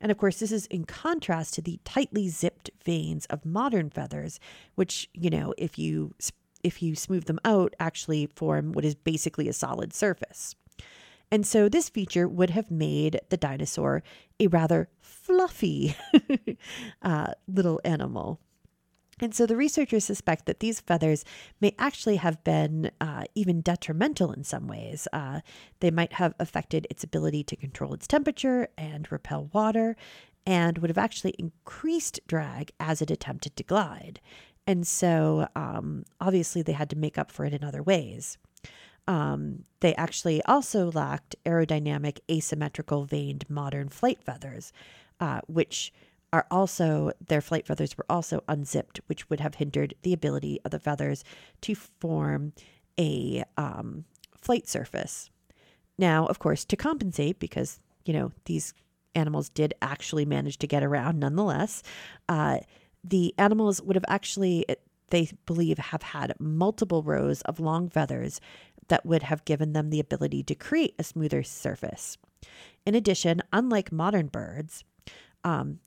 And 0.00 0.10
of 0.10 0.18
course, 0.18 0.40
this 0.40 0.52
is 0.52 0.66
in 0.66 0.84
contrast 0.84 1.54
to 1.54 1.62
the 1.62 1.78
tightly 1.84 2.28
zipped 2.28 2.70
veins 2.84 3.26
of 3.26 3.44
modern 3.44 3.90
feathers, 3.90 4.40
which, 4.74 5.08
you 5.14 5.30
know, 5.30 5.54
if 5.56 5.78
you 5.78 6.14
if 6.62 6.82
you 6.82 6.96
smooth 6.96 7.26
them 7.26 7.38
out, 7.44 7.74
actually 7.78 8.26
form 8.26 8.72
what 8.72 8.84
is 8.84 8.96
basically 8.96 9.48
a 9.48 9.52
solid 9.52 9.94
surface. 9.94 10.56
And 11.30 11.46
so 11.46 11.68
this 11.68 11.88
feature 11.88 12.28
would 12.28 12.50
have 12.50 12.70
made 12.70 13.20
the 13.30 13.36
dinosaur 13.36 14.02
a 14.38 14.46
rather 14.46 14.88
fluffy 15.00 15.96
uh, 17.02 17.32
little 17.48 17.80
animal. 17.84 18.40
And 19.18 19.34
so 19.34 19.46
the 19.46 19.56
researchers 19.56 20.04
suspect 20.04 20.44
that 20.44 20.60
these 20.60 20.80
feathers 20.80 21.24
may 21.60 21.74
actually 21.78 22.16
have 22.16 22.44
been 22.44 22.90
uh, 23.00 23.24
even 23.34 23.62
detrimental 23.62 24.30
in 24.30 24.44
some 24.44 24.68
ways. 24.68 25.08
Uh, 25.12 25.40
they 25.80 25.90
might 25.90 26.14
have 26.14 26.34
affected 26.38 26.86
its 26.90 27.02
ability 27.02 27.42
to 27.44 27.56
control 27.56 27.94
its 27.94 28.06
temperature 28.06 28.68
and 28.76 29.10
repel 29.10 29.48
water, 29.54 29.96
and 30.46 30.78
would 30.78 30.90
have 30.90 30.98
actually 30.98 31.34
increased 31.38 32.20
drag 32.26 32.72
as 32.78 33.00
it 33.00 33.10
attempted 33.10 33.56
to 33.56 33.64
glide. 33.64 34.20
And 34.66 34.86
so 34.86 35.48
um, 35.56 36.04
obviously 36.20 36.60
they 36.60 36.72
had 36.72 36.90
to 36.90 36.96
make 36.96 37.16
up 37.16 37.32
for 37.32 37.46
it 37.46 37.54
in 37.54 37.64
other 37.64 37.82
ways. 37.82 38.36
Um, 39.08 39.64
they 39.80 39.94
actually 39.94 40.42
also 40.44 40.90
lacked 40.90 41.36
aerodynamic, 41.44 42.18
asymmetrical 42.30 43.04
veined 43.04 43.44
modern 43.48 43.88
flight 43.88 44.22
feathers, 44.22 44.72
uh, 45.20 45.40
which 45.46 45.92
are 46.32 46.46
also 46.50 47.12
their 47.24 47.40
flight 47.40 47.66
feathers 47.66 47.96
were 47.96 48.06
also 48.10 48.42
unzipped, 48.48 49.00
which 49.06 49.30
would 49.30 49.40
have 49.40 49.56
hindered 49.56 49.94
the 50.02 50.12
ability 50.12 50.60
of 50.64 50.70
the 50.70 50.80
feathers 50.80 51.24
to 51.60 51.74
form 51.74 52.52
a 52.98 53.44
um, 53.56 54.04
flight 54.36 54.68
surface. 54.68 55.30
Now, 55.98 56.26
of 56.26 56.38
course, 56.38 56.64
to 56.64 56.76
compensate, 56.76 57.38
because 57.38 57.80
you 58.04 58.12
know 58.12 58.32
these 58.44 58.74
animals 59.14 59.48
did 59.48 59.72
actually 59.80 60.24
manage 60.26 60.58
to 60.58 60.66
get 60.66 60.82
around, 60.82 61.18
nonetheless, 61.18 61.82
uh, 62.28 62.58
the 63.02 63.34
animals 63.38 63.80
would 63.80 63.96
have 63.96 64.04
actually, 64.08 64.66
they 65.08 65.30
believe, 65.46 65.78
have 65.78 66.02
had 66.02 66.34
multiple 66.38 67.02
rows 67.02 67.40
of 67.42 67.60
long 67.60 67.88
feathers 67.88 68.40
that 68.88 69.06
would 69.06 69.24
have 69.24 69.44
given 69.44 69.72
them 69.72 69.90
the 69.90 70.00
ability 70.00 70.42
to 70.44 70.54
create 70.54 70.94
a 70.98 71.04
smoother 71.04 71.42
surface. 71.42 72.18
In 72.84 72.94
addition, 72.94 73.42
unlike 73.52 73.90
modern 73.90 74.28
birds, 74.28 74.84
um, 75.44 75.80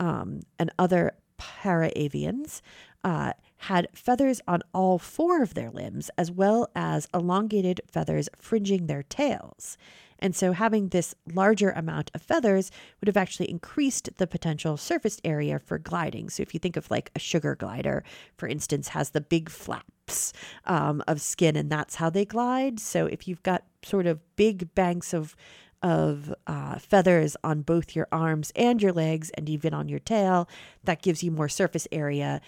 um, 0.00 0.40
and 0.58 0.70
other 0.78 1.12
paravians 1.38 2.60
uh, 3.04 3.32
had 3.62 3.86
feathers 3.94 4.40
on 4.48 4.60
all 4.74 4.98
four 4.98 5.42
of 5.42 5.54
their 5.54 5.70
limbs, 5.70 6.10
as 6.18 6.30
well 6.30 6.68
as 6.74 7.08
elongated 7.14 7.80
feathers 7.86 8.28
fringing 8.36 8.86
their 8.86 9.02
tails. 9.04 9.76
And 10.18 10.36
so, 10.36 10.52
having 10.52 10.88
this 10.88 11.14
larger 11.32 11.70
amount 11.70 12.10
of 12.14 12.22
feathers 12.22 12.70
would 13.00 13.08
have 13.08 13.16
actually 13.16 13.50
increased 13.50 14.08
the 14.18 14.26
potential 14.26 14.76
surface 14.76 15.20
area 15.24 15.58
for 15.58 15.78
gliding. 15.78 16.28
So, 16.28 16.42
if 16.42 16.54
you 16.54 16.60
think 16.60 16.76
of 16.76 16.90
like 16.90 17.10
a 17.16 17.18
sugar 17.18 17.56
glider, 17.56 18.04
for 18.36 18.48
instance, 18.48 18.88
has 18.88 19.10
the 19.10 19.20
big 19.20 19.48
flaps 19.48 20.32
um, 20.64 21.02
of 21.08 21.20
skin, 21.20 21.56
and 21.56 21.70
that's 21.70 21.96
how 21.96 22.08
they 22.08 22.24
glide. 22.24 22.78
So, 22.78 23.06
if 23.06 23.26
you've 23.26 23.42
got 23.42 23.64
sort 23.82 24.06
of 24.06 24.20
big 24.36 24.72
banks 24.74 25.12
of 25.12 25.34
of 25.82 26.32
uh, 26.46 26.78
feathers 26.78 27.36
on 27.42 27.62
both 27.62 27.96
your 27.96 28.06
arms 28.12 28.52
and 28.54 28.80
your 28.80 28.92
legs, 28.92 29.30
and 29.30 29.48
even 29.48 29.74
on 29.74 29.88
your 29.88 29.98
tail. 29.98 30.48
That 30.84 31.02
gives 31.02 31.22
you 31.22 31.30
more 31.30 31.48
surface 31.48 31.88
area 31.90 32.40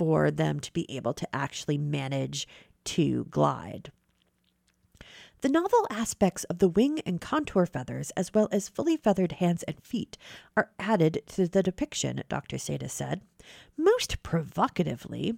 for 0.00 0.30
them 0.30 0.58
to 0.58 0.72
be 0.72 0.90
able 0.90 1.12
to 1.12 1.28
actually 1.36 1.76
manage 1.76 2.48
to 2.84 3.26
glide. 3.28 3.92
The 5.42 5.50
novel 5.50 5.86
aspects 5.90 6.44
of 6.44 6.58
the 6.58 6.70
wing 6.70 7.00
and 7.04 7.20
contour 7.20 7.66
feathers, 7.66 8.10
as 8.16 8.32
well 8.32 8.48
as 8.50 8.70
fully 8.70 8.96
feathered 8.96 9.32
hands 9.32 9.62
and 9.64 9.78
feet, 9.82 10.16
are 10.56 10.70
added 10.78 11.20
to 11.34 11.46
the 11.46 11.62
depiction, 11.62 12.22
Dr. 12.30 12.56
Saitta 12.56 12.88
said. 12.88 13.20
Most 13.76 14.22
provocatively, 14.22 15.34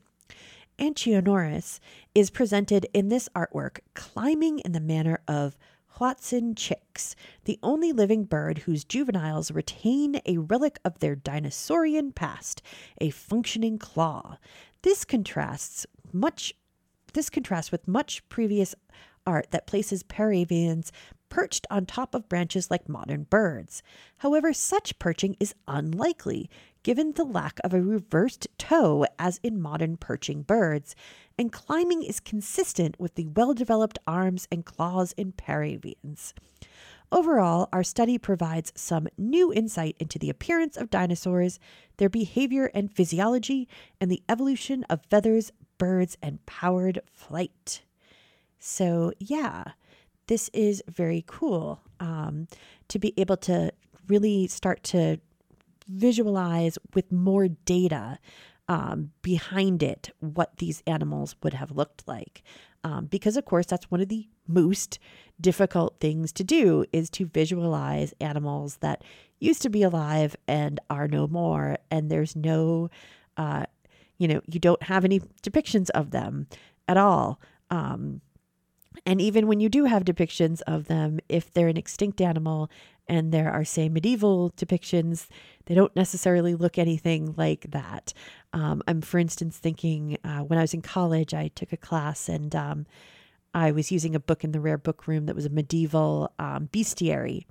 Anchiornis 0.78 1.80
is 2.14 2.30
presented 2.30 2.86
in 2.94 3.08
this 3.08 3.28
artwork 3.34 3.80
climbing 3.94 4.60
in 4.60 4.70
the 4.70 4.78
manner 4.78 5.18
of 5.26 5.56
Hoatzin 5.99 6.57
chicks, 6.57 7.14
the 7.45 7.59
only 7.62 7.93
living 7.93 8.24
bird 8.24 8.59
whose 8.59 8.84
juveniles 8.84 9.51
retain 9.51 10.20
a 10.26 10.38
relic 10.38 10.78
of 10.84 10.99
their 10.99 11.14
dinosaurian 11.14 12.12
past, 12.12 12.62
a 12.99 13.11
functioning 13.11 13.78
claw. 13.78 14.38
This 14.82 15.05
contrasts 15.05 15.86
much 16.12 16.55
this 17.12 17.28
contrasts 17.28 17.70
with 17.70 17.86
much 17.86 18.26
previous 18.30 18.74
art 19.26 19.49
that 19.51 19.66
places 19.66 20.03
paravians 20.03 20.90
perched 21.28 21.66
on 21.70 21.86
top 21.86 22.14
of 22.14 22.28
branches 22.28 22.70
like 22.70 22.88
modern 22.88 23.24
birds. 23.24 23.82
However, 24.18 24.53
such 24.53 24.99
perching 24.99 25.36
is 25.40 25.55
unlikely, 25.68 26.51
given 26.83 27.12
the 27.12 27.24
lack 27.24 27.59
of 27.64 27.72
a 27.72 27.83
reversed 27.83 28.49
toe 28.59 29.07
as 29.18 29.39
in 29.43 29.61
modern 29.61 29.97
perching 29.97 30.43
birds, 30.43 30.95
and 31.39 31.53
climbing 31.53 32.03
is 32.03 32.20
consistent 32.20 32.99
with 32.99 33.14
the 33.14 33.26
well 33.28 33.55
developed 33.55 33.99
arms 34.07 34.49
and 34.51 34.64
claws 34.64 35.12
in 35.16 35.33
paravians. 35.33 36.33
Overall, 37.11 37.68
our 37.74 37.83
study 37.83 38.16
provides 38.16 38.72
some 38.74 39.07
new 39.18 39.53
insight 39.53 39.97
into 39.99 40.18
the 40.18 40.30
appearance 40.30 40.78
of 40.78 40.89
dinosaurs, 40.89 41.59
their 41.99 42.09
behavior 42.09 42.70
and 42.74 42.91
physiology, 42.91 43.68
and 44.01 44.11
the 44.11 44.22
evolution 44.30 44.83
of 44.85 45.05
feathers, 45.11 45.53
birds, 45.76 46.16
and 46.22 46.45
powered 46.47 47.01
flight. 47.12 47.83
So, 48.59 49.12
yeah, 49.18 49.64
this 50.26 50.49
is 50.55 50.83
very 50.89 51.22
cool 51.26 51.83
um, 52.01 52.49
to 52.89 52.99
be 52.99 53.12
able 53.18 53.37
to 53.39 53.72
really 54.09 54.47
start 54.47 54.83
to 54.85 55.20
visualize 55.89 56.78
with 56.95 57.11
more 57.12 57.49
data 57.49 58.18
um, 58.68 59.11
behind 59.22 59.83
it 59.83 60.11
what 60.20 60.57
these 60.59 60.83
animals 60.87 61.35
would 61.43 61.55
have 61.55 61.72
looked 61.72 62.07
like. 62.07 62.43
Um, 62.85 63.07
because, 63.07 63.37
of 63.37 63.45
course, 63.45 63.66
that's 63.66 63.91
one 63.91 64.01
of 64.01 64.09
the 64.09 64.28
most 64.49 64.99
difficult 65.41 65.97
things 66.01 66.33
to 66.33 66.45
do 66.45 66.85
is 66.93 67.11
to 67.11 67.26
visualize 67.26 68.14
animals 68.20 68.78
that 68.78 69.05
used 69.41 69.62
to 69.62 69.70
be 69.70 69.83
alive 69.83 70.37
and 70.49 70.80
are 70.91 71.09
no 71.09 71.26
more. 71.26 71.78
And 71.91 72.11
there's 72.11 72.35
no, 72.35 72.91
uh, 73.37 73.66
you 74.18 74.28
know, 74.28 74.41
you 74.47 74.59
don't 74.59 74.83
have 74.85 75.05
any 75.05 75.20
depictions 75.43 75.91
of 75.91 76.11
them 76.11 76.47
at 76.89 76.97
all. 76.97 77.41
Um, 77.70 78.20
and 79.07 79.20
even 79.20 79.47
when 79.47 79.61
you 79.61 79.68
do 79.68 79.85
have 79.85 80.05
depictions 80.05 80.61
of 80.66 80.87
them, 80.87 81.18
if 81.28 81.53
they're 81.53 81.68
an 81.68 81.76
extinct 81.76 82.20
animal 82.20 82.70
and 83.09 83.32
there 83.32 83.50
are, 83.50 83.64
say, 83.64 83.88
medieval 83.88 84.50
depictions, 84.57 85.26
they 85.66 85.74
don't 85.74 85.94
necessarily 85.94 86.55
look 86.55 86.78
anything 86.78 87.34
like 87.36 87.70
that. 87.70 88.12
Um, 88.53 88.82
I'm, 88.86 89.00
for 89.00 89.18
instance, 89.18 89.59
thinking 89.59 90.18
uh, 90.24 90.40
when 90.40 90.59
I 90.59 90.62
was 90.62 90.74
in 90.74 90.82
college, 90.82 91.34
I 91.34 91.48
took 91.48 91.72
a 91.72 91.76
class 91.76 92.28
and 92.28 92.55
um, 92.55 92.86
I 93.55 93.70
was 93.70 93.92
using 93.92 94.14
a 94.14 94.20
book 94.20 94.44
in 94.44 94.53
the 94.53 94.61
rare 94.61 94.78
book 94.78 95.07
room 95.07 95.26
that 95.26 95.36
was 95.36 95.46
a 95.46 95.50
medieval 95.50 96.32
um, 96.38 96.68
bestiary. 96.72 97.44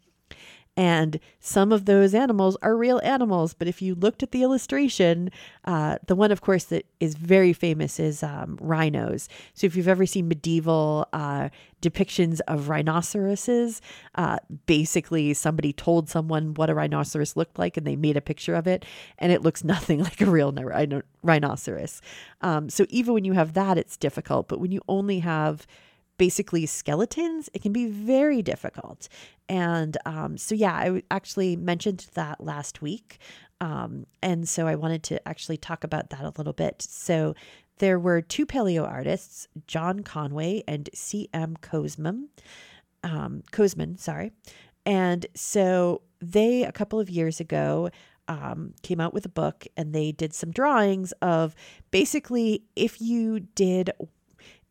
And 0.78 1.20
some 1.42 1.74
of 1.74 1.84
those 1.84 2.14
animals 2.14 2.56
are 2.62 2.78
real 2.78 3.02
animals, 3.04 3.54
but 3.54 3.68
if 3.68 3.82
you 3.82 3.94
looked 3.94 4.24
at 4.24 4.32
the 4.32 4.42
illustration, 4.42 5.30
uh, 5.66 5.98
the 6.08 6.16
one, 6.16 6.32
of 6.32 6.40
course, 6.40 6.64
that 6.66 6.86
is 7.02 7.16
very 7.16 7.52
famous 7.52 8.00
is 8.00 8.24
um, 8.24 8.58
rhinos. 8.62 9.28
So 9.54 9.68
if 9.68 9.76
you've 9.76 9.90
ever 9.90 10.06
seen 10.06 10.30
medieval 10.30 11.10
uh, 11.12 11.50
depictions 11.82 12.40
of 12.48 12.70
rhinoceroses, 12.70 13.82
uh, 14.16 14.38
basically 14.66 15.34
somebody 15.34 15.74
told 15.74 16.08
someone 16.08 16.54
what 16.54 16.70
a 16.70 16.74
rhinoceros 16.74 17.36
looked 17.36 17.60
like 17.60 17.76
and 17.76 17.86
they 17.86 17.98
made 17.98 18.16
a 18.16 18.22
picture 18.22 18.56
of 18.56 18.66
it, 18.66 18.86
and 19.18 19.34
it 19.34 19.42
looks 19.42 19.64
nothing 19.66 20.02
like 20.02 20.22
a 20.22 20.26
real 20.26 20.56
rhinoceros. 21.22 22.02
Um, 22.42 22.70
so 22.70 22.86
even 22.90 23.14
when 23.14 23.26
you 23.26 23.34
have 23.34 23.54
that, 23.54 23.78
it's 23.78 23.98
difficult. 23.98 24.48
But 24.48 24.62
when 24.62 24.72
you 24.72 24.82
only 24.88 25.20
have 25.20 25.68
basically 26.22 26.68
skeletons, 26.68 27.50
it 27.52 27.64
can 27.64 27.74
be 27.74 27.88
very 27.88 28.44
difficult. 28.44 29.10
And 29.50 29.98
um, 30.06 30.38
so, 30.38 30.54
yeah, 30.54 30.74
I 30.74 31.02
actually 31.10 31.56
mentioned 31.56 32.06
that 32.14 32.40
last 32.40 32.80
week. 32.80 33.18
Um, 33.60 34.06
and 34.22 34.48
so 34.48 34.68
I 34.68 34.76
wanted 34.76 35.02
to 35.06 35.28
actually 35.28 35.58
talk 35.58 35.84
about 35.84 36.12
that 36.12 36.22
a 36.22 36.32
little 36.38 36.54
bit. 36.54 36.80
So 36.84 37.34
there 37.80 37.98
were 37.98 38.22
two 38.22 38.46
paleo 38.46 38.88
artists, 38.88 39.48
John 39.66 40.02
Conway 40.02 40.62
and 40.68 40.92
C.M. 40.94 41.58
Kosemen. 41.60 42.28
Um, 43.04 43.42
Kosemen, 43.52 43.98
sorry. 43.98 44.32
And 44.86 45.26
so 45.34 46.04
they, 46.20 46.66
a 46.66 46.72
couple 46.72 47.00
of 47.00 47.10
years 47.10 47.40
ago, 47.40 47.90
um, 48.28 48.76
came 48.84 49.00
out 49.00 49.12
with 49.12 49.26
a 49.26 49.30
book 49.30 49.66
and 49.76 49.92
they 49.92 50.12
did 50.12 50.36
some 50.36 50.52
drawings 50.52 51.14
of 51.24 51.56
basically 51.90 52.64
if 52.76 53.02
you 53.02 53.40
did 53.40 53.90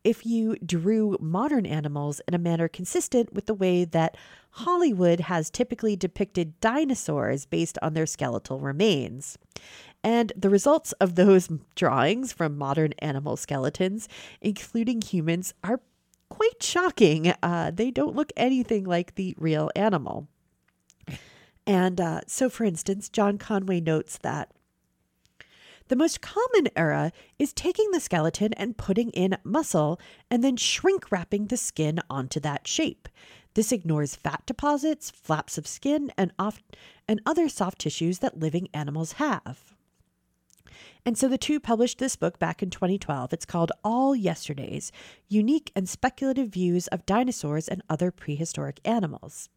if 0.03 0.25
you 0.25 0.55
drew 0.57 1.17
modern 1.19 1.65
animals 1.65 2.21
in 2.27 2.33
a 2.33 2.39
manner 2.39 2.67
consistent 2.67 3.33
with 3.33 3.45
the 3.45 3.53
way 3.53 3.85
that 3.85 4.17
Hollywood 4.51 5.21
has 5.21 5.49
typically 5.49 5.95
depicted 5.95 6.59
dinosaurs 6.59 7.45
based 7.45 7.77
on 7.81 7.93
their 7.93 8.05
skeletal 8.05 8.59
remains. 8.59 9.37
And 10.03 10.33
the 10.35 10.49
results 10.49 10.91
of 10.93 11.15
those 11.15 11.49
drawings 11.75 12.33
from 12.33 12.57
modern 12.57 12.93
animal 12.99 13.37
skeletons, 13.37 14.09
including 14.41 15.01
humans, 15.01 15.53
are 15.63 15.81
quite 16.29 16.63
shocking. 16.63 17.33
Uh, 17.43 17.71
they 17.71 17.91
don't 17.91 18.15
look 18.15 18.31
anything 18.35 18.83
like 18.85 19.15
the 19.15 19.35
real 19.37 19.69
animal. 19.75 20.27
And 21.67 22.01
uh, 22.01 22.21
so, 22.25 22.49
for 22.49 22.63
instance, 22.63 23.07
John 23.09 23.37
Conway 23.37 23.81
notes 23.81 24.17
that 24.23 24.49
the 25.91 25.97
most 25.97 26.21
common 26.21 26.69
error 26.73 27.11
is 27.37 27.51
taking 27.51 27.91
the 27.91 27.99
skeleton 27.99 28.53
and 28.53 28.77
putting 28.77 29.09
in 29.09 29.35
muscle 29.43 29.99
and 30.29 30.41
then 30.41 30.55
shrink 30.55 31.11
wrapping 31.11 31.47
the 31.47 31.57
skin 31.57 31.99
onto 32.09 32.39
that 32.39 32.65
shape. 32.65 33.09
This 33.55 33.73
ignores 33.73 34.15
fat 34.15 34.41
deposits, 34.45 35.11
flaps 35.11 35.57
of 35.57 35.67
skin, 35.67 36.09
and, 36.17 36.31
and 37.09 37.21
other 37.25 37.49
soft 37.49 37.79
tissues 37.79 38.19
that 38.19 38.39
living 38.39 38.69
animals 38.73 39.13
have. 39.13 39.75
And 41.05 41.17
so 41.17 41.27
the 41.27 41.37
two 41.37 41.59
published 41.59 41.97
this 41.97 42.15
book 42.15 42.39
back 42.39 42.63
in 42.63 42.69
2012. 42.69 43.33
It's 43.33 43.45
called 43.45 43.73
All 43.83 44.15
Yesterdays 44.15 44.93
Unique 45.27 45.73
and 45.75 45.89
Speculative 45.89 46.47
Views 46.47 46.87
of 46.87 47.05
Dinosaurs 47.05 47.67
and 47.67 47.83
Other 47.89 48.11
Prehistoric 48.11 48.79
Animals. 48.85 49.49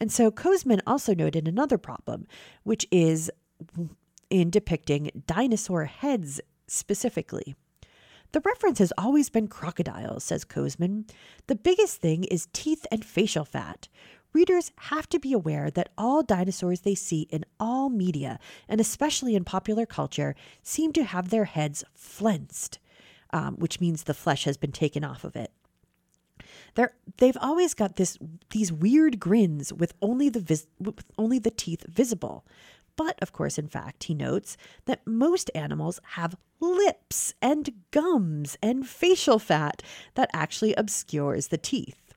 And 0.00 0.10
so 0.10 0.30
Kosemen 0.30 0.80
also 0.86 1.14
noted 1.14 1.46
another 1.46 1.76
problem, 1.76 2.26
which 2.62 2.86
is 2.90 3.30
in 4.30 4.50
depicting 4.50 5.10
dinosaur 5.26 5.86
heads 5.86 6.40
specifically. 6.66 7.54
The 8.32 8.40
reference 8.40 8.78
has 8.78 8.92
always 8.98 9.30
been 9.30 9.48
crocodiles, 9.48 10.24
says 10.24 10.44
Kosemen. 10.44 11.06
The 11.46 11.54
biggest 11.54 12.00
thing 12.00 12.24
is 12.24 12.48
teeth 12.52 12.86
and 12.90 13.02
facial 13.04 13.44
fat. 13.44 13.88
Readers 14.34 14.70
have 14.76 15.08
to 15.08 15.18
be 15.18 15.32
aware 15.32 15.70
that 15.70 15.88
all 15.96 16.22
dinosaurs 16.22 16.80
they 16.80 16.94
see 16.94 17.22
in 17.30 17.46
all 17.58 17.88
media, 17.88 18.38
and 18.68 18.80
especially 18.80 19.34
in 19.34 19.44
popular 19.44 19.86
culture, 19.86 20.34
seem 20.62 20.92
to 20.92 21.04
have 21.04 21.30
their 21.30 21.46
heads 21.46 21.82
flensed, 21.94 22.78
um, 23.32 23.56
which 23.56 23.80
means 23.80 24.02
the 24.02 24.12
flesh 24.12 24.44
has 24.44 24.58
been 24.58 24.72
taken 24.72 25.02
off 25.02 25.24
of 25.24 25.34
it. 25.34 25.50
They're, 26.74 26.94
they've 27.16 27.36
always 27.40 27.74
got 27.74 27.96
this 27.96 28.18
these 28.50 28.72
weird 28.72 29.18
grins 29.18 29.72
with 29.72 29.94
only 30.02 30.28
the 30.28 30.40
vis, 30.40 30.66
with 30.78 31.02
only 31.16 31.38
the 31.38 31.50
teeth 31.50 31.84
visible. 31.88 32.44
But, 32.98 33.16
of 33.22 33.32
course, 33.32 33.58
in 33.58 33.68
fact, 33.68 34.04
he 34.04 34.14
notes 34.14 34.56
that 34.86 35.06
most 35.06 35.52
animals 35.54 36.00
have 36.14 36.36
lips 36.58 37.32
and 37.40 37.70
gums 37.92 38.58
and 38.60 38.86
facial 38.86 39.38
fat 39.38 39.84
that 40.16 40.28
actually 40.34 40.74
obscures 40.74 41.46
the 41.46 41.58
teeth. 41.58 42.12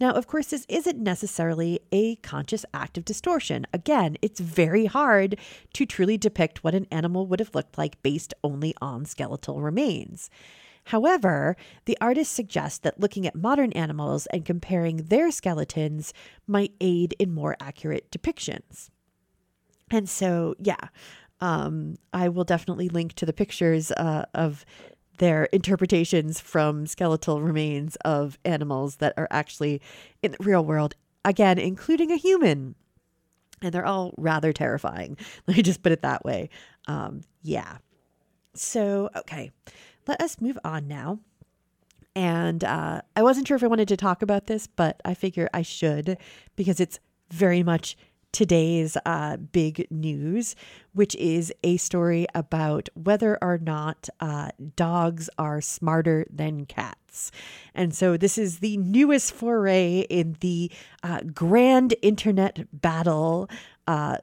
Now, 0.00 0.12
of 0.12 0.26
course, 0.26 0.46
this 0.46 0.64
isn't 0.66 0.98
necessarily 0.98 1.80
a 1.92 2.16
conscious 2.16 2.64
act 2.72 2.96
of 2.96 3.04
distortion. 3.04 3.66
Again, 3.74 4.16
it's 4.22 4.40
very 4.40 4.86
hard 4.86 5.38
to 5.74 5.84
truly 5.84 6.16
depict 6.16 6.64
what 6.64 6.74
an 6.74 6.86
animal 6.90 7.26
would 7.26 7.40
have 7.40 7.54
looked 7.54 7.76
like 7.76 8.02
based 8.02 8.32
only 8.42 8.74
on 8.80 9.04
skeletal 9.04 9.60
remains. 9.60 10.30
However, 10.84 11.54
the 11.84 11.98
artist 12.00 12.32
suggests 12.32 12.78
that 12.78 12.98
looking 12.98 13.26
at 13.26 13.34
modern 13.34 13.72
animals 13.72 14.24
and 14.32 14.46
comparing 14.46 14.96
their 14.96 15.30
skeletons 15.30 16.14
might 16.46 16.72
aid 16.80 17.14
in 17.18 17.34
more 17.34 17.58
accurate 17.60 18.10
depictions. 18.10 18.88
And 19.90 20.08
so, 20.08 20.54
yeah, 20.58 20.88
um, 21.40 21.96
I 22.12 22.28
will 22.28 22.44
definitely 22.44 22.88
link 22.88 23.14
to 23.14 23.26
the 23.26 23.32
pictures 23.32 23.90
uh, 23.92 24.26
of 24.34 24.64
their 25.18 25.44
interpretations 25.46 26.40
from 26.40 26.86
skeletal 26.86 27.42
remains 27.42 27.96
of 28.04 28.38
animals 28.44 28.96
that 28.96 29.14
are 29.16 29.28
actually 29.30 29.80
in 30.22 30.32
the 30.32 30.38
real 30.40 30.64
world, 30.64 30.94
again, 31.24 31.58
including 31.58 32.10
a 32.10 32.16
human. 32.16 32.74
And 33.60 33.72
they're 33.72 33.86
all 33.86 34.14
rather 34.16 34.52
terrifying. 34.52 35.16
Let 35.46 35.56
me 35.56 35.62
just 35.62 35.82
put 35.82 35.92
it 35.92 36.02
that 36.02 36.24
way. 36.24 36.50
Um, 36.86 37.22
yeah. 37.42 37.78
So, 38.54 39.10
okay, 39.14 39.50
let 40.06 40.20
us 40.20 40.40
move 40.40 40.58
on 40.64 40.88
now. 40.88 41.20
And 42.16 42.64
uh, 42.64 43.02
I 43.14 43.22
wasn't 43.22 43.46
sure 43.46 43.56
if 43.56 43.62
I 43.62 43.68
wanted 43.68 43.88
to 43.88 43.96
talk 43.96 44.22
about 44.22 44.46
this, 44.46 44.66
but 44.66 45.00
I 45.04 45.14
figure 45.14 45.48
I 45.54 45.62
should 45.62 46.18
because 46.56 46.80
it's 46.80 46.98
very 47.30 47.62
much 47.62 47.96
today's 48.32 48.96
uh, 49.04 49.36
big 49.36 49.86
news, 49.90 50.54
which 50.92 51.14
is 51.16 51.52
a 51.62 51.76
story 51.76 52.26
about 52.34 52.88
whether 52.94 53.38
or 53.42 53.58
not 53.58 54.08
uh, 54.20 54.50
dogs 54.76 55.28
are 55.38 55.60
smarter 55.60 56.26
than 56.30 56.66
cats. 56.66 57.30
And 57.74 57.94
so, 57.94 58.16
this 58.16 58.38
is 58.38 58.58
the 58.58 58.76
newest 58.76 59.32
foray 59.32 60.00
in 60.08 60.36
the 60.40 60.70
uh, 61.02 61.20
grand 61.34 61.94
internet 62.02 62.66
battle. 62.72 63.48
Uh, 63.86 64.18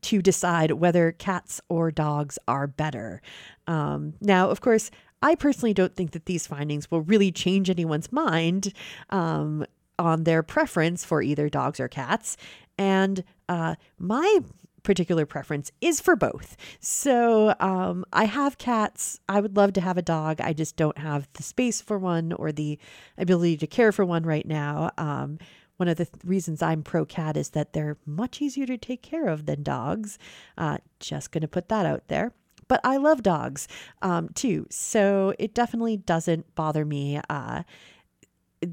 to 0.00 0.22
decide 0.22 0.70
whether 0.72 1.10
cats 1.10 1.60
or 1.68 1.90
dogs 1.90 2.38
are 2.46 2.68
better. 2.68 3.20
Um, 3.66 4.14
now, 4.20 4.48
of 4.48 4.60
course, 4.60 4.92
I 5.22 5.34
personally 5.34 5.74
don't 5.74 5.94
think 5.94 6.12
that 6.12 6.26
these 6.26 6.46
findings 6.46 6.90
will 6.90 7.02
really 7.02 7.32
change 7.32 7.68
anyone's 7.68 8.12
mind 8.12 8.72
um, 9.10 9.66
on 9.98 10.24
their 10.24 10.42
preference 10.42 11.04
for 11.04 11.22
either 11.22 11.48
dogs 11.48 11.80
or 11.80 11.88
cats. 11.88 12.36
And 12.78 13.24
uh, 13.48 13.74
my 13.98 14.40
particular 14.82 15.26
preference 15.26 15.70
is 15.80 16.00
for 16.00 16.16
both. 16.16 16.56
So 16.80 17.54
um, 17.60 18.04
I 18.12 18.24
have 18.24 18.56
cats. 18.58 19.20
I 19.28 19.40
would 19.40 19.56
love 19.56 19.74
to 19.74 19.80
have 19.80 19.98
a 19.98 20.02
dog. 20.02 20.40
I 20.40 20.52
just 20.52 20.76
don't 20.76 20.98
have 20.98 21.28
the 21.34 21.42
space 21.42 21.80
for 21.82 21.98
one 21.98 22.32
or 22.32 22.52
the 22.52 22.78
ability 23.18 23.58
to 23.58 23.66
care 23.66 23.92
for 23.92 24.04
one 24.04 24.22
right 24.22 24.46
now. 24.46 24.90
Um, 24.96 25.38
one 25.76 25.88
of 25.88 25.96
the 25.96 26.06
th- 26.06 26.24
reasons 26.24 26.62
I'm 26.62 26.82
pro 26.82 27.04
cat 27.04 27.36
is 27.36 27.50
that 27.50 27.72
they're 27.72 27.98
much 28.06 28.40
easier 28.40 28.66
to 28.66 28.78
take 28.78 29.02
care 29.02 29.28
of 29.28 29.46
than 29.46 29.62
dogs. 29.62 30.18
Uh, 30.56 30.78
just 31.00 31.32
going 31.32 31.42
to 31.42 31.48
put 31.48 31.68
that 31.68 31.86
out 31.86 32.08
there. 32.08 32.32
But 32.66 32.80
I 32.84 32.98
love 32.98 33.22
dogs 33.22 33.68
um, 34.02 34.28
too. 34.30 34.66
So 34.70 35.34
it 35.38 35.54
definitely 35.54 35.96
doesn't 35.96 36.54
bother 36.54 36.84
me. 36.84 37.20
Uh, 37.28 37.62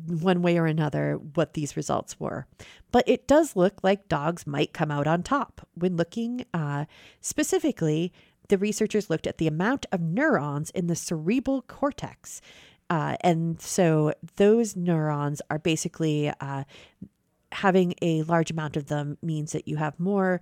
one 0.08 0.42
way 0.42 0.58
or 0.58 0.66
another 0.66 1.20
what 1.34 1.54
these 1.54 1.78
results 1.78 2.20
were. 2.20 2.48
But 2.92 3.08
it 3.08 3.28
does 3.28 3.56
look 3.56 3.84
like 3.84 4.08
dogs 4.08 4.48
might 4.48 4.74
come 4.74 4.92
out 4.92 5.08
on 5.08 5.24
top. 5.24 5.68
When 5.76 5.96
looking 5.98 6.46
uh, 6.54 6.86
specifically, 7.22 8.12
the 8.50 8.58
researchers 8.58 9.10
looked 9.10 9.28
at 9.28 9.38
the 9.38 9.48
amount 9.48 9.86
of 9.92 10.02
neurons 10.02 10.70
in 10.72 10.88
the 10.88 10.96
cerebral 10.96 11.62
cortex. 11.64 12.42
Uh, 12.90 13.18
and 13.22 13.60
so 13.62 14.14
those 14.36 14.76
neurons 14.76 15.42
are 15.50 15.60
basically 15.60 16.32
uh, 16.40 16.64
having 17.52 17.96
a 18.02 18.22
large 18.24 18.52
amount 18.52 18.78
of 18.78 18.88
them 18.88 19.18
means 19.22 19.52
that 19.54 19.68
you 19.68 19.78
have 19.78 20.00
more 20.00 20.42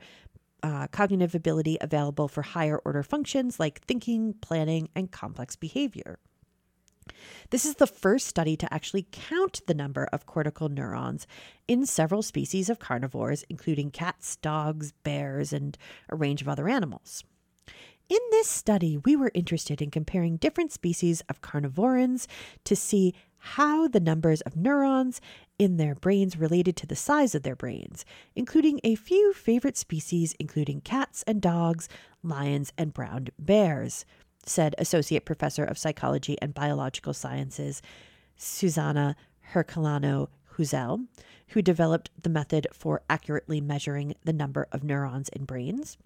uh, 0.62 0.88
cognitive 0.88 1.36
ability 1.36 1.78
available 1.82 2.28
for 2.28 2.42
higher 2.42 2.80
order 2.86 3.04
functions 3.04 3.60
like 3.60 3.82
thinking, 3.82 4.34
planning, 4.42 4.90
and 4.96 5.12
complex 5.12 5.56
behavior. 5.56 6.20
This 7.50 7.66
is 7.66 7.76
the 7.76 7.88
first 7.88 8.28
study 8.28 8.56
to 8.58 8.74
actually 8.74 9.08
count 9.12 9.62
the 9.68 9.74
number 9.74 10.06
of 10.12 10.26
cortical 10.26 10.70
neurons 10.70 11.28
in 11.68 11.86
several 11.86 12.22
species 12.22 12.70
of 12.70 12.80
carnivores, 12.80 13.44
including 13.50 13.92
cats, 13.92 14.36
dogs, 14.38 14.92
bears, 15.04 15.54
and 15.54 15.78
a 16.10 16.16
range 16.16 16.42
of 16.42 16.50
other 16.50 16.68
animals. 16.68 17.24
In 18.10 18.20
this 18.32 18.48
study, 18.48 18.98
we 18.98 19.16
were 19.16 19.32
interested 19.34 19.82
in 19.82 19.90
comparing 19.90 20.38
different 20.38 20.72
species 20.72 21.22
of 21.30 21.42
carnivorans 21.42 22.28
to 22.66 22.76
see 22.76 23.14
how 23.38 23.88
the 23.88 24.00
numbers 24.00 24.42
of 24.42 24.56
neurons 24.56 25.20
in 25.60 25.78
their 25.78 25.96
brains 25.96 26.38
related 26.38 26.76
to 26.78 26.88
the 26.88 26.96
size 26.96 27.36
of 27.36 27.44
their 27.44 27.56
brains, 27.56 28.06
including 28.36 28.80
a 28.84 28.96
few 28.96 29.34
favorite 29.34 29.78
species, 29.78 30.36
including 30.40 30.82
cats 30.82 31.24
and 31.28 31.42
dogs, 31.42 31.88
lions, 32.24 32.72
and 32.78 32.94
brown 32.94 33.28
bears 33.38 34.06
said 34.46 34.76
Associate 34.78 35.24
Professor 35.24 35.64
of 35.64 35.78
Psychology 35.78 36.38
and 36.42 36.54
Biological 36.54 37.14
Sciences 37.14 37.82
Suzana 38.38 39.16
Herculano 39.54 40.30
Houzel, 40.58 41.06
who 41.50 41.62
developed 41.62 42.10
the 42.22 42.30
method 42.30 42.68
for 42.72 43.02
accurately 43.10 43.62
measuring 43.62 44.16
the 44.24 44.34
number 44.34 44.68
of 44.72 44.84
neurons 44.84 45.30
in 45.30 45.46
brains. 45.46 45.98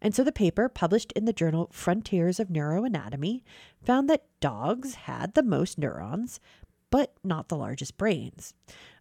And 0.00 0.14
so 0.14 0.22
the 0.22 0.32
paper, 0.32 0.68
published 0.68 1.12
in 1.12 1.24
the 1.24 1.32
journal 1.32 1.68
Frontiers 1.72 2.38
of 2.38 2.48
Neuroanatomy, 2.48 3.42
found 3.82 4.08
that 4.10 4.26
dogs 4.40 4.94
had 4.94 5.34
the 5.34 5.42
most 5.42 5.78
neurons, 5.78 6.40
but 6.90 7.14
not 7.24 7.48
the 7.48 7.56
largest 7.56 7.96
brains. 7.96 8.54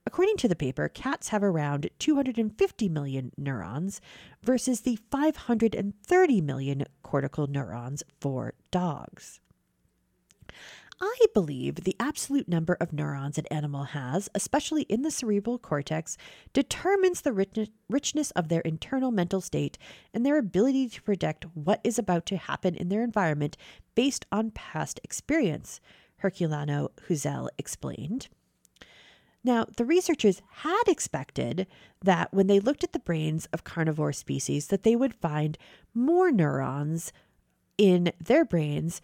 According 0.06 0.38
to 0.38 0.48
the 0.48 0.56
paper, 0.56 0.90
cats 0.90 1.30
have 1.30 1.44
around 1.44 1.90
250 2.00 2.90
million 2.90 3.32
neurons 3.38 4.02
versus 4.44 4.82
the 4.82 4.98
530 5.10 6.42
million 6.42 6.84
cortical 7.02 7.48
neurons 7.48 8.04
for 8.20 8.54
dogs. 8.70 9.40
I 11.02 11.26
believe 11.34 11.76
the 11.76 11.96
absolute 12.00 12.48
number 12.48 12.78
of 12.80 12.94
neurons 12.94 13.38
an 13.38 13.46
animal 13.48 13.84
has, 13.84 14.30
especially 14.36 14.84
in 14.84 15.02
the 15.02 15.12
cerebral 15.12 15.58
cortex, 15.58 16.18
determines 16.54 17.22
the 17.22 17.34
richness 17.90 18.32
of 18.32 18.48
their 18.48 18.62
internal 18.62 19.12
mental 19.12 19.42
state 19.42 19.78
and 20.14 20.26
their 20.26 20.38
ability 20.38 20.88
to 20.90 21.02
predict 21.02 21.46
what 21.56 21.82
is 21.84 21.98
about 21.98 22.26
to 22.28 22.38
happen 22.38 22.76
in 22.76 22.90
their 22.90 23.04
environment 23.04 23.58
based 23.96 24.26
on 24.32 24.52
past 24.52 25.00
experience, 25.04 25.82
Herculano 26.22 26.90
Houzel 27.08 27.50
explained. 27.58 28.30
Now, 29.44 29.66
the 29.76 29.86
researchers 29.86 30.42
had 30.50 30.84
expected 30.88 31.68
that 32.02 32.34
when 32.34 32.48
they 32.48 32.60
looked 32.60 32.84
at 32.84 32.94
the 32.94 33.00
brains 33.00 33.48
of 33.52 33.64
carnivore 33.64 34.14
species 34.14 34.68
that 34.68 34.84
they 34.84 34.96
would 34.96 35.14
find 35.14 35.58
more 35.94 36.32
neurons 36.32 37.12
in 37.78 38.14
their 38.24 38.46
brains 38.46 39.02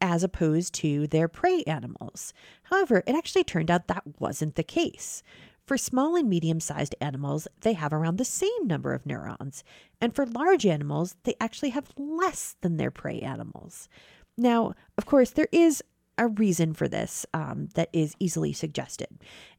as 0.00 0.22
opposed 0.22 0.74
to 0.74 1.06
their 1.06 1.26
prey 1.26 1.62
animals. 1.64 2.32
However, 2.64 3.02
it 3.06 3.16
actually 3.16 3.44
turned 3.44 3.70
out 3.70 3.88
that 3.88 4.04
wasn't 4.20 4.54
the 4.54 4.62
case. 4.62 5.22
For 5.64 5.76
small 5.76 6.14
and 6.14 6.28
medium 6.28 6.60
sized 6.60 6.94
animals, 7.00 7.48
they 7.62 7.72
have 7.72 7.92
around 7.92 8.18
the 8.18 8.24
same 8.24 8.66
number 8.66 8.94
of 8.94 9.04
neurons, 9.04 9.64
and 10.00 10.14
for 10.14 10.24
large 10.24 10.64
animals, 10.64 11.16
they 11.24 11.34
actually 11.40 11.70
have 11.70 11.92
less 11.96 12.54
than 12.60 12.76
their 12.76 12.92
prey 12.92 13.18
animals. 13.20 13.88
Now, 14.38 14.74
of 14.96 15.06
course, 15.06 15.30
there 15.30 15.48
is 15.50 15.82
a 16.18 16.28
reason 16.28 16.72
for 16.72 16.88
this 16.88 17.26
um, 17.34 17.68
that 17.74 17.88
is 17.92 18.14
easily 18.18 18.52
suggested. 18.52 19.08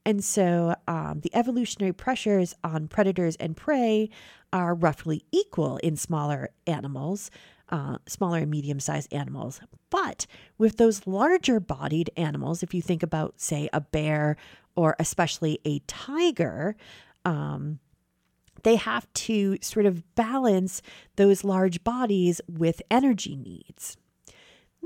And 0.05 0.23
so 0.23 0.75
um, 0.87 1.19
the 1.21 1.33
evolutionary 1.35 1.93
pressures 1.93 2.55
on 2.63 2.87
predators 2.87 3.35
and 3.35 3.55
prey 3.55 4.09
are 4.51 4.73
roughly 4.73 5.23
equal 5.31 5.77
in 5.77 5.95
smaller 5.95 6.49
animals, 6.65 7.29
uh, 7.69 7.97
smaller 8.07 8.39
and 8.39 8.51
medium 8.51 8.79
sized 8.79 9.13
animals. 9.13 9.59
But 9.89 10.25
with 10.57 10.77
those 10.77 11.05
larger 11.05 11.59
bodied 11.59 12.09
animals, 12.17 12.63
if 12.63 12.73
you 12.73 12.81
think 12.81 13.03
about, 13.03 13.39
say, 13.39 13.69
a 13.73 13.81
bear 13.81 14.37
or 14.75 14.95
especially 14.99 15.59
a 15.65 15.79
tiger, 15.79 16.75
um, 17.25 17.79
they 18.63 18.75
have 18.75 19.11
to 19.13 19.57
sort 19.61 19.85
of 19.85 20.15
balance 20.15 20.81
those 21.15 21.43
large 21.43 21.83
bodies 21.83 22.41
with 22.47 22.81
energy 22.89 23.35
needs. 23.35 23.97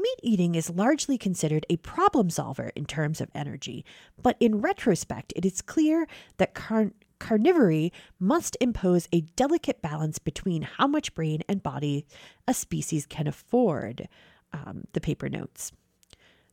Meat 0.01 0.19
eating 0.23 0.55
is 0.55 0.69
largely 0.69 1.15
considered 1.15 1.63
a 1.69 1.77
problem 1.77 2.31
solver 2.31 2.71
in 2.75 2.85
terms 2.85 3.21
of 3.21 3.29
energy, 3.35 3.85
but 4.19 4.35
in 4.39 4.59
retrospect, 4.59 5.31
it 5.35 5.45
is 5.45 5.61
clear 5.61 6.07
that 6.37 6.55
car- 6.55 6.93
carnivory 7.19 7.91
must 8.19 8.57
impose 8.59 9.07
a 9.11 9.21
delicate 9.21 9.79
balance 9.81 10.17
between 10.17 10.63
how 10.63 10.87
much 10.87 11.13
brain 11.13 11.43
and 11.47 11.61
body 11.61 12.07
a 12.47 12.53
species 12.53 13.05
can 13.05 13.27
afford, 13.27 14.07
um, 14.53 14.85
the 14.93 15.01
paper 15.01 15.29
notes. 15.29 15.71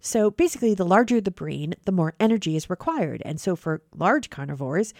So 0.00 0.30
basically, 0.30 0.74
the 0.74 0.84
larger 0.84 1.20
the 1.20 1.30
brain, 1.30 1.74
the 1.86 1.92
more 1.92 2.14
energy 2.20 2.54
is 2.54 2.68
required. 2.68 3.22
And 3.24 3.40
so 3.40 3.56
for 3.56 3.82
large 3.96 4.28
carnivores, 4.28 4.92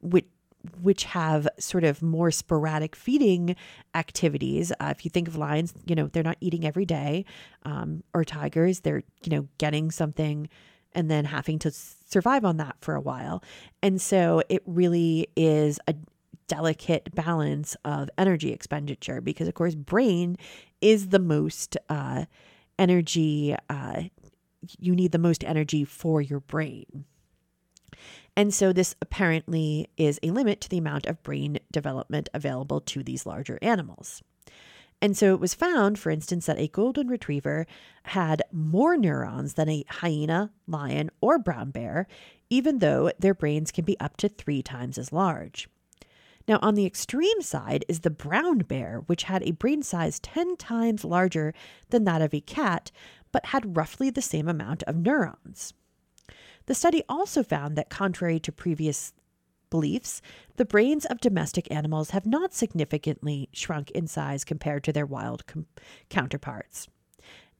which 0.00 0.26
which 0.82 1.04
have 1.04 1.48
sort 1.58 1.84
of 1.84 2.02
more 2.02 2.30
sporadic 2.30 2.94
feeding 2.94 3.56
activities. 3.94 4.72
Uh, 4.72 4.88
if 4.90 5.04
you 5.04 5.10
think 5.10 5.28
of 5.28 5.36
lions, 5.36 5.72
you 5.86 5.94
know, 5.94 6.06
they're 6.08 6.22
not 6.22 6.36
eating 6.40 6.66
every 6.66 6.84
day, 6.84 7.24
um, 7.64 8.02
or 8.12 8.24
tigers, 8.24 8.80
they're, 8.80 9.02
you 9.22 9.30
know, 9.30 9.48
getting 9.58 9.90
something 9.90 10.48
and 10.92 11.10
then 11.10 11.24
having 11.24 11.58
to 11.60 11.70
survive 11.70 12.44
on 12.44 12.56
that 12.58 12.76
for 12.80 12.94
a 12.94 13.00
while. 13.00 13.42
And 13.82 14.00
so 14.00 14.42
it 14.48 14.62
really 14.66 15.28
is 15.36 15.78
a 15.86 15.94
delicate 16.48 17.14
balance 17.14 17.76
of 17.84 18.10
energy 18.18 18.52
expenditure 18.52 19.20
because, 19.20 19.46
of 19.46 19.54
course, 19.54 19.74
brain 19.76 20.36
is 20.80 21.08
the 21.08 21.20
most 21.20 21.76
uh, 21.88 22.24
energy, 22.78 23.54
uh, 23.68 24.02
you 24.78 24.96
need 24.96 25.12
the 25.12 25.18
most 25.18 25.44
energy 25.44 25.84
for 25.84 26.20
your 26.20 26.40
brain. 26.40 27.04
And 28.40 28.54
so, 28.54 28.72
this 28.72 28.96
apparently 29.02 29.90
is 29.98 30.18
a 30.22 30.30
limit 30.30 30.62
to 30.62 30.68
the 30.70 30.78
amount 30.78 31.04
of 31.04 31.22
brain 31.22 31.58
development 31.70 32.30
available 32.32 32.80
to 32.80 33.02
these 33.02 33.26
larger 33.26 33.58
animals. 33.60 34.22
And 35.02 35.14
so 35.14 35.34
it 35.34 35.40
was 35.40 35.52
found, 35.52 35.98
for 35.98 36.08
instance, 36.08 36.46
that 36.46 36.58
a 36.58 36.68
golden 36.68 37.08
retriever 37.08 37.66
had 38.04 38.40
more 38.50 38.96
neurons 38.96 39.52
than 39.52 39.68
a 39.68 39.84
hyena, 39.86 40.52
lion, 40.66 41.10
or 41.20 41.38
brown 41.38 41.70
bear, 41.70 42.06
even 42.48 42.78
though 42.78 43.12
their 43.18 43.34
brains 43.34 43.70
can 43.70 43.84
be 43.84 44.00
up 44.00 44.16
to 44.16 44.30
three 44.30 44.62
times 44.62 44.96
as 44.96 45.12
large. 45.12 45.68
Now, 46.48 46.58
on 46.62 46.76
the 46.76 46.86
extreme 46.86 47.42
side 47.42 47.84
is 47.88 48.00
the 48.00 48.08
brown 48.08 48.60
bear, 48.60 49.02
which 49.04 49.24
had 49.24 49.42
a 49.42 49.50
brain 49.50 49.82
size 49.82 50.18
10 50.18 50.56
times 50.56 51.04
larger 51.04 51.52
than 51.90 52.04
that 52.04 52.22
of 52.22 52.32
a 52.32 52.40
cat, 52.40 52.90
but 53.32 53.44
had 53.44 53.76
roughly 53.76 54.08
the 54.08 54.22
same 54.22 54.48
amount 54.48 54.82
of 54.84 54.96
neurons. 54.96 55.74
The 56.70 56.76
study 56.76 57.02
also 57.08 57.42
found 57.42 57.74
that, 57.74 57.90
contrary 57.90 58.38
to 58.38 58.52
previous 58.52 59.12
beliefs, 59.70 60.22
the 60.54 60.64
brains 60.64 61.04
of 61.04 61.20
domestic 61.20 61.66
animals 61.68 62.10
have 62.10 62.24
not 62.24 62.54
significantly 62.54 63.48
shrunk 63.52 63.90
in 63.90 64.06
size 64.06 64.44
compared 64.44 64.84
to 64.84 64.92
their 64.92 65.04
wild 65.04 65.48
com- 65.48 65.66
counterparts. 66.10 66.86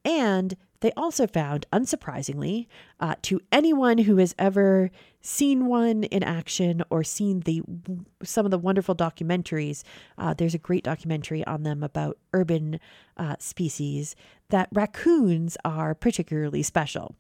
And 0.05 0.57
they 0.79 0.93
also 0.97 1.27
found, 1.27 1.67
unsurprisingly, 1.73 2.69
uh, 3.01 3.17
to 3.23 3.41
anyone 3.51 3.99
who 3.99 4.19
has 4.19 4.33
ever 4.39 4.93
seen 5.21 5.67
one 5.67 6.05
in 6.05 6.23
action 6.23 6.85
or 6.89 7.03
seen 7.03 7.41
the 7.41 7.63
some 8.23 8.45
of 8.45 8.53
the 8.53 8.59
wonderful 8.59 8.95
documentaries, 8.95 9.83
uh, 10.19 10.35
there's 10.35 10.55
a 10.55 10.59
great 10.59 10.85
documentary 10.85 11.45
on 11.47 11.65
them 11.65 11.83
about 11.83 12.17
urban 12.33 12.79
uh, 13.17 13.35
species. 13.41 14.15
That 14.51 14.69
raccoons 14.73 15.57
are 15.65 15.97
particularly 15.97 16.63
special. 16.63 17.17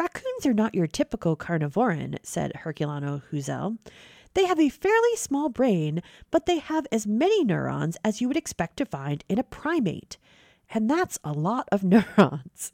Raccoons 0.00 0.46
are 0.46 0.54
not 0.54 0.74
your 0.74 0.86
typical 0.86 1.36
carnivoran, 1.36 2.16
said 2.22 2.52
Herculano 2.64 3.20
Houzel. 3.30 3.76
They 4.32 4.46
have 4.46 4.58
a 4.58 4.70
fairly 4.70 5.14
small 5.16 5.50
brain, 5.50 6.00
but 6.30 6.46
they 6.46 6.58
have 6.58 6.86
as 6.90 7.06
many 7.06 7.44
neurons 7.44 7.98
as 8.02 8.18
you 8.18 8.26
would 8.26 8.36
expect 8.38 8.78
to 8.78 8.86
find 8.86 9.22
in 9.28 9.38
a 9.38 9.42
primate. 9.42 10.16
And 10.70 10.88
that's 10.88 11.18
a 11.22 11.34
lot 11.34 11.68
of 11.70 11.84
neurons. 11.84 12.72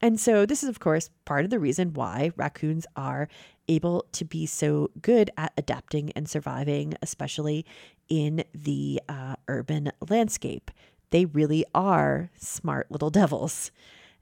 And 0.00 0.18
so, 0.18 0.46
this 0.46 0.62
is, 0.62 0.70
of 0.70 0.80
course, 0.80 1.10
part 1.26 1.44
of 1.44 1.50
the 1.50 1.58
reason 1.58 1.92
why 1.92 2.30
raccoons 2.36 2.86
are 2.96 3.28
able 3.68 4.06
to 4.12 4.24
be 4.24 4.46
so 4.46 4.90
good 5.02 5.30
at 5.36 5.52
adapting 5.58 6.10
and 6.12 6.26
surviving, 6.26 6.94
especially 7.02 7.66
in 8.08 8.44
the 8.54 9.02
uh, 9.10 9.36
urban 9.46 9.92
landscape. 10.08 10.70
They 11.10 11.26
really 11.26 11.66
are 11.74 12.30
smart 12.38 12.90
little 12.90 13.10
devils. 13.10 13.70